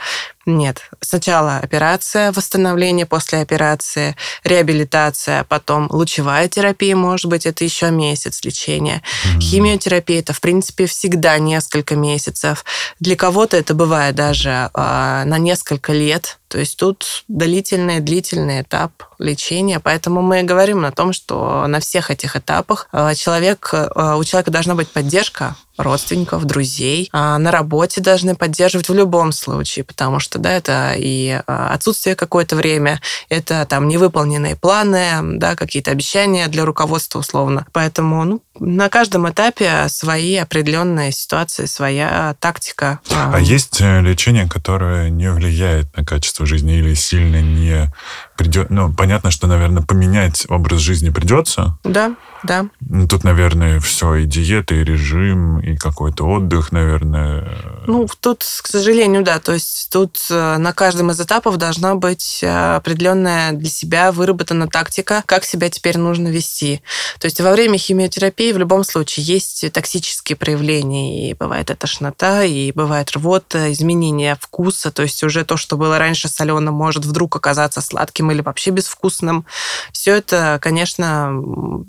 Нет. 0.46 0.82
Сначала 1.00 1.56
операция, 1.56 2.30
восстановление 2.32 3.06
после 3.06 3.40
операции, 3.40 4.14
реабилитация, 4.42 5.44
потом 5.44 5.88
лучевая 5.90 6.48
терапия, 6.48 6.94
может 6.94 7.26
быть, 7.26 7.46
это 7.46 7.64
еще 7.64 7.90
месяц 7.90 8.44
лечения. 8.44 9.02
Mm-hmm. 9.24 9.40
Химиотерапия 9.40 10.20
это, 10.20 10.32
в 10.32 10.40
принципе, 10.40 10.86
всегда 10.86 11.38
несколько 11.38 11.96
месяцев. 11.96 12.64
Для 13.00 13.16
кого-то 13.16 13.56
это 13.56 13.74
бывает 13.74 14.14
даже 14.14 14.70
э, 14.74 15.22
на 15.24 15.38
несколько 15.38 15.92
лет. 15.92 16.38
То 16.48 16.58
есть 16.58 16.76
тут 16.76 17.24
длительный, 17.26 18.00
длительный 18.00 18.62
этап 18.62 18.92
лечения. 19.18 19.80
Поэтому 19.80 20.20
мы 20.22 20.42
говорим 20.42 20.84
о 20.84 20.92
том, 20.92 21.12
что 21.12 21.66
на 21.66 21.80
всех 21.80 22.10
этих 22.10 22.36
этапах 22.36 22.88
э, 22.92 23.14
человек, 23.14 23.70
э, 23.72 24.14
у 24.16 24.22
человека 24.24 24.50
должна 24.50 24.74
быть 24.74 24.88
поддержка 24.88 25.56
родственников, 25.76 26.44
друзей. 26.44 27.08
А 27.12 27.38
на 27.38 27.50
работе 27.50 28.00
должны 28.00 28.34
поддерживать 28.34 28.88
в 28.88 28.94
любом 28.94 29.32
случае, 29.32 29.84
потому 29.84 30.20
что, 30.20 30.38
да, 30.38 30.52
это 30.52 30.94
и 30.96 31.40
а, 31.46 31.74
отсутствие 31.74 32.16
какое-то 32.16 32.56
время, 32.56 33.00
это 33.28 33.66
там 33.68 33.88
невыполненные 33.88 34.56
планы, 34.56 35.38
да, 35.38 35.56
какие-то 35.56 35.90
обещания 35.90 36.48
для 36.48 36.64
руководства 36.64 37.18
условно. 37.18 37.66
Поэтому, 37.72 38.24
ну, 38.24 38.42
на 38.58 38.88
каждом 38.88 39.28
этапе 39.28 39.88
свои 39.88 40.36
определенные 40.36 41.12
ситуации, 41.12 41.66
своя 41.66 42.36
тактика. 42.38 43.00
А 43.10 43.38
есть 43.40 43.80
э, 43.80 44.00
лечение, 44.00 44.48
которое 44.48 45.10
не 45.10 45.30
влияет 45.30 45.94
на 45.96 46.04
качество 46.04 46.46
жизни 46.46 46.78
или 46.78 46.94
сильно 46.94 47.40
не 47.42 47.92
придет... 48.36 48.70
Ну, 48.70 48.92
понятно, 48.92 49.30
что, 49.30 49.46
наверное, 49.46 49.82
поменять 49.82 50.46
образ 50.48 50.80
жизни 50.80 51.10
придется. 51.10 51.78
Да, 51.84 52.14
да. 52.42 52.66
Ну, 52.80 53.06
тут, 53.08 53.24
наверное, 53.24 53.80
все, 53.80 54.16
и 54.16 54.26
диета, 54.26 54.74
и 54.74 54.84
режим, 54.84 55.60
и 55.60 55.76
какой-то 55.76 56.26
отдых, 56.26 56.72
наверное. 56.72 57.48
Ну, 57.86 58.06
тут, 58.20 58.40
к 58.40 58.66
сожалению, 58.66 59.22
да. 59.22 59.38
То 59.38 59.52
есть 59.52 59.88
тут 59.90 60.18
э, 60.30 60.56
на 60.58 60.72
каждом 60.72 61.10
из 61.10 61.20
этапов 61.20 61.56
должна 61.56 61.94
быть 61.94 62.40
э, 62.42 62.76
определенная 62.76 63.52
для 63.52 63.68
себя 63.68 64.12
выработана 64.12 64.68
тактика, 64.68 65.22
как 65.26 65.44
себя 65.44 65.70
теперь 65.70 65.96
нужно 65.96 66.28
вести. 66.28 66.82
То 67.20 67.26
есть 67.26 67.40
во 67.40 67.52
время 67.52 67.78
химиотерапии 67.78 68.52
в 68.52 68.58
любом 68.58 68.84
случае 68.84 69.24
есть 69.24 69.72
токсические 69.72 70.36
проявления. 70.36 71.30
И 71.30 71.34
бывает 71.34 71.70
и 71.70 71.74
тошнота, 71.74 72.44
и 72.44 72.72
бывает 72.72 73.10
рвота, 73.12 73.72
изменение 73.72 74.36
вкуса. 74.40 74.90
То 74.90 75.02
есть 75.02 75.22
уже 75.22 75.44
то, 75.44 75.56
что 75.56 75.76
было 75.76 75.98
раньше 75.98 76.28
соленым, 76.28 76.74
может 76.74 77.04
вдруг 77.04 77.36
оказаться 77.36 77.80
сладким 77.80 78.23
или 78.30 78.40
вообще 78.40 78.70
безвкусным. 78.70 79.46
Все 79.92 80.16
это, 80.16 80.58
конечно, 80.60 81.30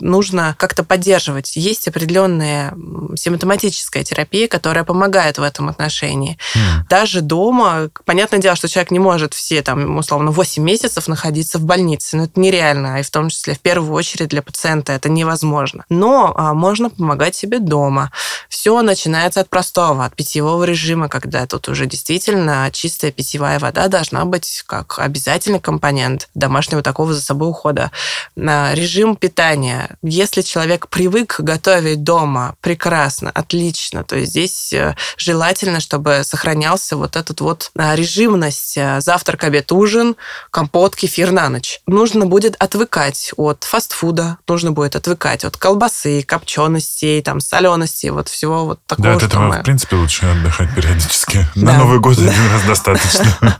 нужно 0.00 0.54
как-то 0.58 0.84
поддерживать. 0.84 1.56
Есть 1.56 1.88
определенная 1.88 2.74
симптоматическая 3.16 4.04
терапия, 4.04 4.48
которая 4.48 4.84
помогает 4.84 5.38
в 5.38 5.42
этом 5.42 5.68
отношении. 5.68 6.38
Mm. 6.54 6.88
Даже 6.88 7.20
дома, 7.20 7.90
понятное 8.04 8.40
дело, 8.40 8.56
что 8.56 8.68
человек 8.68 8.90
не 8.90 8.98
может 8.98 9.34
все, 9.34 9.62
там, 9.62 9.96
условно, 9.96 10.30
8 10.30 10.62
месяцев 10.62 11.08
находиться 11.08 11.58
в 11.58 11.64
больнице. 11.64 12.16
Но 12.16 12.24
это 12.24 12.38
нереально, 12.40 13.00
и 13.00 13.02
в 13.02 13.10
том 13.10 13.28
числе 13.28 13.54
в 13.54 13.60
первую 13.60 13.92
очередь 13.92 14.28
для 14.28 14.42
пациента 14.42 14.92
это 14.92 15.08
невозможно. 15.08 15.84
Но 15.88 16.34
а, 16.36 16.54
можно 16.54 16.90
помогать 16.90 17.34
себе 17.34 17.58
дома. 17.58 18.12
Все 18.48 18.80
начинается 18.82 19.40
от 19.40 19.48
простого, 19.48 20.04
от 20.04 20.14
питьевого 20.14 20.64
режима, 20.64 21.08
когда 21.08 21.46
тут 21.46 21.68
уже 21.68 21.86
действительно 21.86 22.68
чистая 22.72 23.12
питьевая 23.12 23.58
вода 23.58 23.88
должна 23.88 24.24
быть 24.24 24.64
как 24.66 24.98
обязательный 24.98 25.60
компонент. 25.60 26.25
Нет 26.26 26.46
домашнего 26.46 26.82
такого 26.82 27.14
за 27.14 27.20
собой 27.20 27.48
ухода. 27.48 27.90
Режим 28.36 29.16
питания. 29.16 29.96
Если 30.02 30.42
человек 30.42 30.88
привык 30.88 31.36
готовить 31.38 32.02
дома, 32.02 32.54
прекрасно, 32.60 33.30
отлично. 33.30 34.04
То 34.04 34.16
есть 34.16 34.30
здесь 34.30 34.72
э, 34.72 34.94
желательно, 35.16 35.80
чтобы 35.80 36.22
сохранялся 36.24 36.96
вот 36.96 37.16
этот 37.16 37.40
вот 37.40 37.70
режимность. 37.74 38.78
Завтрак, 38.98 39.44
обед, 39.44 39.72
ужин, 39.72 40.16
компот, 40.50 40.96
кефир 40.96 41.32
на 41.32 41.48
ночь. 41.48 41.80
Нужно 41.86 42.26
будет 42.26 42.56
отвыкать 42.58 43.32
от 43.36 43.64
фастфуда, 43.64 44.38
нужно 44.48 44.72
будет 44.72 44.96
отвыкать 44.96 45.44
от 45.44 45.56
колбасы, 45.56 46.22
копченостей, 46.22 47.22
там, 47.22 47.40
соленостей, 47.40 48.10
вот 48.10 48.28
всего 48.28 48.66
вот 48.66 48.80
такого. 48.86 49.08
Да, 49.08 49.16
от 49.16 49.22
этого, 49.22 49.42
мы... 49.42 49.60
в 49.60 49.62
принципе, 49.62 49.96
лучше 49.96 50.26
отдыхать 50.26 50.74
периодически. 50.74 51.46
На 51.54 51.78
Новый 51.78 51.98
год 51.98 52.18
один 52.18 52.32
раз 52.52 52.62
достаточно. 52.66 53.58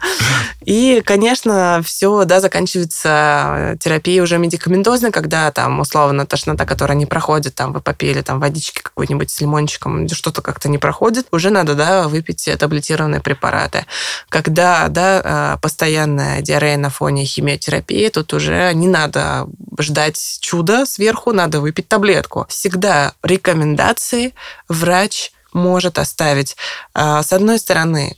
И, 0.64 1.00
конечно, 1.04 1.80
все, 1.84 2.24
да, 2.24 2.40
заканчивается 2.56 3.76
терапией 3.80 4.20
уже 4.20 4.38
медикаментозной, 4.38 5.10
когда 5.10 5.50
там, 5.50 5.80
условно, 5.80 6.26
тошнота, 6.26 6.64
которая 6.64 6.96
не 6.96 7.04
проходит, 7.04 7.54
там, 7.54 7.72
вы 7.72 7.80
попили 7.80 8.22
там 8.22 8.40
водички 8.40 8.80
какой-нибудь 8.80 9.30
с 9.30 9.40
лимончиком, 9.40 10.08
что-то 10.08 10.40
как-то 10.40 10.68
не 10.68 10.78
проходит, 10.78 11.26
уже 11.32 11.50
надо, 11.50 11.74
да, 11.74 12.08
выпить 12.08 12.48
таблетированные 12.58 13.20
препараты. 13.20 13.84
Когда, 14.30 14.88
да, 14.88 15.20
а, 15.24 15.56
постоянная 15.58 16.40
диарея 16.40 16.78
на 16.78 16.88
фоне 16.88 17.24
химиотерапии, 17.24 18.08
тут 18.08 18.32
уже 18.32 18.72
не 18.74 18.88
надо 18.88 19.46
ждать 19.78 20.38
чуда 20.40 20.86
сверху, 20.86 21.32
надо 21.32 21.60
выпить 21.60 21.88
таблетку. 21.88 22.46
Всегда 22.48 23.12
рекомендации 23.22 24.34
врач 24.68 25.32
может 25.52 25.98
оставить. 25.98 26.56
А, 26.94 27.22
с 27.22 27.32
одной 27.32 27.58
стороны, 27.58 28.16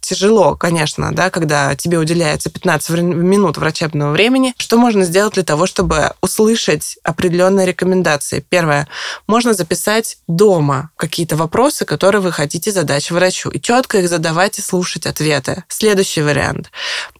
тяжело, 0.00 0.56
конечно, 0.56 1.12
да, 1.12 1.30
когда 1.30 1.74
тебе 1.76 1.98
уделяется 1.98 2.50
15 2.50 2.90
минут 3.00 3.58
врачебного 3.58 4.12
времени. 4.12 4.54
Что 4.58 4.76
можно 4.76 5.04
сделать 5.04 5.34
для 5.34 5.44
того, 5.44 5.66
чтобы 5.66 6.12
услышать 6.20 6.98
определенные 7.02 7.66
рекомендации? 7.66 8.44
Первое. 8.48 8.88
Можно 9.26 9.54
записать 9.54 10.18
дома 10.26 10.90
какие-то 10.96 11.36
вопросы, 11.36 11.84
которые 11.84 12.20
вы 12.20 12.32
хотите 12.32 12.72
задать 12.72 13.10
врачу, 13.10 13.50
и 13.50 13.60
четко 13.60 13.98
их 13.98 14.08
задавать 14.08 14.58
и 14.58 14.62
слушать 14.62 15.06
ответы. 15.06 15.64
Следующий 15.68 16.22
вариант. 16.22 16.70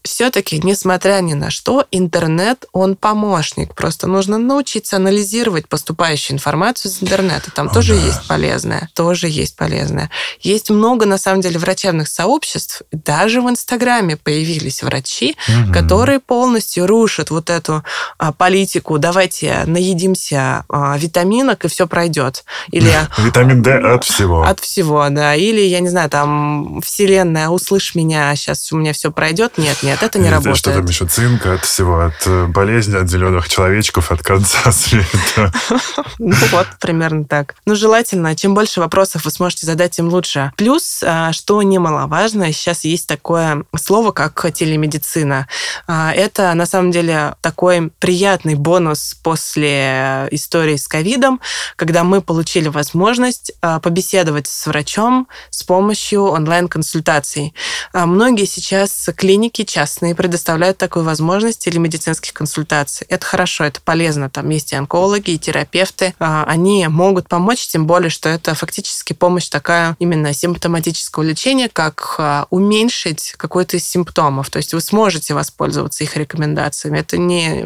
Все-таки, 0.02 0.60
несмотря 0.62 1.20
ни 1.20 1.34
на 1.34 1.50
что, 1.50 1.86
интернет, 1.90 2.64
он 2.72 2.96
помощник. 2.96 3.74
Просто 3.74 4.06
нужно 4.06 4.38
научиться 4.38 4.96
анализировать 4.96 5.68
поступающую 5.68 6.34
информацию 6.36 6.90
из 6.90 7.02
интернета. 7.02 7.50
Там 7.50 7.68
О, 7.68 7.72
тоже 7.72 7.94
да. 7.94 8.06
есть 8.06 8.26
полезное. 8.26 8.88
Тоже 8.94 9.28
есть 9.28 9.56
полезное. 9.56 10.10
Есть 10.40 10.70
много, 10.70 11.06
на 11.06 11.18
самом 11.18 11.42
деле, 11.42 11.58
врачебных 11.58 12.08
сообществ, 12.08 12.69
даже 12.92 13.40
в 13.40 13.48
Инстаграме 13.48 14.16
появились 14.16 14.82
врачи, 14.82 15.36
угу. 15.48 15.72
которые 15.72 16.20
полностью 16.20 16.86
рушат 16.86 17.30
вот 17.30 17.50
эту 17.50 17.84
а, 18.18 18.32
политику. 18.32 18.98
Давайте 18.98 19.64
наедимся 19.66 20.64
а, 20.68 20.96
витаминок 20.98 21.64
и 21.64 21.68
все 21.68 21.86
пройдет. 21.86 22.44
Или 22.70 22.92
витамин 23.18 23.62
D 23.62 23.78
от 23.78 24.04
всего. 24.04 24.42
От 24.42 24.60
всего, 24.60 25.06
да. 25.10 25.34
Или 25.34 25.60
я 25.60 25.80
не 25.80 25.88
знаю, 25.88 26.10
там 26.10 26.80
Вселенная, 26.82 27.48
услышь 27.48 27.94
меня, 27.94 28.34
сейчас 28.36 28.72
у 28.72 28.76
меня 28.76 28.92
все 28.92 29.10
пройдет. 29.10 29.58
Нет, 29.58 29.82
нет, 29.82 30.02
это 30.02 30.18
не 30.18 30.26
Или 30.26 30.34
работает. 30.34 30.56
Что 30.56 30.72
там 30.72 30.84
еще 30.84 31.06
цинк 31.06 31.46
от 31.46 31.64
всего, 31.64 32.00
от 32.00 32.26
э, 32.26 32.46
болезни, 32.46 32.96
от 32.96 33.08
зеленых 33.08 33.48
человечков, 33.48 34.10
от 34.12 34.22
конца 34.22 34.72
света. 34.72 35.52
Ну 36.18 36.34
вот, 36.52 36.66
примерно 36.80 37.24
так. 37.24 37.54
Ну, 37.64 37.74
желательно, 37.74 38.36
чем 38.36 38.54
больше 38.54 38.80
вопросов 38.80 39.24
вы 39.24 39.30
сможете 39.30 39.66
задать, 39.66 39.92
тем 39.92 40.08
лучше. 40.08 40.52
Плюс, 40.56 41.02
а, 41.02 41.32
что 41.32 41.62
немаловажно, 41.62 42.44
сейчас 42.60 42.84
есть 42.84 43.06
такое 43.06 43.64
слово, 43.76 44.12
как 44.12 44.52
телемедицина. 44.52 45.48
А, 45.86 46.12
это 46.12 46.52
на 46.54 46.66
самом 46.66 46.90
деле 46.90 47.34
такой 47.40 47.90
приятный 47.98 48.54
бонус 48.54 49.16
после 49.22 50.28
истории 50.30 50.76
с 50.76 50.86
ковидом, 50.86 51.40
когда 51.76 52.04
мы 52.04 52.20
получили 52.20 52.68
возможность 52.68 53.52
а, 53.62 53.80
побеседовать 53.80 54.46
с 54.46 54.66
врачом 54.66 55.26
с 55.50 55.62
помощью 55.62 56.24
онлайн-консультаций. 56.24 57.54
А, 57.92 58.06
многие 58.06 58.44
сейчас 58.44 59.08
клиники 59.16 59.64
частные 59.64 60.14
предоставляют 60.14 60.78
такую 60.78 61.04
возможность 61.04 61.64
телемедицинских 61.64 62.32
консультаций. 62.32 63.06
Это 63.08 63.24
хорошо, 63.24 63.64
это 63.64 63.80
полезно. 63.80 64.28
Там 64.28 64.48
есть 64.50 64.72
и 64.72 64.76
онкологи, 64.76 65.30
и 65.30 65.38
терапевты. 65.38 66.14
Они 66.18 66.86
могут 66.88 67.28
помочь, 67.28 67.66
тем 67.66 67.86
более, 67.86 68.10
что 68.10 68.28
это 68.28 68.54
фактически 68.54 69.12
помощь 69.12 69.48
такая 69.48 69.96
именно 69.98 70.32
симптоматического 70.32 71.22
лечения, 71.22 71.68
как 71.72 72.16
уменьшить 72.50 73.34
какой-то 73.36 73.76
из 73.76 73.88
симптомов. 73.88 74.50
То 74.50 74.58
есть 74.58 74.74
вы 74.74 74.80
сможете 74.80 75.34
воспользоваться 75.34 76.04
их 76.04 76.16
рекомендациями. 76.16 76.98
Это 76.98 77.16
не, 77.16 77.64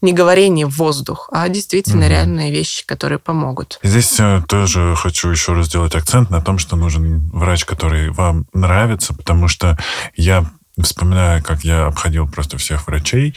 не 0.00 0.12
говорение 0.12 0.66
в 0.66 0.76
воздух, 0.76 1.28
а 1.32 1.48
действительно 1.48 2.06
угу. 2.06 2.10
реальные 2.10 2.50
вещи, 2.52 2.86
которые 2.86 3.18
помогут. 3.18 3.78
Здесь 3.82 4.18
э, 4.20 4.42
тоже 4.48 4.94
хочу 4.96 5.28
еще 5.28 5.52
раз 5.52 5.66
сделать 5.66 5.94
акцент 5.94 6.30
на 6.30 6.40
том, 6.40 6.58
что 6.58 6.76
нужен 6.76 7.28
врач, 7.30 7.64
который 7.64 8.10
вам 8.10 8.46
нравится, 8.52 9.14
потому 9.14 9.48
что 9.48 9.76
я 10.16 10.46
вспоминаю, 10.82 11.42
как 11.42 11.64
я 11.64 11.86
обходил 11.86 12.28
просто 12.28 12.58
всех 12.58 12.86
врачей, 12.86 13.34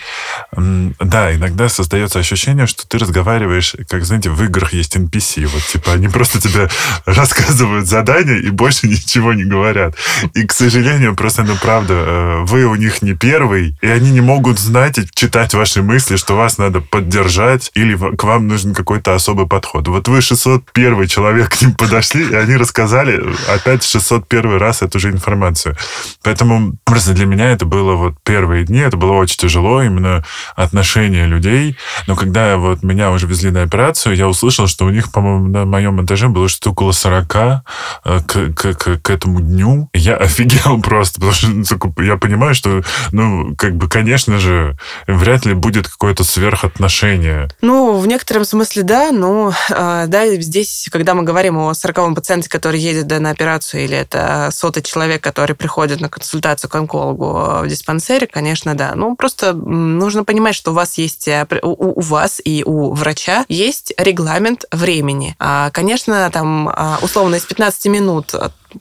да, 0.56 1.34
иногда 1.34 1.70
создается 1.70 2.20
ощущение, 2.20 2.68
что 2.68 2.88
ты 2.88 2.98
разговариваешь, 2.98 3.76
как, 3.90 4.06
знаете, 4.06 4.30
в 4.30 4.44
играх 4.44 4.74
есть 4.74 4.96
NPC. 4.96 5.46
Вот, 5.48 5.64
типа, 5.64 5.94
они 5.94 6.08
просто 6.08 6.42
тебе 6.42 6.70
рассказывают 7.06 7.88
задания 7.88 8.38
и 8.38 8.50
больше 8.50 8.88
ничего 8.88 9.34
не 9.34 9.44
говорят. 9.44 9.96
И, 10.34 10.46
к 10.46 10.52
сожалению, 10.52 11.16
просто, 11.16 11.44
ну, 11.44 11.56
правда, 11.62 11.94
э, 11.94 12.46
вы 12.46 12.66
у 12.66 12.76
них 12.76 13.02
не 13.02 13.14
первый, 13.14 13.78
и 13.82 13.88
они 13.88 14.12
не 14.12 14.22
могут 14.22 14.60
знать 14.60 14.98
и 14.98 15.08
читать 15.14 15.54
ваши 15.54 15.82
мысли, 15.82 16.16
что 16.16 16.36
вас 16.36 16.58
надо 16.58 16.82
поддержать, 16.82 17.72
или 17.74 17.96
к 18.16 18.24
вам 18.24 18.48
нужен 18.48 18.74
какой-то 18.74 19.16
особый 19.16 19.48
подход. 19.48 19.88
Вот 19.88 20.08
вы 20.08 20.22
601 20.22 21.08
человек 21.08 21.50
к 21.50 21.62
ним 21.62 21.74
подошли, 21.74 22.30
и 22.30 22.36
они 22.36 22.56
рассказали 22.56 23.24
опять 23.48 23.84
601 23.84 24.58
раз 24.58 24.82
эту 24.82 25.00
же 25.00 25.10
информацию. 25.10 25.76
Поэтому 26.24 26.76
просто 26.84 27.14
для 27.14 27.26
меня 27.32 27.52
это 27.52 27.66
было 27.66 27.96
вот 27.96 28.16
первые 28.24 28.66
дни, 28.66 28.80
это 28.80 28.98
было 28.98 29.14
очень 29.14 29.38
тяжело, 29.38 29.82
именно 29.82 30.24
отношения 30.56 31.26
людей. 31.26 31.78
Но 32.08 32.16
когда 32.16 32.58
вот 32.58 32.84
меня 32.84 33.12
уже 33.12 33.26
везли 33.26 33.52
на 33.52 33.64
операцию, 33.64 34.16
я 34.16 34.28
услышал, 34.28 34.68
что 34.68 34.86
у 34.86 34.90
них, 34.90 35.12
по-моему, 35.12 35.48
на 35.48 35.66
моем 35.66 36.04
этаже 36.04 36.28
было 36.28 36.50
что-то 36.50 36.72
около 36.72 36.92
40 36.92 37.36
э, 37.36 38.20
к, 38.28 38.54
к, 38.54 38.74
к, 38.74 38.98
к 39.02 39.10
этому 39.10 39.42
дню. 39.42 39.90
Я 39.94 40.18
офигел 40.18 40.82
просто, 40.84 41.22
потому 41.22 41.34
что 41.34 41.48
ну, 41.48 42.04
я 42.04 42.18
понимаю, 42.18 42.54
что, 42.54 42.84
ну, 43.12 43.56
как 43.56 43.76
бы, 43.76 43.88
конечно 43.88 44.38
же, 44.38 44.78
вряд 45.08 45.46
ли 45.46 45.54
будет 45.54 45.88
какое-то 45.88 46.24
сверхотношение. 46.24 47.50
Ну, 47.62 47.98
в 47.98 48.08
некотором 48.08 48.46
смысле, 48.46 48.84
да, 48.84 49.12
но 49.12 49.54
э, 49.70 50.06
да, 50.08 50.36
здесь, 50.36 50.90
когда 50.92 51.14
мы 51.14 51.24
говорим 51.24 51.58
о 51.58 51.74
40 51.74 52.16
пациенте, 52.16 52.50
который 52.50 52.80
едет 52.80 53.08
да, 53.08 53.20
на 53.20 53.30
операцию, 53.30 53.86
или 53.86 53.96
это 53.96 54.50
сотый 54.52 54.84
человек, 54.84 55.24
который 55.24 55.56
приходит 55.56 56.02
на 56.02 56.10
консультацию 56.10 56.70
к 56.70 56.76
онкологу, 56.76 57.21
в 57.22 57.68
диспансере, 57.68 58.28
конечно, 58.28 58.76
да. 58.76 58.94
Ну, 58.96 59.16
просто 59.16 59.54
нужно 59.54 60.24
понимать, 60.24 60.56
что 60.56 60.72
у 60.72 60.74
вас 60.74 60.98
есть, 60.98 61.28
э, 61.28 61.48
у, 61.62 62.00
у 62.00 62.02
вас 62.02 62.42
и 62.44 62.64
у 62.66 62.94
врача 62.94 63.46
есть 63.48 63.94
регламент 63.98 64.66
времени. 64.72 65.36
А, 65.40 65.70
конечно, 65.72 66.30
там, 66.32 66.70
а, 66.70 67.00
условно, 67.02 67.36
из 67.36 67.46
15 67.46 67.86
минут 67.88 68.34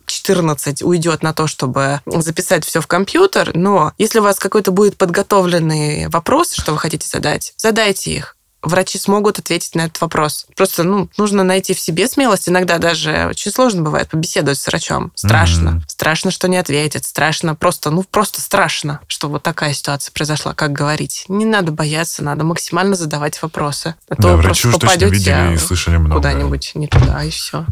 14 0.07 0.83
уйдет 0.83 1.23
на 1.23 1.33
то, 1.33 1.47
чтобы 1.47 2.01
записать 2.07 2.65
все 2.65 2.81
в 2.81 2.87
компьютер, 2.87 3.51
но 3.55 3.93
если 3.99 4.21
у 4.21 4.23
вас 4.23 4.39
какой-то 4.39 4.71
будет 4.71 4.97
подготовленный 4.97 6.09
вопрос, 6.09 6.53
что 6.53 6.73
вы 6.73 6.79
хотите 6.79 7.09
задать, 7.09 7.55
задайте 7.57 8.13
их 8.13 8.37
врачи 8.63 8.99
смогут 8.99 9.39
ответить 9.39 9.75
на 9.75 9.83
этот 9.83 10.01
вопрос. 10.01 10.47
Просто 10.57 10.83
ну, 10.83 11.09
нужно 11.17 11.45
найти 11.45 11.75
в 11.75 11.81
себе 11.81 12.07
смелость. 12.09 12.49
Иногда 12.49 12.79
даже 12.79 13.27
очень 13.29 13.51
сложно 13.51 13.83
бывает 13.83 14.09
побеседовать 14.09 14.59
с 14.59 14.67
врачом. 14.67 15.13
Страшно. 15.15 15.69
Mm-hmm. 15.69 15.89
Страшно, 15.89 16.31
что 16.31 16.49
не 16.49 16.57
ответит. 16.57 17.05
Страшно, 17.05 17.55
просто, 17.55 17.91
ну, 17.91 18.03
просто 18.03 18.41
страшно, 18.41 19.01
что 19.07 19.29
вот 19.29 19.43
такая 19.43 19.73
ситуация 19.73 20.13
произошла. 20.13 20.55
Как 20.55 20.73
говорить? 20.73 21.25
Не 21.29 21.45
надо 21.45 21.73
бояться, 21.73 22.23
надо 22.23 22.45
максимально 22.45 22.97
задавать 22.97 23.41
вопросы. 23.43 23.95
А 24.09 24.15
да, 24.17 24.23
то 24.23 24.37
врачи 24.37 24.69
уж 24.69 24.77
точно 24.77 25.05
видели 25.07 25.55
и 25.55 25.59
слышали 25.59 25.97
много. 25.97 26.17
Куда-нибудь 26.17 26.73
не 26.75 26.87
туда, 26.87 27.23
и 27.25 27.31
все. 27.31 27.67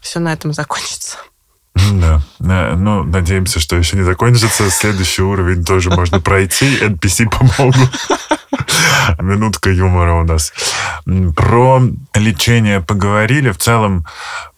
Все 0.00 0.18
на 0.20 0.32
этом 0.32 0.52
закончится. 0.52 1.18
Да. 1.74 2.20
Ну, 2.38 3.04
надеемся, 3.04 3.60
что 3.60 3.76
еще 3.76 3.96
не 3.96 4.02
закончится. 4.02 4.70
Следующий 4.70 5.22
уровень 5.22 5.64
тоже 5.64 5.90
можно 5.90 6.20
пройти. 6.20 6.78
NPC 6.80 7.28
помогут. 7.30 7.90
Минутка 9.20 9.70
юмора 9.70 10.14
у 10.14 10.24
нас. 10.24 10.52
Про 11.34 11.82
лечение 12.14 12.80
поговорили. 12.80 13.50
В 13.50 13.58
целом, 13.58 14.06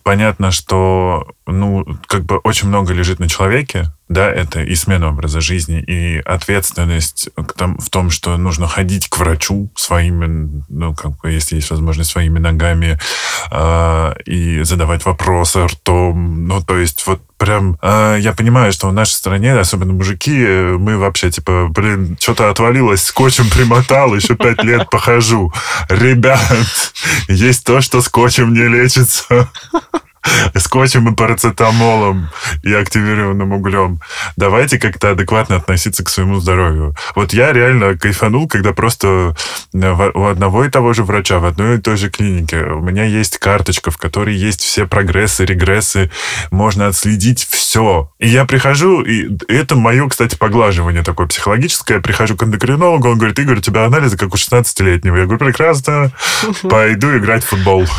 понятно, 0.04 0.52
что, 0.52 1.26
ну, 1.46 1.84
как 2.06 2.24
бы 2.24 2.36
очень 2.38 2.68
много 2.68 2.92
лежит 2.92 3.18
на 3.18 3.28
человеке, 3.28 3.86
да, 4.08 4.30
это 4.30 4.60
и 4.60 4.74
смена 4.74 5.08
образа 5.08 5.40
жизни, 5.40 5.82
и 5.82 6.18
ответственность 6.18 7.30
в 7.36 7.88
том, 7.88 8.10
что 8.10 8.36
нужно 8.36 8.68
ходить 8.68 9.08
к 9.08 9.16
врачу 9.16 9.70
своими, 9.74 10.62
ну, 10.68 10.94
как 10.94 11.18
бы, 11.18 11.30
если 11.30 11.56
есть 11.56 11.70
возможность, 11.70 12.10
своими 12.10 12.38
ногами, 12.38 12.98
э, 13.50 14.14
и 14.26 14.62
задавать 14.62 15.06
вопросы 15.06 15.64
ртом. 15.64 16.46
Ну, 16.46 16.60
то 16.60 16.76
есть 16.76 17.06
вот 17.06 17.22
прям 17.38 17.78
э, 17.80 18.18
я 18.20 18.34
понимаю, 18.34 18.72
что 18.72 18.88
в 18.88 18.92
нашей 18.92 19.12
стране, 19.12 19.54
особенно 19.54 19.94
мужики, 19.94 20.36
мы 20.78 20.98
вообще 20.98 21.30
типа, 21.30 21.68
блин, 21.70 22.18
что-то 22.20 22.50
отвалилось, 22.50 23.02
скотчем 23.04 23.48
примотал, 23.48 24.14
еще 24.14 24.34
пять 24.36 24.62
лет 24.62 24.90
похожу. 24.90 25.50
Ребят, 25.88 26.92
есть 27.28 27.64
то, 27.64 27.80
что 27.80 28.02
скотчем 28.02 28.52
не 28.52 28.68
лечится 28.68 29.48
скотчем 30.56 31.12
и 31.12 31.14
парацетамолом 31.14 32.28
и 32.62 32.72
активированным 32.72 33.52
углем. 33.52 34.00
Давайте 34.36 34.78
как-то 34.78 35.10
адекватно 35.10 35.56
относиться 35.56 36.04
к 36.04 36.08
своему 36.08 36.40
здоровью. 36.40 36.94
Вот 37.14 37.32
я 37.32 37.52
реально 37.52 37.96
кайфанул, 37.96 38.48
когда 38.48 38.72
просто 38.72 39.34
э, 39.72 40.10
у 40.14 40.26
одного 40.26 40.64
и 40.64 40.70
того 40.70 40.92
же 40.92 41.04
врача 41.04 41.38
в 41.38 41.44
одной 41.44 41.76
и 41.76 41.80
той 41.80 41.96
же 41.96 42.10
клинике 42.10 42.64
у 42.64 42.80
меня 42.80 43.04
есть 43.04 43.38
карточка, 43.38 43.90
в 43.90 43.98
которой 43.98 44.34
есть 44.34 44.60
все 44.60 44.86
прогрессы, 44.86 45.44
регрессы, 45.44 46.10
можно 46.50 46.86
отследить 46.86 47.46
все. 47.50 48.10
И 48.18 48.28
я 48.28 48.44
прихожу, 48.44 49.02
и 49.02 49.30
это 49.48 49.76
мое, 49.76 50.08
кстати, 50.08 50.36
поглаживание 50.36 51.02
такое 51.02 51.26
психологическое. 51.26 51.94
Я 51.94 52.00
прихожу 52.00 52.36
к 52.36 52.42
эндокринологу, 52.42 53.08
он 53.08 53.18
говорит, 53.18 53.38
Игорь, 53.38 53.58
у 53.58 53.62
тебя 53.62 53.84
анализы 53.84 54.16
как 54.16 54.32
у 54.34 54.36
16-летнего. 54.36 55.16
Я 55.16 55.24
говорю, 55.24 55.38
прекрасно, 55.38 56.12
пойду 56.62 57.16
играть 57.16 57.44
в 57.44 57.48
футбол. 57.48 57.86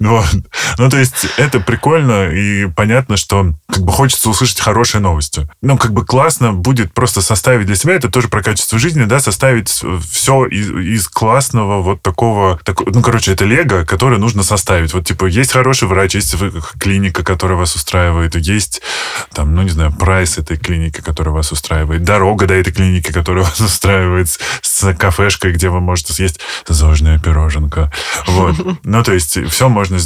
Ну, 0.00 0.88
то 0.88 0.98
есть 0.98 1.26
это 1.36 1.60
прикольно 1.60 2.28
и 2.28 2.66
понятно, 2.66 3.16
что 3.16 3.54
как 3.68 3.84
бы 3.84 3.92
хочется 3.92 4.28
услышать 4.30 4.60
хорошие 4.60 5.00
новости. 5.00 5.48
Ну, 5.62 5.78
как 5.78 5.92
бы 5.92 6.04
классно 6.04 6.52
будет 6.52 6.92
просто 6.92 7.22
составить 7.22 7.66
для 7.66 7.76
себя, 7.76 7.94
это 7.94 8.08
тоже 8.08 8.28
про 8.28 8.42
качество 8.42 8.78
жизни, 8.78 9.04
да, 9.04 9.20
составить 9.20 9.68
все 9.68 10.46
из, 10.46 10.70
из 10.70 11.08
классного 11.08 11.82
вот 11.82 12.02
такого, 12.02 12.58
так, 12.64 12.80
ну, 12.86 13.02
короче, 13.02 13.32
это 13.32 13.44
лего, 13.44 13.84
которое 13.84 14.18
нужно 14.18 14.42
составить. 14.42 14.92
Вот, 14.94 15.06
типа, 15.06 15.26
есть 15.26 15.52
хороший 15.52 15.88
врач, 15.88 16.14
есть 16.14 16.34
клиника, 16.78 17.22
которая 17.22 17.58
вас 17.58 17.74
устраивает, 17.74 18.34
есть, 18.36 18.82
там, 19.32 19.54
ну, 19.54 19.62
не 19.62 19.70
знаю, 19.70 19.92
прайс 19.92 20.38
этой 20.38 20.56
клиники, 20.56 21.00
которая 21.00 21.34
вас 21.34 21.52
устраивает, 21.52 22.02
дорога 22.02 22.46
до 22.46 22.54
этой 22.54 22.72
клиники, 22.72 23.12
которая 23.12 23.44
вас 23.50 23.60
устраивает, 23.60 24.28
с 24.62 24.94
кафешкой, 24.94 25.52
где 25.52 25.68
вы 25.68 25.80
можете 25.80 26.12
съесть 26.12 26.40
зожное 26.66 27.18
пироженка. 27.18 27.92
Вот. 28.26 28.56
Ну, 28.82 29.02
то 29.04 29.12
есть, 29.12 29.38
все 29.50 29.68
можно 29.68 29.98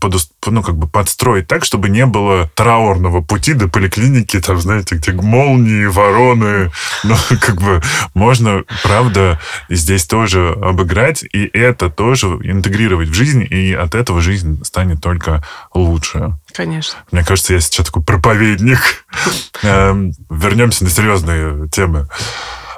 под, 0.00 0.14
ну, 0.46 0.62
как 0.62 0.71
бы 0.76 0.88
подстроить 0.88 1.46
так, 1.46 1.64
чтобы 1.64 1.88
не 1.88 2.06
было 2.06 2.50
траурного 2.54 3.20
пути 3.20 3.54
до 3.54 3.68
поликлиники, 3.68 4.40
там, 4.40 4.60
знаете, 4.60 4.96
где 4.96 5.12
молнии, 5.12 5.86
вороны. 5.86 6.70
Ну, 7.04 7.16
как 7.40 7.60
бы 7.60 7.82
можно, 8.14 8.62
правда, 8.84 9.40
здесь 9.68 10.06
тоже 10.06 10.56
обыграть, 10.62 11.24
и 11.24 11.50
это 11.52 11.90
тоже 11.90 12.26
интегрировать 12.42 13.08
в 13.08 13.14
жизнь, 13.14 13.46
и 13.48 13.72
от 13.72 13.94
этого 13.94 14.20
жизнь 14.20 14.62
станет 14.64 15.00
только 15.00 15.42
лучше. 15.74 16.36
Конечно. 16.52 17.00
Мне 17.10 17.24
кажется, 17.24 17.54
я 17.54 17.60
сейчас 17.60 17.86
такой 17.86 18.02
проповедник. 18.02 19.04
Эм, 19.62 20.12
вернемся 20.30 20.84
на 20.84 20.90
серьезные 20.90 21.68
темы. 21.68 22.08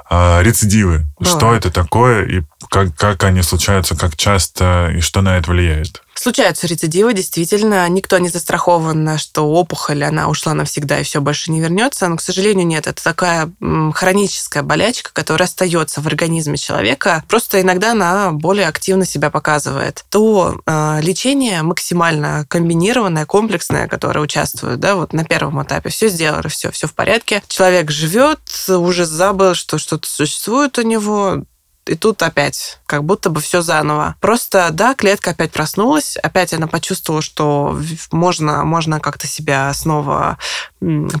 А, 0.07 0.41
рецидивы. 0.41 1.07
Что 1.21 1.55
это 1.55 1.71
такое, 1.71 2.25
и 2.25 2.41
как, 2.69 2.95
как 2.95 3.23
они 3.23 3.41
случаются, 3.41 3.95
как 3.95 4.15
часто, 4.15 4.91
и 4.95 4.99
что 4.99 5.21
на 5.21 5.37
это 5.37 5.51
влияет? 5.51 6.03
Случаются 6.17 6.65
рецидивы, 6.65 7.13
действительно. 7.13 7.87
Никто 7.89 8.17
не 8.17 8.29
застрахован, 8.29 9.17
что 9.17 9.43
опухоль, 9.51 10.03
она 10.03 10.29
ушла 10.29 10.53
навсегда 10.53 10.99
и 10.99 11.03
все 11.03 11.19
больше 11.19 11.51
не 11.51 11.59
вернется. 11.59 12.07
Но, 12.07 12.15
к 12.15 12.21
сожалению, 12.21 12.65
нет. 12.65 12.87
Это 12.87 13.03
такая 13.03 13.51
хроническая 13.93 14.63
болячка, 14.63 15.11
которая 15.13 15.47
остается 15.47 16.01
в 16.01 16.07
организме 16.07 16.57
человека. 16.57 17.23
Просто 17.27 17.61
иногда 17.61 17.91
она 17.91 18.31
более 18.31 18.67
активно 18.67 19.05
себя 19.05 19.29
показывает. 19.29 20.05
То 20.09 20.61
э, 20.65 21.01
лечение 21.01 21.61
максимально 21.63 22.45
комбинированное, 22.47 23.25
комплексное, 23.25 23.87
которое 23.89 24.21
участвует 24.21 24.79
да, 24.79 24.95
вот 24.95 25.11
на 25.11 25.25
первом 25.25 25.61
этапе. 25.61 25.89
Все 25.89 26.07
сделали, 26.07 26.47
все, 26.47 26.71
все 26.71 26.87
в 26.87 26.93
порядке. 26.93 27.43
Человек 27.49 27.91
живет, 27.91 28.39
уже 28.69 29.05
забыл, 29.05 29.53
что 29.53 29.77
что-то 29.77 30.07
существует 30.07 30.77
у 30.77 30.81
него, 30.81 31.43
и 31.87 31.95
тут 31.95 32.21
опять 32.23 32.79
как 32.85 33.03
будто 33.03 33.29
бы 33.29 33.41
все 33.41 33.61
заново. 33.61 34.15
Просто, 34.19 34.69
да, 34.71 34.93
клетка 34.93 35.31
опять 35.31 35.51
проснулась, 35.51 36.17
опять 36.17 36.53
она 36.53 36.67
почувствовала, 36.67 37.21
что 37.21 37.79
можно, 38.11 38.63
можно 38.63 38.99
как-то 38.99 39.27
себя 39.27 39.73
снова 39.73 40.37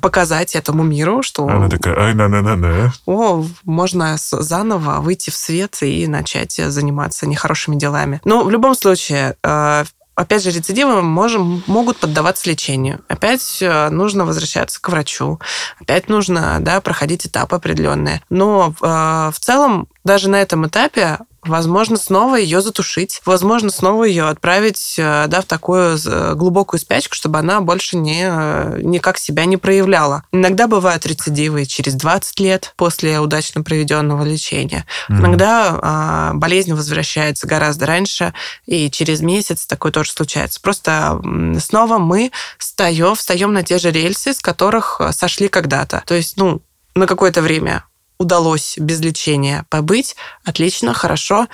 показать 0.01 0.55
этому 0.55 0.83
миру, 0.83 1.23
что... 1.23 1.47
Она 1.47 1.69
такая, 1.69 1.97
ай 1.97 2.13
на 2.13 2.27
на 2.27 2.41
на 2.41 2.55
на 2.55 2.93
О, 3.05 3.45
можно 3.63 4.17
заново 4.17 5.01
выйти 5.01 5.29
в 5.29 5.35
свет 5.35 5.77
и 5.81 6.07
начать 6.07 6.53
заниматься 6.55 7.27
нехорошими 7.27 7.75
делами. 7.75 8.21
Но 8.25 8.43
в 8.43 8.49
любом 8.49 8.75
случае, 8.75 9.35
э, 9.43 9.85
опять 10.15 10.43
же, 10.43 10.51
рецидивы 10.51 11.01
можем, 11.01 11.63
могут 11.67 11.97
поддаваться 11.97 12.49
лечению. 12.49 13.01
Опять 13.07 13.59
э, 13.61 13.89
нужно 13.89 14.25
возвращаться 14.25 14.81
к 14.81 14.89
врачу. 14.89 15.39
Опять 15.79 16.09
нужно 16.09 16.57
да, 16.61 16.81
проходить 16.81 17.27
этапы 17.27 17.55
определенные. 17.55 18.21
Но 18.29 18.73
э, 18.81 19.31
в 19.33 19.39
целом 19.39 19.87
даже 20.03 20.29
на 20.29 20.41
этом 20.41 20.67
этапе 20.67 21.19
возможно 21.45 21.97
снова 21.97 22.35
ее 22.35 22.61
затушить, 22.61 23.21
возможно 23.25 23.69
снова 23.69 24.03
ее 24.03 24.27
отправить 24.27 24.95
э, 24.97 25.25
да, 25.27 25.41
в 25.41 25.45
такую 25.45 25.97
э, 25.97 26.33
глубокую 26.35 26.79
спячку, 26.79 27.15
чтобы 27.15 27.39
она 27.39 27.61
больше 27.61 27.97
не, 27.97 28.25
э, 28.27 28.79
никак 28.81 29.17
себя 29.17 29.45
не 29.45 29.57
проявляла. 29.57 30.23
Иногда 30.31 30.67
бывают 30.67 31.05
рецидивы 31.05 31.65
через 31.65 31.95
20 31.95 32.39
лет 32.39 32.73
после 32.75 33.19
удачно 33.19 33.63
проведенного 33.63 34.23
лечения. 34.23 34.85
Mm-hmm. 35.09 35.19
Иногда 35.19 35.79
а, 35.81 36.31
болезнь 36.33 36.73
возвращается 36.73 37.47
гораздо 37.47 37.85
раньше, 37.85 38.33
и 38.65 38.89
через 38.89 39.21
месяц 39.21 39.65
такое 39.65 39.91
тоже 39.91 40.11
случается. 40.11 40.59
Просто 40.61 41.21
снова 41.59 41.97
мы 41.97 42.31
встаем, 42.57 43.15
встаем 43.15 43.53
на 43.53 43.63
те 43.63 43.77
же 43.77 43.91
рельсы, 43.91 44.33
с 44.33 44.39
которых 44.39 45.01
сошли 45.11 45.47
когда-то. 45.47 46.03
То 46.05 46.15
есть, 46.15 46.37
ну, 46.37 46.61
на 46.95 47.07
какое-то 47.07 47.41
время 47.41 47.83
удалось 48.17 48.75
без 48.77 48.99
лечения 49.01 49.65
побыть, 49.69 50.15
отлично, 50.43 50.93
хорошо. 50.93 51.47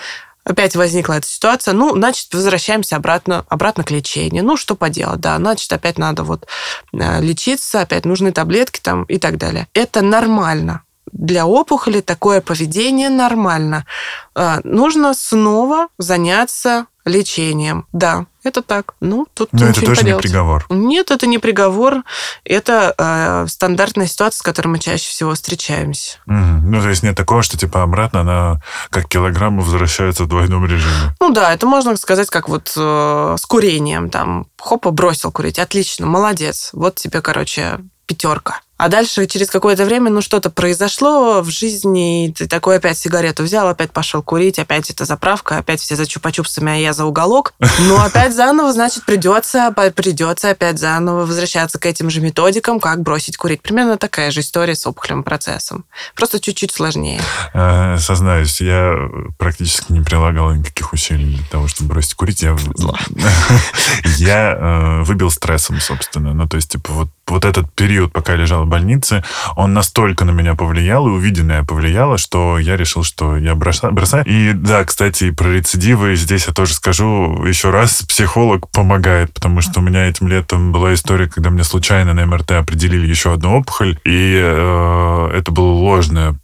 Опять 0.44 0.76
возникла 0.76 1.14
эта 1.14 1.28
ситуация, 1.28 1.74
ну, 1.74 1.96
значит, 1.96 2.34
возвращаемся 2.34 2.96
обратно, 2.96 3.46
обратно 3.48 3.84
к 3.84 3.92
лечению. 3.92 4.44
Ну, 4.44 4.58
что 4.58 4.76
поделать, 4.76 5.20
да, 5.20 5.38
значит, 5.38 5.72
опять 5.72 6.00
надо 6.00 6.24
вот 6.24 6.48
э, 6.94 7.22
лечиться, 7.22 7.82
опять 7.82 8.06
нужны 8.06 8.32
таблетки 8.32 8.80
там 8.80 9.04
и 9.04 9.20
так 9.20 9.38
далее. 9.38 9.68
Это 9.74 10.02
нормально. 10.02 10.82
Для 11.12 11.46
опухоли 11.46 12.02
такое 12.02 12.42
поведение 12.42 13.10
нормально. 13.10 13.86
Э, 14.34 14.62
нужно 14.64 15.14
снова 15.14 15.90
заняться 16.00 16.88
лечением. 17.06 17.86
Да, 17.92 18.26
это 18.44 18.62
так. 18.62 18.96
Ну, 19.00 19.28
тут 19.34 19.50
Но 19.54 19.68
это 19.68 19.82
тоже 19.82 20.04
не, 20.04 20.12
не 20.12 20.18
приговор. 20.18 20.66
Нет, 20.70 21.12
это 21.12 21.28
не 21.28 21.38
приговор. 21.38 22.04
Это 22.44 22.94
э, 22.98 23.48
стандартная 23.48 24.08
ситуация, 24.08 24.40
с 24.40 24.42
которой 24.42 24.68
мы 24.68 24.80
чаще 24.80 25.08
всего 25.10 25.34
встречаемся. 25.34 26.18
Угу. 26.28 26.36
Ну, 26.36 26.82
то 26.82 26.90
есть 26.90 27.04
нет 27.04 27.16
такого, 27.16 27.44
что 27.44 27.58
типа 27.58 27.84
обратно 27.84 28.22
она 28.22 28.62
как 28.90 29.08
килограммы 29.08 29.62
возвращается 29.62 30.24
в 30.24 30.28
двойном 30.28 30.66
режиме. 30.66 31.16
Ну 31.20 31.32
да, 31.32 31.54
это 31.54 31.68
можно 31.68 31.96
сказать 31.98 32.30
как 32.30 32.50
вот 32.50 32.74
э, 32.76 33.36
с 33.40 33.46
курением. 33.46 34.10
Там, 34.10 34.48
хопа, 34.60 34.92
бросил 34.92 35.32
курить. 35.32 35.60
Отлично, 35.60 36.06
молодец. 36.08 36.70
Вот 36.74 36.96
тебе, 36.96 37.22
короче, 37.22 37.80
пятерка. 38.08 38.62
А 38.82 38.88
дальше 38.88 39.28
через 39.28 39.52
какое-то 39.52 39.86
время, 39.86 40.10
ну, 40.10 40.22
что-то 40.22 40.50
произошло 40.50 41.44
в 41.44 41.52
жизни, 41.52 42.26
и 42.26 42.32
ты 42.34 42.48
такой 42.48 42.78
опять 42.78 42.98
сигарету 42.98 43.44
взял, 43.44 43.68
опять 43.68 43.92
пошел 43.92 44.24
курить, 44.24 44.58
опять 44.58 44.90
это 44.90 45.06
заправка, 45.06 45.60
опять 45.60 45.80
все 45.80 45.96
за 45.96 46.06
чупа-чупсами, 46.06 46.72
а 46.72 46.76
я 46.78 46.94
за 46.94 47.06
уголок. 47.06 47.54
Ну, 47.60 48.02
опять 48.02 48.34
заново, 48.34 48.74
значит, 48.74 49.06
придется, 49.06 49.72
придется 49.94 50.50
опять 50.50 50.80
заново 50.80 51.28
возвращаться 51.28 51.78
к 51.78 51.86
этим 51.86 52.10
же 52.10 52.22
методикам, 52.22 52.80
как 52.80 53.04
бросить 53.04 53.38
курить. 53.38 53.62
Примерно 53.62 53.98
такая 53.98 54.32
же 54.32 54.40
история 54.40 54.74
с 54.74 54.88
опухолевым 54.88 55.24
процессом. 55.24 55.86
Просто 56.16 56.40
чуть-чуть 56.40 56.72
сложнее. 56.72 57.22
Э, 57.54 58.00
сознаюсь, 58.00 58.62
я 58.62 58.96
практически 59.38 59.92
не 59.92 60.02
прилагал 60.02 60.56
никаких 60.56 60.92
усилий 60.92 61.36
для 61.36 61.48
того, 61.52 61.68
чтобы 61.68 61.92
бросить 61.92 62.16
курить. 62.16 62.42
Я, 62.42 62.58
я 64.18 64.58
э, 64.58 65.04
выбил 65.04 65.30
стрессом, 65.30 65.80
собственно. 65.80 66.34
Ну, 66.34 66.48
то 66.48 66.56
есть, 66.56 66.72
типа, 66.72 66.92
вот 66.94 67.10
вот 67.32 67.46
этот 67.46 67.74
период, 67.74 68.12
пока 68.12 68.34
я 68.34 68.40
лежал 68.40 68.66
в 68.66 68.68
больнице, 68.68 69.24
он 69.56 69.74
настолько 69.74 70.26
на 70.26 70.32
меня 70.32 70.56
повлиял, 70.56 71.08
и 71.08 71.12
увиденное 71.12 71.64
повлияло, 71.64 72.18
что 72.18 72.60
я 72.60 72.78
решил, 72.78 73.04
что 73.04 73.38
я 73.38 73.56
бросаю. 73.56 73.94
И 74.26 74.54
да, 74.54 74.84
кстати, 74.84 75.32
про 75.32 75.50
рецидивы 75.50 76.16
здесь 76.16 76.48
я 76.48 76.54
тоже 76.54 76.74
скажу 76.74 77.44
еще 77.46 77.70
раз, 77.70 78.04
психолог 78.04 78.70
помогает, 78.70 79.34
потому 79.34 79.62
что 79.62 79.80
у 79.80 79.84
меня 79.84 80.08
этим 80.08 80.28
летом 80.28 80.72
была 80.72 80.94
история, 80.94 81.28
когда 81.28 81.50
мне 81.50 81.64
случайно 81.64 82.14
на 82.14 82.26
МРТ 82.26 82.52
определили 82.52 83.08
еще 83.08 83.34
одну 83.34 83.58
опухоль, 83.58 84.00
и 84.06 84.40
э, 84.42 85.32
это 85.34 85.52
был 85.52 85.66
ложный, 85.66 86.36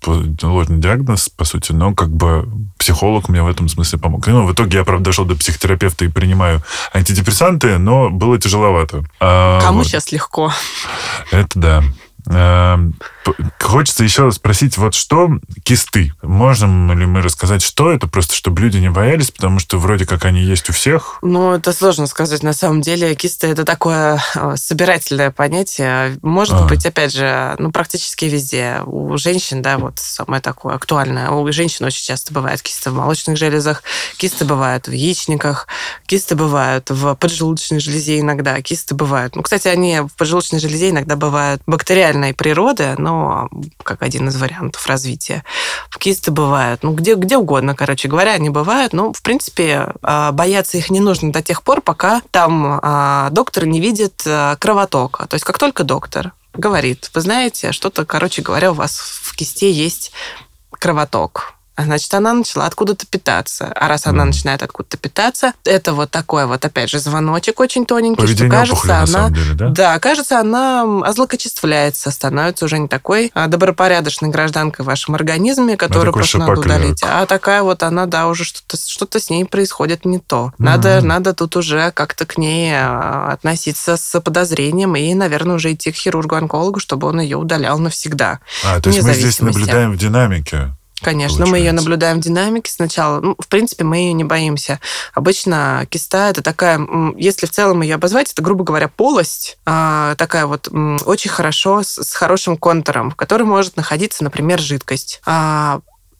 ложный 0.41 0.77
диагноз, 0.77 1.29
по 1.29 1.45
сути, 1.45 1.71
но 1.71 1.93
как 1.93 2.09
бы 2.09 2.47
психолог 2.77 3.29
мне 3.29 3.43
в 3.43 3.47
этом 3.47 3.67
смысле 3.69 3.99
помог. 3.99 4.25
Ну, 4.27 4.45
в 4.45 4.53
итоге 4.53 4.77
я, 4.77 4.83
правда, 4.83 5.05
дошел 5.05 5.25
до 5.25 5.35
психотерапевта 5.35 6.05
и 6.05 6.07
принимаю 6.07 6.61
антидепрессанты, 6.93 7.77
но 7.77 8.09
было 8.09 8.37
тяжеловато. 8.37 9.03
А, 9.19 9.59
Кому 9.61 9.79
вот. 9.79 9.87
сейчас 9.87 10.11
легко? 10.11 10.51
Это 11.31 11.83
да. 12.25 12.79
Хочется 13.59 14.03
еще 14.03 14.31
спросить, 14.31 14.77
вот 14.77 14.93
что 14.93 15.29
кисты? 15.63 16.13
Можем 16.21 16.97
ли 16.97 17.05
мы 17.05 17.21
рассказать, 17.21 17.61
что 17.61 17.91
это, 17.91 18.07
просто 18.07 18.35
чтобы 18.35 18.61
люди 18.61 18.77
не 18.77 18.89
боялись, 18.89 19.31
потому 19.31 19.59
что 19.59 19.77
вроде 19.77 20.05
как 20.05 20.25
они 20.25 20.41
есть 20.41 20.69
у 20.69 20.73
всех? 20.73 21.19
Ну, 21.21 21.53
это 21.53 21.73
сложно 21.73 22.07
сказать. 22.07 22.43
На 22.43 22.53
самом 22.53 22.81
деле 22.81 23.15
кисты– 23.15 23.47
это 23.47 23.65
такое 23.65 24.21
э, 24.35 24.55
собирательное 24.55 25.31
понятие. 25.31 26.17
Может 26.21 26.55
а. 26.55 26.65
быть, 26.65 26.85
опять 26.85 27.13
же, 27.13 27.55
ну, 27.59 27.71
практически 27.71 28.25
везде. 28.25 28.81
У 28.85 29.17
женщин, 29.17 29.61
да, 29.61 29.77
вот 29.77 29.99
самое 29.99 30.41
такое 30.41 30.75
актуальное. 30.75 31.29
У 31.29 31.51
женщин 31.51 31.85
очень 31.85 32.05
часто 32.05 32.33
бывают 32.33 32.61
кисты 32.61 32.91
в 32.91 32.95
молочных 32.95 33.37
железах, 33.37 33.83
кисты 34.17 34.45
бывают 34.45 34.87
в 34.87 34.91
яичниках, 34.91 35.67
кисты 36.05 36.35
бывают 36.35 36.89
в 36.89 37.15
поджелудочной 37.15 37.79
железе 37.79 38.19
иногда, 38.19 38.61
кисты 38.61 38.95
бывают. 38.95 39.35
Ну, 39.35 39.43
кстати, 39.43 39.67
они 39.67 39.99
в 40.01 40.09
поджелудочной 40.17 40.59
железе 40.59 40.89
иногда 40.89 41.15
бывают 41.15 41.61
бактериальные 41.65 42.07
реальной 42.07 42.33
природы, 42.33 42.95
но 42.97 43.16
как 43.83 44.01
один 44.01 44.27
из 44.27 44.39
вариантов 44.39 44.85
развития. 44.87 45.43
Кисты 45.97 46.31
бывают, 46.31 46.83
ну, 46.83 46.93
где, 46.93 47.15
где 47.15 47.37
угодно, 47.37 47.75
короче 47.75 48.07
говоря, 48.07 48.31
они 48.33 48.49
бывают. 48.49 48.93
Но, 48.93 49.11
в 49.11 49.21
принципе, 49.21 49.93
а, 50.01 50.31
бояться 50.31 50.77
их 50.77 50.89
не 50.89 50.99
нужно 50.99 51.31
до 51.31 51.41
тех 51.41 51.63
пор, 51.63 51.81
пока 51.81 52.21
там 52.31 52.79
а, 52.81 53.29
доктор 53.31 53.65
не 53.65 53.81
видит 53.81 54.23
а, 54.25 54.55
кровотока. 54.55 55.27
То 55.27 55.35
есть 55.35 55.45
как 55.45 55.57
только 55.57 55.83
доктор 55.83 56.33
говорит, 56.53 57.11
вы 57.13 57.21
знаете, 57.21 57.71
что-то, 57.71 58.05
короче 58.05 58.41
говоря, 58.41 58.71
у 58.71 58.75
вас 58.75 58.97
в 58.97 59.35
кисте 59.35 59.71
есть 59.71 60.11
кровоток, 60.71 61.53
а 61.53 61.56
значит, 61.83 62.13
она 62.13 62.33
начала 62.33 62.65
откуда-то 62.65 63.05
питаться. 63.05 63.71
А 63.75 63.87
раз 63.87 64.07
она 64.07 64.25
начинает 64.25 64.63
откуда-то 64.63 64.97
питаться, 64.97 65.53
это 65.63 65.93
вот 65.93 66.11
такой 66.11 66.45
вот, 66.45 66.63
опять 66.65 66.89
же, 66.89 66.99
звоночек 66.99 67.59
очень 67.59 67.85
тоненький, 67.85 68.21
Поведение 68.21 68.65
что 68.65 68.75
кажется, 68.75 69.01
опухоли, 69.01 69.15
она... 69.15 69.29
Деле, 69.29 69.53
да? 69.53 69.69
да, 69.69 69.99
кажется, 69.99 70.39
она 70.39 70.83
озлокочествляется, 71.03 72.11
становится 72.11 72.65
уже 72.65 72.79
не 72.79 72.87
такой 72.87 73.31
а, 73.33 73.47
добропорядочной 73.47 74.29
гражданкой 74.29 74.83
в 74.83 74.87
вашем 74.87 75.15
организме, 75.15 75.77
которую 75.77 76.13
просто 76.13 76.39
надо 76.39 76.59
удалить. 76.59 77.01
А 77.03 77.25
такая 77.25 77.63
вот 77.63 77.83
она, 77.83 78.05
да, 78.05 78.27
уже 78.27 78.43
что-то 78.43 78.77
что 78.77 79.19
с 79.19 79.29
ней 79.29 79.45
происходит 79.45 80.05
не 80.05 80.19
то. 80.19 80.53
Надо, 80.57 80.97
mm-hmm. 80.97 81.01
надо 81.01 81.33
тут 81.33 81.55
уже 81.55 81.91
как-то 81.91 82.25
к 82.25 82.37
ней 82.37 82.71
а, 82.73 83.31
относиться 83.31 83.97
с 83.97 84.19
подозрением 84.21 84.95
и, 84.95 85.13
наверное, 85.13 85.55
уже 85.55 85.73
идти 85.73 85.91
к 85.91 85.95
хирургу-онкологу, 85.95 86.79
чтобы 86.79 87.07
он 87.07 87.19
ее 87.19 87.37
удалял 87.37 87.79
навсегда. 87.79 88.39
А, 88.63 88.79
то 88.79 88.89
есть 88.89 89.03
мы 89.03 89.13
здесь 89.13 89.39
наблюдаем 89.39 89.93
в 89.93 89.97
динамике 89.97 90.76
Конечно, 91.01 91.37
получается. 91.37 91.51
мы 91.51 91.57
ее 91.59 91.71
наблюдаем 91.73 92.17
в 92.17 92.23
динамике 92.23 92.71
сначала. 92.71 93.19
Ну, 93.19 93.35
в 93.37 93.47
принципе, 93.47 93.83
мы 93.83 93.97
ее 93.97 94.13
не 94.13 94.23
боимся. 94.23 94.79
Обычно 95.13 95.85
киста 95.89 96.29
это 96.29 96.41
такая, 96.41 96.79
если 97.15 97.45
в 97.45 97.51
целом 97.51 97.81
ее 97.81 97.95
обозвать, 97.95 98.31
это, 98.31 98.41
грубо 98.41 98.63
говоря, 98.63 98.87
полость, 98.87 99.57
а, 99.65 100.15
такая 100.15 100.47
вот 100.47 100.69
очень 101.05 101.29
хорошо, 101.29 101.83
с 101.83 102.13
хорошим 102.13 102.57
контуром, 102.57 103.11
в 103.11 103.15
которой 103.15 103.43
может 103.43 103.77
находиться, 103.77 104.23
например, 104.23 104.59
жидкость. 104.59 105.21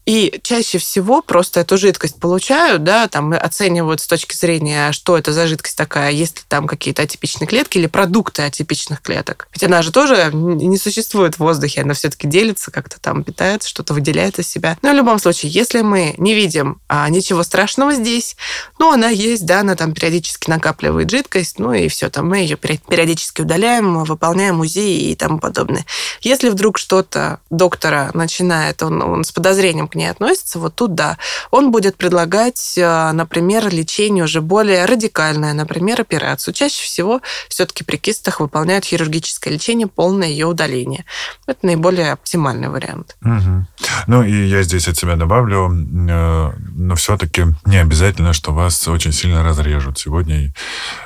И 0.08 0.40
чаще 0.42 0.78
всего 0.78 1.22
просто 1.22 1.60
эту 1.60 1.78
жидкость 1.78 2.18
получают, 2.18 2.86
да, 2.86 3.10
там 3.10 3.34
оценивают 3.34 4.00
с 4.00 4.08
точки 4.08 4.34
зрения, 4.34 4.94
что 4.94 5.18
это 5.18 5.34
за 5.34 5.48
жидкость 5.48 5.78
такая, 5.78 6.12
есть 6.12 6.38
ли 6.38 6.44
там 6.48 6.66
какие-то 6.66 7.02
атипичные 7.02 7.46
клетки 7.46 7.78
или 7.78 7.88
продукты 7.88 8.44
атипичных 8.44 9.02
клеток. 9.02 9.50
Ведь 9.54 9.66
она 9.66 9.82
же 9.82 9.92
тоже 9.92 10.30
не 10.32 10.78
существует 10.78 11.36
в 11.36 11.40
воздухе, 11.42 11.82
она 11.82 11.94
все-таки 11.94 12.26
делится, 12.26 12.72
как-то 12.72 13.02
там 13.02 13.26
питается, 13.26 13.68
что-то 13.68 13.94
выделяет 13.94 14.40
из 14.40 14.48
себя. 14.48 14.78
Но 14.82 14.94
в 14.94 14.96
любом 14.96 15.20
случае, 15.20 15.52
если 15.52 15.82
мы 15.82 16.16
не 16.18 16.34
видим 16.34 16.80
а, 16.88 17.10
ничего 17.10 17.44
страшного 17.44 17.94
здесь, 17.94 18.38
ну, 18.80 18.94
она 18.94 19.10
есть, 19.10 19.46
да, 19.46 19.60
она 19.60 19.76
там 19.76 19.94
периодически 19.94 20.50
накапливает 20.50 21.12
жидкость, 21.12 21.60
ну 21.60 21.74
и 21.74 21.90
все, 21.90 22.10
там 22.10 22.30
мы 22.30 22.38
ее 22.38 22.56
периодически 22.56 23.42
удаляем, 23.42 24.06
выполняем 24.06 24.62
УЗИ 24.62 25.10
и 25.12 25.16
тому 25.16 25.40
подобное. 25.40 25.86
Если 26.22 26.48
вдруг 26.48 26.78
что-то 26.78 27.42
доктора 27.50 28.12
начинает, 28.14 28.82
он, 28.84 29.02
он 29.02 29.26
с 29.26 29.34
подозрением 29.34 29.90
к 29.90 29.97
ней 29.98 30.10
относится, 30.10 30.60
вот 30.60 30.76
тут 30.76 30.96
да, 30.96 31.18
он 31.52 31.72
будет 31.72 31.98
предлагать, 31.98 32.76
э, 32.78 33.12
например, 33.12 33.68
лечение 33.68 34.24
уже 34.24 34.42
более 34.42 34.86
радикальное, 34.86 35.54
например, 35.54 36.02
операцию. 36.02 36.54
Чаще 36.54 36.84
всего 36.84 37.22
все-таки 37.50 37.84
при 37.84 37.98
кистах 37.98 38.40
выполняют 38.40 38.86
хирургическое 38.86 39.54
лечение, 39.54 39.88
полное 39.88 40.28
ее 40.28 40.46
удаление. 40.46 41.06
Это 41.48 41.66
наиболее 41.66 42.14
оптимальный 42.14 42.70
вариант. 42.70 43.18
Угу. 43.22 43.68
Ну 44.08 44.24
и 44.24 44.48
я 44.48 44.64
здесь 44.64 44.88
от 44.88 44.98
себя 44.98 45.16
добавлю, 45.16 45.70
э, 45.70 46.52
но 46.76 46.96
все-таки 46.96 47.46
не 47.66 47.78
обязательно, 47.78 48.34
что 48.34 48.54
вас 48.54 48.88
очень 48.88 49.12
сильно 49.12 49.44
разрежут. 49.44 49.98
Сегодня 49.98 50.54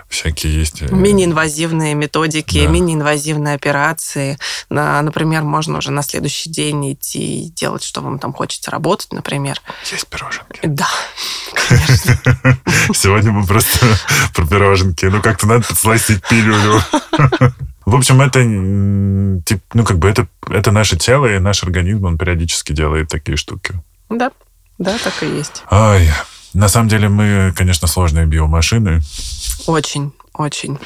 всякие 0.09 0.53
есть... 0.53 0.81
Э, 0.81 0.93
мини-инвазивные 0.93 1.95
методики, 1.95 2.65
да. 2.65 2.71
мини-инвазивные 2.71 3.55
операции. 3.55 4.37
Например, 4.69 5.43
можно 5.43 5.77
уже 5.77 5.91
на 5.91 6.03
следующий 6.03 6.49
день 6.49 6.93
идти 6.93 7.45
и 7.45 7.49
делать, 7.49 7.83
что 7.83 8.01
вам 8.01 8.19
там 8.19 8.33
хочется 8.33 8.71
работать, 8.71 8.80
например. 9.11 9.61
Есть 9.91 10.07
пироженки. 10.07 10.59
Да, 10.63 10.87
конечно. 11.67 12.17
Сегодня 12.93 13.31
мы 13.31 13.45
просто 13.45 13.85
про 14.33 14.45
пироженки. 14.45 15.05
Ну, 15.05 15.21
как-то 15.21 15.47
надо 15.47 15.65
подсластить 15.67 16.27
пилюлю. 16.27 16.81
В 17.85 17.95
общем, 17.95 18.21
это, 18.21 18.43
ну, 18.43 19.83
как 19.83 19.97
бы 19.97 20.07
это, 20.07 20.27
это 20.49 20.71
наше 20.71 20.97
тело 20.97 21.25
и 21.25 21.39
наш 21.39 21.63
организм, 21.63 22.05
он 22.05 22.17
периодически 22.17 22.73
делает 22.73 23.09
такие 23.09 23.37
штуки. 23.37 23.73
Да, 24.09 24.31
да, 24.77 24.97
так 24.97 25.23
и 25.23 25.27
есть. 25.27 25.63
Ай, 25.69 26.09
на 26.53 26.67
самом 26.67 26.89
деле 26.89 27.09
мы, 27.09 27.53
конечно, 27.55 27.87
сложные 27.87 28.25
биомашины. 28.25 29.01
Очень, 29.67 30.13
очень. 30.33 30.77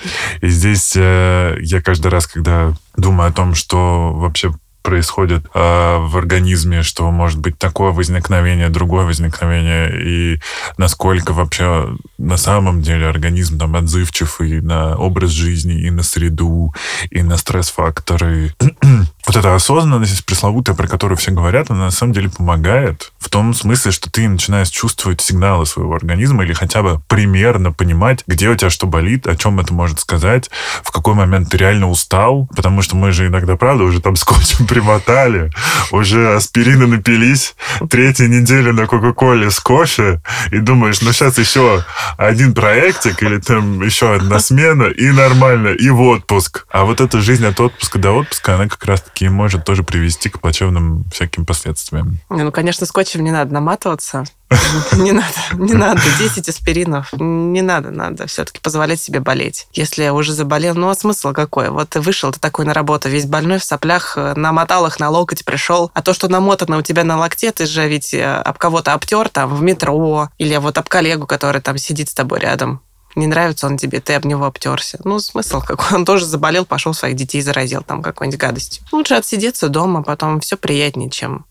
И 0.42 0.48
здесь 0.48 0.94
э, 0.96 1.58
я 1.62 1.82
каждый 1.82 2.08
раз, 2.08 2.28
когда 2.28 2.74
думаю 2.96 3.30
о 3.30 3.34
том, 3.34 3.56
что 3.56 4.14
вообще 4.14 4.54
происходит 4.86 5.46
э, 5.54 5.98
в 6.00 6.16
организме, 6.16 6.84
что 6.84 7.10
может 7.10 7.40
быть 7.40 7.58
такое 7.58 7.92
возникновение, 7.92 8.70
другое 8.70 9.06
возникновение, 9.06 9.90
и 10.00 10.40
насколько 10.78 11.34
вообще 11.34 11.98
на 12.20 12.38
самом 12.38 12.84
деле 12.84 13.08
организм 13.08 13.58
там 13.58 13.76
отзывчив 13.76 14.42
и 14.42 14.62
на 14.62 14.96
образ 14.96 15.32
жизни, 15.32 15.82
и 15.82 15.90
на 15.90 16.04
среду, 16.04 16.74
и 17.10 17.24
на 17.24 17.38
стресс-факторы. 17.38 18.54
вот 19.26 19.36
эта 19.36 19.56
осознанность 19.56 20.26
пресловутая, 20.26 20.76
про 20.76 20.88
которую 20.88 21.18
все 21.18 21.32
говорят, 21.32 21.72
она 21.72 21.86
на 21.86 21.92
самом 21.92 22.14
деле 22.14 22.30
помогает 22.30 23.12
в 23.26 23.30
том 23.30 23.56
смысле, 23.56 23.92
что 23.92 24.12
ты 24.12 24.30
начинаешь 24.30 24.70
чувствовать 24.70 25.20
сигналы 25.20 25.66
своего 25.66 25.96
организма 25.96 26.44
или 26.44 26.54
хотя 26.54 26.84
бы 26.84 27.02
примерно 27.08 27.72
понимать, 27.72 28.24
где 28.28 28.50
у 28.50 28.56
тебя 28.56 28.70
что 28.70 28.86
болит, 28.86 29.26
о 29.26 29.36
чем 29.36 29.60
это 29.60 29.74
может 29.74 30.00
сказать, 30.00 30.52
в 30.84 30.92
какой 30.92 31.16
момент 31.16 31.50
ты 31.50 31.58
реально 31.58 31.90
устал, 31.90 32.48
потому 32.56 32.84
что 32.84 32.96
мы 32.96 33.12
же 33.12 33.26
иногда, 33.26 33.56
правда, 33.56 33.84
уже 33.84 34.00
там 34.00 34.16
скотчем 34.16 34.68
примотали, 34.68 35.52
уже 35.92 36.36
аспирины 36.36 36.86
напились, 36.86 37.56
третья 37.90 38.28
неделя 38.28 38.74
на 38.74 38.86
Кока-Коле 38.86 39.50
с 39.50 39.60
кофе, 39.60 40.22
и 40.52 40.60
думаешь, 40.60 41.02
ну 41.02 41.12
сейчас 41.12 41.40
еще 41.40 41.84
один 42.18 42.54
проектик 42.54 43.24
или 43.24 43.40
там 43.40 43.82
еще 43.82 44.14
одна 44.14 44.40
смена, 44.40 44.84
и 44.84 45.10
нормально, 45.10 45.70
и 45.70 45.90
в 45.90 46.02
отпуск. 46.02 46.68
А 46.70 46.86
вот 46.86 47.02
эта 47.02 47.20
жизнь 47.22 47.46
от 47.46 47.60
отпуска 47.60 47.98
до 47.98 48.12
отпуска, 48.12 48.56
она 48.56 48.68
как 48.68 48.86
раз-таки 49.16 49.30
может 49.30 49.64
тоже 49.66 49.84
привести 49.84 50.30
к 50.30 50.40
плачевным 50.40 51.06
всяким 51.12 51.46
последствиям. 51.46 52.20
Ну, 52.30 52.52
конечно, 52.52 52.86
скотчем 52.86 53.24
не 53.24 53.32
надо 53.32 53.54
наматываться. 53.54 54.26
Не 54.94 55.12
надо, 55.12 55.34
не 55.58 55.74
надо. 55.74 56.02
10 56.20 56.48
аспиринов. 56.50 57.12
Не 57.14 57.64
надо, 57.64 57.90
надо 57.90 58.28
все-таки 58.28 58.60
позволять 58.60 59.02
себе 59.02 59.20
болеть. 59.20 59.68
Если 59.74 60.08
уже 60.10 60.34
заболел, 60.34 60.76
ну 60.76 60.90
а 60.90 60.96
смысл 60.96 61.34
какой? 61.34 61.72
Вот 61.72 61.90
ты 61.90 62.00
вышел, 62.00 62.32
ты 62.32 62.40
такой 62.40 62.66
на 62.66 62.74
работу, 62.74 63.10
весь 63.10 63.26
больной 63.26 63.58
в 63.58 63.64
соплях, 63.64 64.14
э, 64.18 64.34
намотал 64.36 64.86
их 64.86 65.00
на 65.00 65.10
локоть, 65.10 65.44
пришел. 65.46 65.90
А 65.96 66.02
то, 66.04 66.14
что 66.14 66.30
намотано 66.30 66.78
у 66.78 66.84
тебя 66.84 67.04
на 67.04 67.18
локте, 67.18 67.52
ты 67.52 67.66
же 67.66 67.88
ведь 67.88 68.14
э, 68.14 68.24
об 68.24 68.60
кого-то 68.60 68.94
обтер 68.94 69.30
там 69.30 69.54
в 69.54 69.64
метро, 69.64 70.30
или 70.38 70.56
вот 70.58 70.78
об 70.78 70.88
коллегу, 70.88 71.26
который 71.26 71.62
там 71.62 71.80
сидит 71.80 72.10
с 72.10 72.14
тобой 72.14 72.40
рядом 72.40 72.82
не 73.16 73.28
нравится 73.28 73.68
он 73.68 73.78
тебе, 73.78 74.00
ты 74.00 74.14
об 74.14 74.26
него 74.26 74.46
обтерся. 74.46 75.00
Ну, 75.04 75.20
смысл 75.20 75.62
какой? 75.62 75.96
Он 75.96 76.06
тоже 76.06 76.26
заболел, 76.26 76.66
пошел 76.66 76.94
своих 76.94 77.16
детей 77.16 77.42
заразил 77.42 77.82
там 77.82 78.02
какой-нибудь 78.02 78.40
гадостью. 78.40 78.84
Лучше 78.92 79.16
отсидеться 79.16 79.70
дома, 79.70 80.04
потом 80.04 80.40
все 80.40 80.58
приятнее, 80.58 81.10
чем 81.10 81.46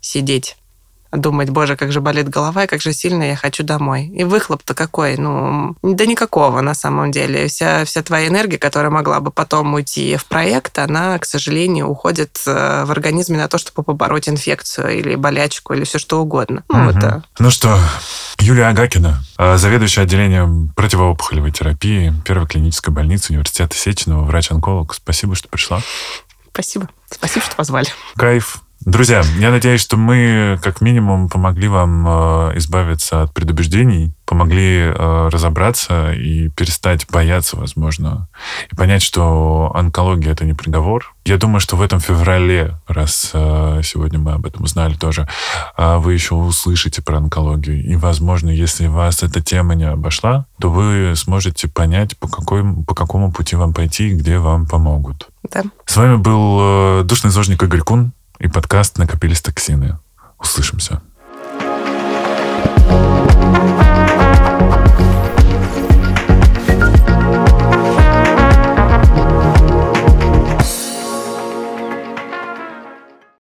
сидеть 0.00 0.56
думать, 1.12 1.50
боже, 1.50 1.76
как 1.76 1.92
же 1.92 2.00
болит 2.00 2.28
голова, 2.28 2.64
и 2.64 2.66
как 2.66 2.80
же 2.80 2.92
сильно 2.92 3.24
я 3.24 3.36
хочу 3.36 3.62
домой. 3.62 4.06
И 4.06 4.24
выхлоп-то 4.24 4.74
какой? 4.74 5.16
Ну, 5.16 5.76
да 5.82 6.06
никакого 6.06 6.60
на 6.60 6.74
самом 6.74 7.10
деле. 7.10 7.48
Вся, 7.48 7.84
вся 7.84 8.02
твоя 8.02 8.28
энергия, 8.28 8.58
которая 8.58 8.90
могла 8.90 9.20
бы 9.20 9.30
потом 9.30 9.74
уйти 9.74 10.16
в 10.16 10.26
проект, 10.26 10.78
она, 10.78 11.18
к 11.18 11.24
сожалению, 11.24 11.88
уходит 11.88 12.40
э, 12.46 12.84
в 12.84 12.90
организме 12.90 13.38
на 13.38 13.48
то, 13.48 13.58
чтобы 13.58 13.82
побороть 13.82 14.28
инфекцию 14.28 14.98
или 14.98 15.14
болячку, 15.16 15.74
или 15.74 15.84
все 15.84 15.98
что 15.98 16.20
угодно. 16.20 16.64
Ну, 16.68 16.88
угу. 16.88 16.90
это... 16.90 17.24
ну 17.38 17.50
что, 17.50 17.78
Юлия 18.38 18.68
Агакина, 18.68 19.22
э, 19.38 19.56
заведующая 19.56 20.04
отделением 20.04 20.72
противоопухолевой 20.76 21.50
терапии 21.50 22.14
Первой 22.24 22.46
клинической 22.46 22.92
больницы 22.94 23.32
Университета 23.32 23.76
Сеченова, 23.76 24.24
врач-онколог. 24.24 24.94
Спасибо, 24.94 25.34
что 25.34 25.48
пришла. 25.48 25.82
Спасибо. 26.52 26.88
Спасибо, 27.10 27.44
что 27.44 27.56
позвали. 27.56 27.88
Кайф. 28.16 28.62
Друзья, 28.86 29.22
я 29.38 29.50
надеюсь, 29.50 29.82
что 29.82 29.98
мы 29.98 30.58
как 30.62 30.80
минимум 30.80 31.28
помогли 31.28 31.68
вам 31.68 32.06
э, 32.08 32.56
избавиться 32.56 33.22
от 33.22 33.34
предубеждений, 33.34 34.14
помогли 34.24 34.78
э, 34.78 35.28
разобраться 35.30 36.12
и 36.12 36.48
перестать 36.48 37.06
бояться, 37.10 37.58
возможно, 37.58 38.28
и 38.72 38.74
понять, 38.74 39.02
что 39.02 39.70
онкология 39.74 40.32
это 40.32 40.46
не 40.46 40.54
приговор. 40.54 41.14
Я 41.26 41.36
думаю, 41.36 41.60
что 41.60 41.76
в 41.76 41.82
этом 41.82 42.00
феврале, 42.00 42.78
раз 42.88 43.32
э, 43.34 43.82
сегодня 43.84 44.18
мы 44.18 44.32
об 44.32 44.46
этом 44.46 44.64
узнали 44.64 44.94
тоже, 44.94 45.28
вы 45.76 46.14
еще 46.14 46.34
услышите 46.34 47.02
про 47.02 47.18
онкологию. 47.18 47.84
И, 47.84 47.96
возможно, 47.96 48.48
если 48.48 48.86
вас 48.86 49.22
эта 49.22 49.42
тема 49.42 49.74
не 49.74 49.84
обошла, 49.84 50.46
то 50.58 50.70
вы 50.70 51.12
сможете 51.16 51.68
понять, 51.68 52.16
по, 52.16 52.28
какой, 52.28 52.64
по 52.86 52.94
какому 52.94 53.30
пути 53.30 53.56
вам 53.56 53.74
пойти 53.74 54.08
и 54.08 54.14
где 54.14 54.38
вам 54.38 54.66
помогут. 54.66 55.28
Да. 55.50 55.64
С 55.84 55.96
вами 55.98 56.16
был 56.16 57.04
душный 57.04 57.30
зожник 57.30 57.62
Игорь 57.62 57.80
Кун 57.80 58.12
и 58.40 58.48
подкаст 58.48 58.98
«Накопились 58.98 59.42
токсины». 59.42 59.98
Услышимся. 60.38 61.02
thank 63.40 63.74
you 63.74 63.79